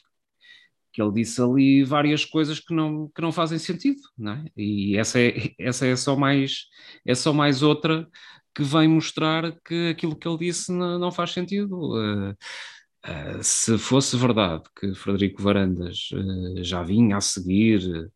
que 0.97 1.03
ele 1.03 1.13
disse 1.13 1.43
ali 1.43 1.85
várias 1.85 2.25
coisas 2.25 2.59
que 2.59 2.75
não, 2.75 3.11
que 3.15 3.21
não 3.21 3.31
fazem 3.31 3.59
sentido, 3.59 4.01
não 4.17 4.33
é? 4.33 4.45
E 4.57 4.97
essa 4.97 5.21
é, 5.21 5.53
essa 5.61 5.87
é 5.87 5.95
só 5.95 6.17
mais 6.17 6.69
é 7.05 7.15
só 7.15 7.35
mais 7.35 7.63
outra 7.63 8.09
que 8.55 8.63
vem 8.63 8.89
mostrar 8.89 9.53
que 9.63 9.91
aquilo 9.91 10.17
que 10.17 10.27
ele 10.27 10.39
disse 10.39 10.73
não, 10.73 10.99
não 10.99 11.13
faz 11.13 11.33
sentido. 11.33 11.77
Uh, 11.77 12.31
uh, 12.31 13.43
se 13.43 13.77
fosse 13.77 14.17
verdade 14.17 14.63
que 14.81 14.95
Frederico 14.95 15.43
Varandas 15.43 16.09
uh, 16.13 16.65
já 16.65 16.83
vinha 16.83 17.19
a 17.19 17.21
seguir 17.21 18.11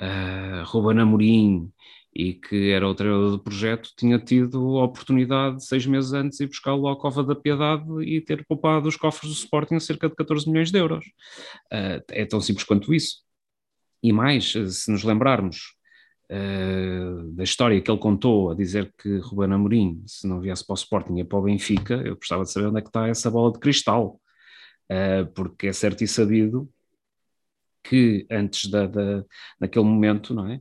uh, 0.00 0.64
Ruben 0.64 1.00
Amorim 1.00 1.70
e 2.14 2.32
que 2.34 2.70
era 2.70 2.88
o 2.88 2.94
treinador 2.94 3.32
do 3.32 3.38
projeto, 3.38 3.90
tinha 3.96 4.18
tido 4.18 4.78
a 4.78 4.84
oportunidade, 4.84 5.64
seis 5.64 5.84
meses 5.84 6.12
antes, 6.12 6.38
de 6.38 6.44
ir 6.44 6.46
buscá-lo 6.46 6.88
à 6.88 6.96
Cova 6.96 7.24
da 7.24 7.34
Piedade 7.34 7.84
e 8.04 8.20
ter 8.20 8.46
poupado 8.46 8.88
os 8.88 8.96
cofres 8.96 9.32
do 9.32 9.36
Sporting 9.36 9.80
cerca 9.80 10.08
de 10.08 10.14
14 10.14 10.48
milhões 10.48 10.70
de 10.70 10.78
euros. 10.78 11.04
Uh, 11.72 12.00
é 12.10 12.24
tão 12.24 12.40
simples 12.40 12.64
quanto 12.64 12.94
isso. 12.94 13.16
E 14.00 14.12
mais, 14.12 14.52
se 14.52 14.90
nos 14.90 15.02
lembrarmos 15.02 15.74
uh, 16.30 17.32
da 17.32 17.42
história 17.42 17.80
que 17.80 17.90
ele 17.90 17.98
contou 17.98 18.50
a 18.50 18.54
dizer 18.54 18.94
que 18.96 19.18
Ruben 19.18 19.52
Amorim, 19.52 20.02
se 20.06 20.28
não 20.28 20.40
viesse 20.40 20.64
para 20.64 20.74
o 20.74 20.76
Sporting 20.76 21.18
e 21.18 21.24
para 21.24 21.38
o 21.38 21.42
Benfica, 21.42 21.94
eu 21.94 22.14
gostava 22.14 22.44
de 22.44 22.52
saber 22.52 22.68
onde 22.68 22.78
é 22.78 22.82
que 22.82 22.88
está 22.88 23.08
essa 23.08 23.28
bola 23.28 23.52
de 23.52 23.58
cristal. 23.58 24.20
Uh, 24.84 25.26
porque 25.34 25.68
é 25.68 25.72
certo 25.72 26.04
e 26.04 26.06
sabido 26.06 26.68
que 27.84 28.26
antes 28.30 28.70
da, 28.70 28.86
da, 28.86 29.24
naquele 29.60 29.84
momento, 29.84 30.34
não 30.34 30.48
é? 30.48 30.60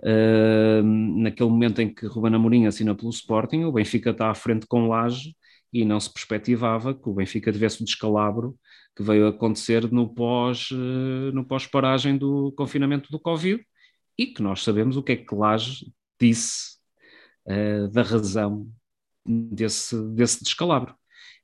Uh, 0.00 0.82
naquele 1.22 1.48
momento 1.48 1.80
em 1.80 1.94
que 1.94 2.06
Ruben 2.06 2.34
Amorim 2.34 2.66
assina 2.66 2.94
pelo 2.94 3.10
Sporting, 3.10 3.64
o 3.64 3.72
Benfica 3.72 4.10
está 4.10 4.30
à 4.30 4.34
frente 4.34 4.66
com 4.66 4.88
Laje 4.88 5.36
e 5.72 5.84
não 5.84 6.00
se 6.00 6.12
perspectivava 6.12 6.92
que 6.92 7.08
o 7.08 7.14
Benfica 7.14 7.52
tivesse 7.52 7.80
o 7.82 7.84
descalabro 7.84 8.58
que 8.96 9.02
veio 9.02 9.26
acontecer 9.28 9.90
no 9.90 10.12
pós, 10.12 10.70
uh, 10.72 11.32
no 11.32 11.44
pós-paragem 11.44 12.18
do 12.18 12.52
confinamento 12.52 13.10
do 13.10 13.20
Covid 13.20 13.64
e 14.18 14.26
que 14.26 14.42
nós 14.42 14.62
sabemos 14.62 14.96
o 14.96 15.02
que 15.02 15.12
é 15.12 15.16
que 15.16 15.34
Laje 15.34 15.92
disse 16.20 16.76
uh, 17.46 17.88
da 17.88 18.02
razão 18.02 18.68
desse, 19.24 19.96
desse 20.10 20.42
descalabro. 20.42 20.94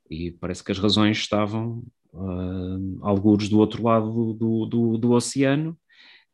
E 0.09 0.31
parece 0.31 0.63
que 0.63 0.71
as 0.71 0.79
razões 0.79 1.17
estavam 1.17 1.83
uh, 2.13 2.99
algures 3.01 3.49
do 3.49 3.59
outro 3.59 3.83
lado 3.83 4.33
do, 4.33 4.65
do, 4.65 4.97
do, 4.97 5.11
oceano, 5.11 5.77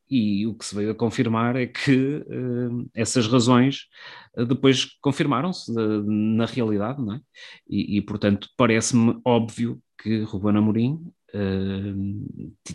e 0.10 0.48
o 0.48 0.54
que 0.54 0.66
se 0.66 0.74
veio 0.74 0.92
a 0.92 0.96
confirmar 0.96 1.56
é 1.56 1.68
que 1.68 2.18
uh, 2.18 2.90
essas 2.94 3.28
razões 3.28 3.88
uh, 4.38 4.46
depois 4.46 4.86
confirmaram-se 5.02 5.72
na 5.74 6.46
realidade, 6.46 7.02
não 7.02 7.16
é? 7.16 7.22
E, 7.70 7.98
e 7.98 8.02
portanto, 8.02 8.50
parece-me 8.56 9.20
óbvio 9.26 9.82
que 10.02 10.22
Ruben 10.22 10.58
Amorim 10.58 11.12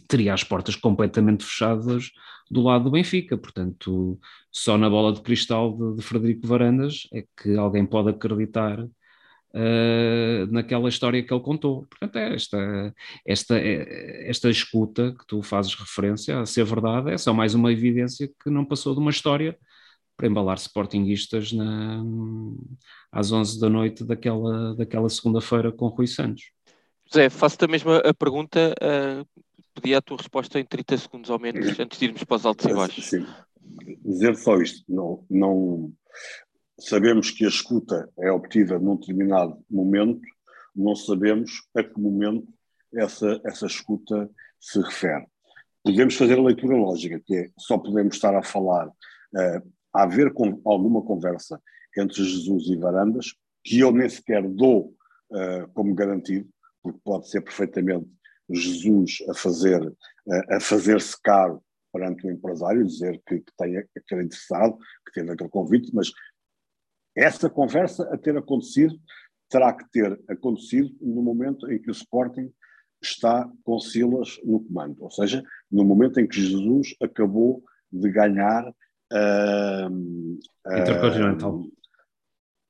teria 0.06 0.34
as 0.34 0.44
portas 0.44 0.76
completamente 0.76 1.42
fechadas 1.42 2.10
do 2.50 2.60
lado 2.60 2.84
do 2.84 2.90
Benfica, 2.90 3.36
portanto, 3.36 4.20
só 4.50 4.76
na 4.76 4.90
bola 4.90 5.12
de 5.14 5.22
cristal 5.22 5.74
de, 5.74 5.96
de 5.96 6.02
Frederico 6.02 6.46
Varandas 6.46 7.08
é 7.12 7.24
que 7.42 7.56
alguém 7.56 7.86
pode 7.86 8.10
acreditar 8.10 8.86
uh, 9.54 10.46
naquela 10.50 10.88
história 10.88 11.22
que 11.22 11.32
ele 11.32 11.42
contou. 11.42 11.86
Portanto, 11.86 12.16
é 12.16 12.34
esta, 12.34 12.94
esta, 13.26 13.58
esta 13.58 14.50
escuta 14.50 15.14
que 15.18 15.26
tu 15.26 15.42
fazes 15.42 15.74
referência 15.74 16.40
a 16.40 16.46
ser 16.46 16.64
verdade 16.64 17.10
é 17.10 17.18
só 17.18 17.32
mais 17.32 17.54
uma 17.54 17.72
evidência 17.72 18.28
que 18.42 18.50
não 18.50 18.64
passou 18.64 18.94
de 18.94 19.00
uma 19.00 19.10
história 19.10 19.56
para 20.16 20.26
embalar 20.26 20.56
sportinguistas 20.58 21.52
na, 21.52 22.02
às 23.10 23.32
11 23.32 23.60
da 23.60 23.68
noite 23.68 24.04
daquela, 24.04 24.74
daquela 24.74 25.08
segunda-feira 25.08 25.72
com 25.72 25.88
Rui 25.88 26.06
Santos. 26.06 26.52
José, 27.06 27.28
faço-te 27.28 27.64
a 27.64 27.68
mesma 27.68 27.98
a 27.98 28.14
pergunta, 28.14 28.74
uh, 28.80 29.42
pedi 29.74 29.94
a 29.94 30.00
tua 30.00 30.16
resposta 30.16 30.58
em 30.58 30.64
30 30.64 30.96
segundos 30.98 31.30
ao 31.30 31.38
menos, 31.38 31.66
antes 31.80 31.98
de 31.98 32.04
irmos 32.06 32.24
para 32.24 32.36
os 32.36 32.46
altos 32.46 32.66
e 32.66 32.74
baixos. 32.74 33.06
Sim, 33.06 33.26
dizer 34.04 34.36
só 34.36 34.56
isto, 34.60 34.84
não, 34.88 35.24
não, 35.28 35.92
sabemos 36.88 37.30
que 37.30 37.44
a 37.44 37.48
escuta 37.48 38.08
é 38.18 38.30
obtida 38.30 38.78
num 38.78 38.96
determinado 38.96 39.58
momento, 39.70 40.22
não 40.74 40.94
sabemos 40.94 41.62
a 41.74 41.82
que 41.82 42.00
momento 42.00 42.46
essa, 42.94 43.40
essa 43.44 43.66
escuta 43.66 44.30
se 44.60 44.80
refere. 44.80 45.26
Podemos 45.82 46.16
fazer 46.16 46.38
a 46.38 46.42
leitura 46.42 46.76
lógica, 46.76 47.20
que 47.20 47.36
é 47.36 47.50
só 47.58 47.78
podemos 47.78 48.14
estar 48.14 48.34
a 48.34 48.42
falar, 48.42 48.88
uh, 48.88 49.72
a 49.92 50.02
haver 50.02 50.32
com, 50.32 50.60
alguma 50.64 51.02
conversa 51.02 51.60
entre 51.96 52.22
Jesus 52.22 52.68
e 52.68 52.76
Varandas, 52.76 53.34
que 53.64 53.80
eu 53.80 53.92
nem 53.92 54.08
sequer 54.08 54.46
dou 54.48 54.94
uh, 55.30 55.68
como 55.74 55.94
garantido, 55.94 56.48
porque 56.82 57.00
pode 57.04 57.28
ser 57.28 57.40
perfeitamente 57.42 58.08
Jesus 58.50 59.18
a 59.28 59.34
fazer 59.34 59.82
uh, 59.82 60.54
a 60.54 60.60
fazer-se 60.60 61.20
caro 61.22 61.62
perante 61.92 62.26
o 62.26 62.30
empresário, 62.30 62.86
dizer 62.86 63.20
que, 63.26 63.40
que 63.40 63.52
tem 63.56 63.76
aquele 63.76 64.24
interessado, 64.24 64.78
que 65.06 65.12
teve 65.12 65.30
aquele 65.30 65.50
convite, 65.50 65.94
mas 65.94 66.10
essa 67.16 67.48
conversa 67.48 68.04
a 68.12 68.16
ter 68.16 68.36
acontecido 68.36 68.98
terá 69.52 69.72
que 69.72 69.84
ter 69.90 70.18
acontecido 70.28 70.90
no 71.00 71.22
momento 71.22 71.70
em 71.70 71.78
que 71.78 71.90
o 71.90 71.92
Sporting 71.92 72.50
está 73.02 73.48
com 73.64 73.78
Silas 73.78 74.40
no 74.44 74.60
comando, 74.60 74.96
ou 75.02 75.10
seja, 75.10 75.42
no 75.70 75.84
momento 75.84 76.18
em 76.18 76.26
que 76.26 76.40
Jesus 76.40 76.94
acabou 77.02 77.62
de 77.92 78.10
ganhar 78.10 78.66
uh, 78.68 80.38
Intercontinental. 80.66 81.64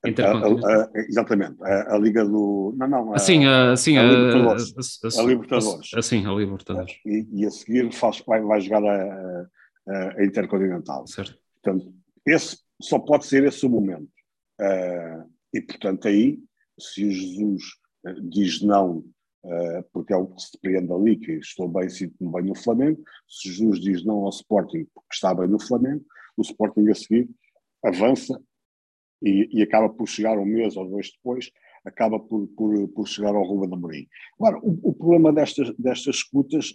Intercontinental. 0.04 0.90
exatamente, 1.08 1.62
a, 1.62 1.94
a, 1.94 1.98
Liga 1.98 2.24
do. 2.24 2.74
Não, 2.76 2.88
não. 2.88 3.14
Assim, 3.14 3.44
a, 3.44 3.72
assim, 3.72 3.96
a, 3.96 4.02
Libertadores. 4.02 4.74
A, 5.04 5.20
a 5.20 5.24
Libertadores. 5.24 5.90
Assim, 5.94 6.26
a 6.26 6.32
Libertadores. 6.32 6.92
E, 7.06 7.28
e 7.32 7.46
a 7.46 7.50
seguir 7.50 7.92
faz, 7.92 8.20
vai, 8.26 8.42
vai 8.42 8.60
jogar 8.60 8.84
a, 8.84 9.46
a, 9.86 10.24
Intercontinental. 10.24 11.06
Certo. 11.06 11.38
Portanto, 11.62 11.94
esse, 12.26 12.58
só 12.80 12.98
pode 12.98 13.26
ser 13.26 13.44
esse 13.44 13.64
o 13.64 13.70
momento. 13.70 14.08
Uh, 14.60 15.30
e, 15.52 15.60
portanto, 15.60 16.08
aí, 16.08 16.38
se 16.78 17.04
o 17.04 17.10
Jesus 17.10 17.62
uh, 18.06 18.28
diz 18.28 18.62
não, 18.62 18.98
uh, 19.44 19.82
porque 19.92 20.12
é 20.12 20.16
o 20.16 20.26
que 20.26 20.42
se 20.42 20.52
depreende 20.52 20.92
ali, 20.92 21.16
que 21.16 21.32
estou 21.32 21.68
bem, 21.68 21.88
sinto-me 21.88 22.32
bem 22.32 22.44
no 22.44 22.54
Flamengo, 22.54 23.02
se 23.28 23.48
Jesus 23.48 23.80
diz 23.80 24.04
não 24.04 24.24
ao 24.24 24.30
Sporting 24.30 24.86
porque 24.94 25.14
está 25.14 25.34
bem 25.34 25.48
no 25.48 25.60
Flamengo, 25.60 26.04
o 26.36 26.42
Sporting 26.42 26.88
a 26.90 26.94
seguir 26.94 27.28
avança 27.84 28.40
e, 29.22 29.48
e 29.52 29.62
acaba 29.62 29.88
por 29.88 30.08
chegar 30.08 30.38
um 30.38 30.44
mês 30.44 30.76
ou 30.76 30.88
dois 30.88 31.10
depois, 31.10 31.50
acaba 31.84 32.18
por, 32.18 32.46
por, 32.48 32.88
por 32.88 33.08
chegar 33.08 33.34
ao 33.34 33.44
Ruben 33.44 33.72
Amorim. 33.72 34.06
Agora, 34.38 34.58
o, 34.58 34.78
o, 34.82 34.94
problema 34.94 35.32
destas, 35.32 35.74
destas 35.76 36.16
escutas 36.16 36.72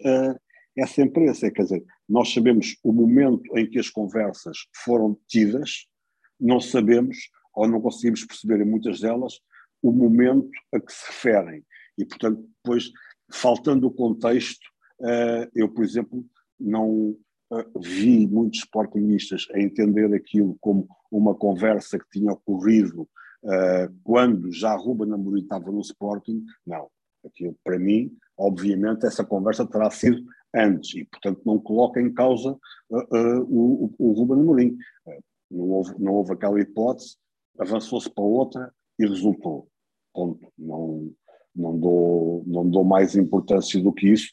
é 0.78 0.86
sempre 0.86 1.26
esse, 1.26 1.48
é, 1.48 1.52
quer 1.52 1.64
dizer, 1.64 1.84
nós 2.08 2.32
sabemos 2.32 2.78
o 2.84 2.94
momento 2.94 3.58
em 3.58 3.68
que 3.68 3.80
as 3.80 3.90
conversas 3.90 4.58
foram 4.86 5.18
tidas, 5.28 5.88
não 6.40 6.60
sabemos 6.60 7.18
ou 7.58 7.68
não 7.68 7.82
conseguimos 7.82 8.24
perceber 8.24 8.62
em 8.62 8.70
muitas 8.70 9.00
delas 9.00 9.40
o 9.82 9.92
momento 9.92 10.52
a 10.72 10.80
que 10.80 10.94
se 10.94 11.08
referem. 11.08 11.66
E, 11.98 12.06
portanto, 12.06 12.48
depois, 12.64 12.92
faltando 13.32 13.88
o 13.88 13.92
contexto, 13.92 14.66
eh, 15.02 15.50
eu, 15.56 15.68
por 15.68 15.84
exemplo, 15.84 16.24
não 16.60 17.18
eh, 17.52 17.66
vi 17.82 18.28
muitos 18.28 18.60
sportingistas 18.60 19.48
a 19.56 19.60
entender 19.60 20.14
aquilo 20.14 20.56
como 20.62 20.88
uma 21.12 21.34
conversa 21.34 21.98
que 21.98 22.06
tinha 22.12 22.32
ocorrido 22.32 23.10
eh, 23.44 23.90
quando 24.04 24.52
já 24.52 24.76
Ruben 24.76 25.12
Amorim 25.12 25.42
estava 25.42 25.72
no 25.72 25.82
Sporting. 25.82 26.46
Não. 26.66 26.90
Aquilo, 27.26 27.58
para 27.64 27.80
mim, 27.80 28.16
obviamente, 28.38 29.08
essa 29.08 29.26
conversa 29.26 29.66
terá 29.66 29.90
sido 29.90 30.24
antes 30.56 30.94
e, 30.94 31.06
portanto, 31.06 31.42
não 31.44 31.58
coloca 31.58 32.00
em 32.00 32.14
causa 32.14 32.56
o, 32.90 33.90
o, 33.90 33.96
o 33.98 34.12
Ruben 34.12 34.42
Amorim. 34.42 34.78
não, 35.50 35.66
houve, 35.70 35.96
não 36.00 36.14
houve 36.14 36.34
aquela 36.34 36.62
hipótese 36.62 37.18
avançou-se 37.60 38.10
para 38.10 38.24
outra 38.24 38.74
e 39.00 39.06
resultou. 39.08 39.68
Ponto. 40.14 40.52
Não, 40.58 41.12
não, 41.56 41.80
dou, 41.80 42.44
não 42.46 42.70
dou 42.70 42.84
mais 42.84 43.16
importância 43.16 43.82
do 43.82 43.94
que 43.94 44.08
isso, 44.08 44.32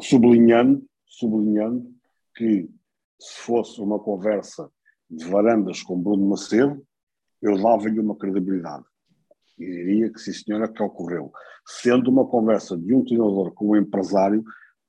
sublinhando 0.00 0.86
sublinhando 1.16 1.90
que 2.34 2.68
se 3.18 3.40
fosse 3.40 3.80
uma 3.80 3.98
conversa 3.98 4.70
de 5.08 5.24
varandas 5.24 5.82
com 5.82 6.00
Bruno 6.00 6.28
Macedo, 6.28 6.84
eu 7.40 7.60
dava-lhe 7.60 7.98
uma 7.98 8.16
credibilidade. 8.16 8.84
E 9.58 9.64
diria 9.64 10.12
que 10.12 10.18
sim, 10.18 10.32
senhora, 10.32 10.68
que 10.68 10.82
ocorreu. 10.82 11.32
Sendo 11.66 12.10
uma 12.10 12.26
conversa 12.26 12.76
de 12.76 12.94
um 12.94 13.02
treinador 13.02 13.52
com 13.54 13.68
um 13.68 13.76
empresário, 13.76 14.44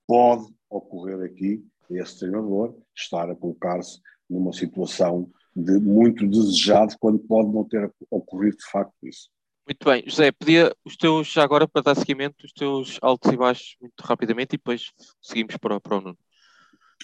pode 0.06 0.46
ocorrer 0.70 1.22
aqui 1.22 1.66
esse 1.90 2.20
treinador 2.20 2.76
estar 2.94 3.30
a 3.30 3.36
colocar-se 3.36 4.02
numa 4.30 4.52
situação 4.52 5.32
de 5.58 5.80
muito 5.80 6.28
desejado 6.28 6.96
quando 7.00 7.18
pode 7.18 7.52
não 7.52 7.64
ter 7.64 7.92
ocorrido 8.12 8.58
de 8.58 8.70
facto 8.70 8.94
isso. 9.04 9.30
Muito 9.68 9.84
bem, 9.84 10.04
José, 10.08 10.32
pedia 10.32 10.74
os 10.86 10.96
teus, 10.96 11.28
já 11.28 11.44
agora 11.44 11.68
para 11.68 11.82
dar 11.82 11.96
seguimento, 11.96 12.46
os 12.46 12.54
teus 12.54 12.98
altos 13.02 13.34
e 13.34 13.36
baixos 13.36 13.76
muito 13.82 14.00
rapidamente 14.02 14.54
e 14.54 14.58
depois 14.58 14.92
seguimos 15.22 15.58
para, 15.58 15.80
para 15.80 15.98
o 15.98 16.02
Nuno. 16.02 16.18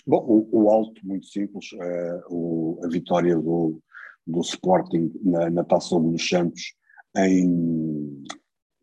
Bom, 0.05 0.23
o, 0.25 0.63
o 0.63 0.69
alto, 0.69 0.93
muito 1.03 1.25
simples, 1.25 1.65
é 1.73 2.21
o, 2.29 2.79
a 2.85 2.87
vitória 2.87 3.35
do, 3.35 3.81
do 4.25 4.41
Sporting 4.41 5.11
na, 5.23 5.49
na 5.49 5.63
Taça 5.63 5.99
dos 5.99 6.27
Santos 6.27 6.73
em, 7.17 8.23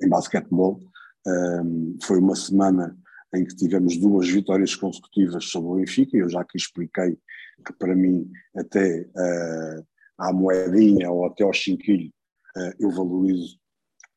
em 0.03 0.09
basquetebol. 0.09 0.81
Um, 1.27 1.97
foi 2.03 2.19
uma 2.19 2.35
semana 2.35 2.97
em 3.35 3.45
que 3.45 3.55
tivemos 3.55 3.97
duas 3.97 4.29
vitórias 4.29 4.75
consecutivas 4.75 5.45
sobre 5.45 5.71
o 5.71 5.75
Benfica, 5.77 6.17
eu 6.17 6.29
já 6.29 6.41
aqui 6.41 6.57
expliquei 6.57 7.17
que 7.65 7.73
para 7.75 7.95
mim 7.95 8.31
até 8.57 9.03
uh, 9.03 9.87
à 10.19 10.33
moedinha 10.33 11.11
ou 11.11 11.27
até 11.27 11.45
ao 11.45 11.53
chinquilho 11.53 12.11
uh, 12.57 12.73
eu 12.79 12.91
valorizo 12.91 13.57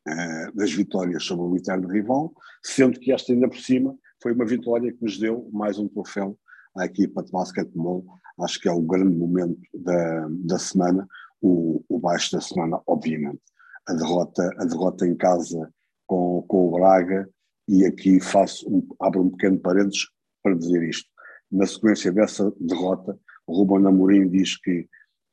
uh, 0.08 0.56
das 0.56 0.72
vitórias 0.72 1.24
sobre 1.24 1.46
o 1.46 1.56
eterno 1.56 1.88
rival, 1.88 2.34
sendo 2.64 3.00
que 3.00 3.12
esta 3.12 3.32
ainda 3.32 3.48
por 3.48 3.60
cima 3.60 3.96
foi 4.22 4.34
uma 4.34 4.46
vitória 4.46 4.92
que 4.92 5.04
nos 5.04 5.20
deu 5.20 5.50
mais 5.52 5.78
um 5.78 5.88
troféu 5.88 6.38
à 6.76 6.86
equipa 6.86 7.22
de 7.22 7.32
basquetebol, 7.32 8.06
acho 8.40 8.60
que 8.60 8.68
é 8.68 8.72
o 8.72 8.82
grande 8.82 9.16
momento 9.16 9.60
da, 9.74 10.28
da 10.30 10.58
semana, 10.58 11.08
o, 11.42 11.84
o 11.88 12.00
baixo 12.00 12.32
da 12.32 12.42
semana, 12.42 12.82
obviamente. 12.88 13.42
A 13.86 13.94
derrota, 13.94 14.50
a 14.58 14.66
derrota 14.66 15.06
em 15.06 15.16
casa 15.16 15.72
com, 16.08 16.42
com 16.48 16.68
o 16.68 16.72
Braga, 16.72 17.30
e 17.68 17.86
aqui 17.86 18.20
faço 18.20 18.68
um, 18.70 18.88
abro 19.00 19.22
um 19.22 19.30
pequeno 19.30 19.60
parênteses 19.60 20.08
para 20.42 20.56
dizer 20.56 20.84
isto. 20.84 21.10
Na 21.52 21.66
sequência 21.66 22.12
dessa 22.12 22.52
derrota, 22.60 23.20
Ruben 23.48 23.86
Amorim 23.86 24.30
diz 24.30 24.58
que 24.58 24.88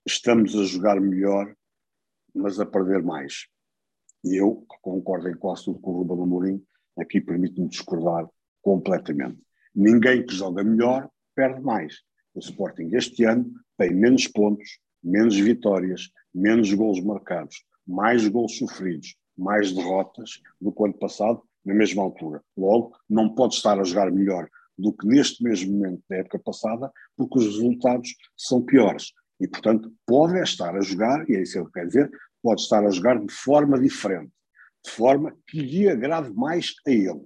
estamos 0.06 0.54
a 0.56 0.64
jogar 0.64 1.00
melhor, 1.00 1.54
mas 2.34 2.60
a 2.60 2.66
perder 2.66 3.02
mais. 3.02 3.46
E 4.24 4.36
eu, 4.36 4.64
concordo 4.82 5.28
em 5.28 5.34
quase 5.34 5.64
tudo 5.64 5.80
com 5.80 5.92
o 5.92 6.02
Ruben 6.02 6.22
Amorim, 6.22 6.64
aqui 6.98 7.20
permite-me 7.20 7.68
discordar 7.68 8.28
completamente. 8.62 9.40
Ninguém 9.74 10.24
que 10.24 10.34
joga 10.34 10.62
melhor 10.62 11.08
perde 11.34 11.60
mais. 11.62 12.00
O 12.34 12.38
Sporting 12.40 12.90
este 12.92 13.24
ano 13.24 13.50
tem 13.78 13.94
menos 13.94 14.26
pontos, 14.28 14.78
menos 15.02 15.36
vitórias, 15.36 16.10
menos 16.34 16.72
gols 16.74 17.02
marcados, 17.02 17.64
mais 17.86 18.26
gols 18.28 18.58
sofridos, 18.58 19.16
mais 19.36 19.72
derrotas 19.72 20.40
do 20.60 20.70
que 20.70 20.82
o 20.82 20.84
ano 20.84 20.98
passado, 20.98 21.42
na 21.64 21.74
mesma 21.74 22.02
altura. 22.02 22.42
Logo, 22.56 22.96
não 23.08 23.34
pode 23.34 23.54
estar 23.54 23.78
a 23.78 23.84
jogar 23.84 24.10
melhor 24.10 24.48
do 24.76 24.92
que 24.92 25.06
neste 25.06 25.42
mesmo 25.42 25.72
momento 25.72 26.02
da 26.08 26.16
época 26.16 26.38
passada, 26.38 26.90
porque 27.16 27.38
os 27.38 27.46
resultados 27.46 28.14
são 28.36 28.62
piores. 28.62 29.12
E, 29.38 29.46
portanto, 29.46 29.92
pode 30.06 30.38
estar 30.40 30.74
a 30.74 30.80
jogar, 30.80 31.28
e 31.28 31.36
é 31.36 31.42
isso 31.42 31.52
que 31.52 31.58
ele 31.58 31.70
quer 31.72 31.86
dizer, 31.86 32.10
pode 32.42 32.62
estar 32.62 32.84
a 32.84 32.90
jogar 32.90 33.18
de 33.18 33.32
forma 33.32 33.78
diferente, 33.78 34.32
de 34.84 34.90
forma 34.90 35.36
que 35.46 35.60
lhe 35.60 35.88
agrade 35.88 36.32
mais 36.32 36.74
a 36.86 36.90
ele, 36.90 37.24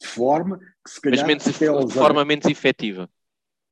de 0.00 0.06
forma 0.06 0.58
que 0.58 0.90
se 0.90 1.00
calhar. 1.00 1.26
Mas 1.26 1.26
menos, 1.26 1.88
de 1.88 1.94
forma 1.94 2.24
menos 2.24 2.46
efetiva. 2.46 3.08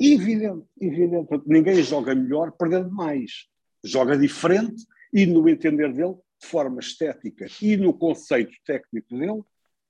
Evidente, 0.00 0.66
evidente. 0.80 1.28
Ninguém 1.46 1.82
joga 1.82 2.14
melhor 2.14 2.52
perdendo 2.52 2.90
mais. 2.90 3.46
Joga 3.84 4.16
diferente 4.16 4.84
e, 5.12 5.26
no 5.26 5.48
entender 5.48 5.92
dele, 5.92 6.14
de 6.40 6.48
forma 6.48 6.80
estética 6.80 7.46
e 7.62 7.76
no 7.76 7.92
conceito 7.92 8.52
técnico 8.66 9.16
dele, 9.16 9.42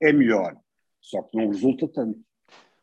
é 0.09 0.12
melhor. 0.12 0.56
Só 1.01 1.22
que 1.22 1.36
não 1.36 1.48
resulta 1.48 1.89
tanto. 1.89 2.18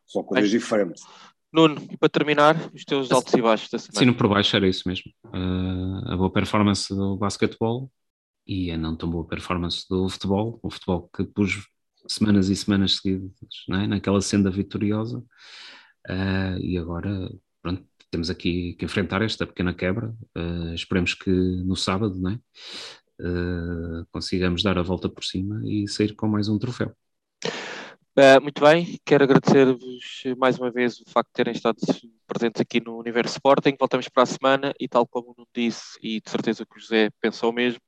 São 0.06 0.24
coisas 0.24 0.52
Mas, 0.52 0.62
diferentes. 0.62 1.04
Nuno, 1.52 1.76
e 1.90 1.98
para 1.98 2.10
terminar, 2.10 2.56
os 2.74 2.86
teus 2.86 3.12
altos 3.12 3.34
e 3.34 3.42
baixos 3.42 3.70
da 3.70 3.80
semana. 3.80 4.00
Sim, 4.00 4.06
no 4.06 4.16
por 4.16 4.28
baixo 4.30 4.56
era 4.56 4.68
isso 4.68 4.88
mesmo. 4.88 5.12
Uh, 5.26 6.12
a 6.12 6.16
boa 6.16 6.32
performance 6.32 6.94
do 6.94 7.18
basquetebol 7.18 7.92
e 8.48 8.72
a 8.72 8.78
não 8.78 8.96
tão 8.96 9.10
boa 9.10 9.28
performance 9.28 9.86
do 9.90 10.08
futebol. 10.08 10.60
O 10.64 10.70
futebol 10.70 11.10
que 11.14 11.24
pus 11.24 11.68
semanas 12.08 12.50
e 12.50 12.56
semanas 12.56 12.98
seguidas 12.98 13.32
é? 13.70 13.88
naquela 13.88 14.22
senda 14.22 14.50
vitoriosa. 14.50 15.20
Uh, 16.10 16.58
e 16.60 16.78
agora, 16.78 17.30
pronto, 17.62 17.86
temos 18.10 18.30
aqui 18.30 18.74
que 18.74 18.86
enfrentar 18.86 19.22
esta 19.22 19.46
pequena 19.46 19.74
quebra. 19.74 20.14
Uh, 20.38 20.74
esperemos 20.74 21.14
que 21.14 21.30
no 21.30 21.76
sábado, 21.76 22.18
não 22.18 22.32
é? 22.32 22.40
Uh, 23.20 24.06
consigamos 24.12 24.64
dar 24.64 24.78
a 24.78 24.82
volta 24.82 25.08
por 25.08 25.24
cima 25.24 25.62
e 25.66 25.88
sair 25.88 26.16
com 26.16 26.28
mais 26.28 26.48
um 26.48 26.58
troféu. 26.58 26.96
Uh, 28.18 28.42
muito 28.42 28.62
bem, 28.62 29.00
quero 29.06 29.24
agradecer-vos 29.24 30.24
mais 30.38 30.60
uma 30.60 30.70
vez 30.70 31.00
o 31.00 31.10
facto 31.10 31.30
de 31.30 31.34
terem 31.34 31.54
estado 31.54 31.78
presentes 32.28 32.60
aqui 32.60 32.82
no 32.82 33.00
Universo 33.00 33.36
Sporting. 33.36 33.74
Voltamos 33.80 34.10
para 34.10 34.24
a 34.24 34.26
semana 34.26 34.74
e, 34.78 34.86
tal 34.86 35.08
como 35.08 35.34
não 35.38 35.46
disse, 35.56 35.98
e 36.02 36.20
de 36.20 36.30
certeza 36.30 36.66
que 36.66 36.78
o 36.78 36.80
José 36.80 37.10
pensou 37.22 37.54
mesmo, 37.54 37.80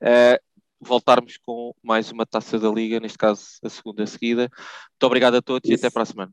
uh, 0.00 0.38
voltarmos 0.80 1.36
com 1.36 1.74
mais 1.82 2.12
uma 2.12 2.24
taça 2.24 2.60
da 2.60 2.70
Liga, 2.70 3.00
neste 3.00 3.18
caso 3.18 3.44
a 3.64 3.68
segunda 3.68 4.06
seguida. 4.06 4.42
Muito 4.42 5.04
obrigado 5.04 5.34
a 5.34 5.42
todos 5.42 5.68
Isso. 5.68 5.80
e 5.82 5.84
até 5.84 5.90
para 5.92 6.04
a 6.04 6.06
semana. 6.06 6.32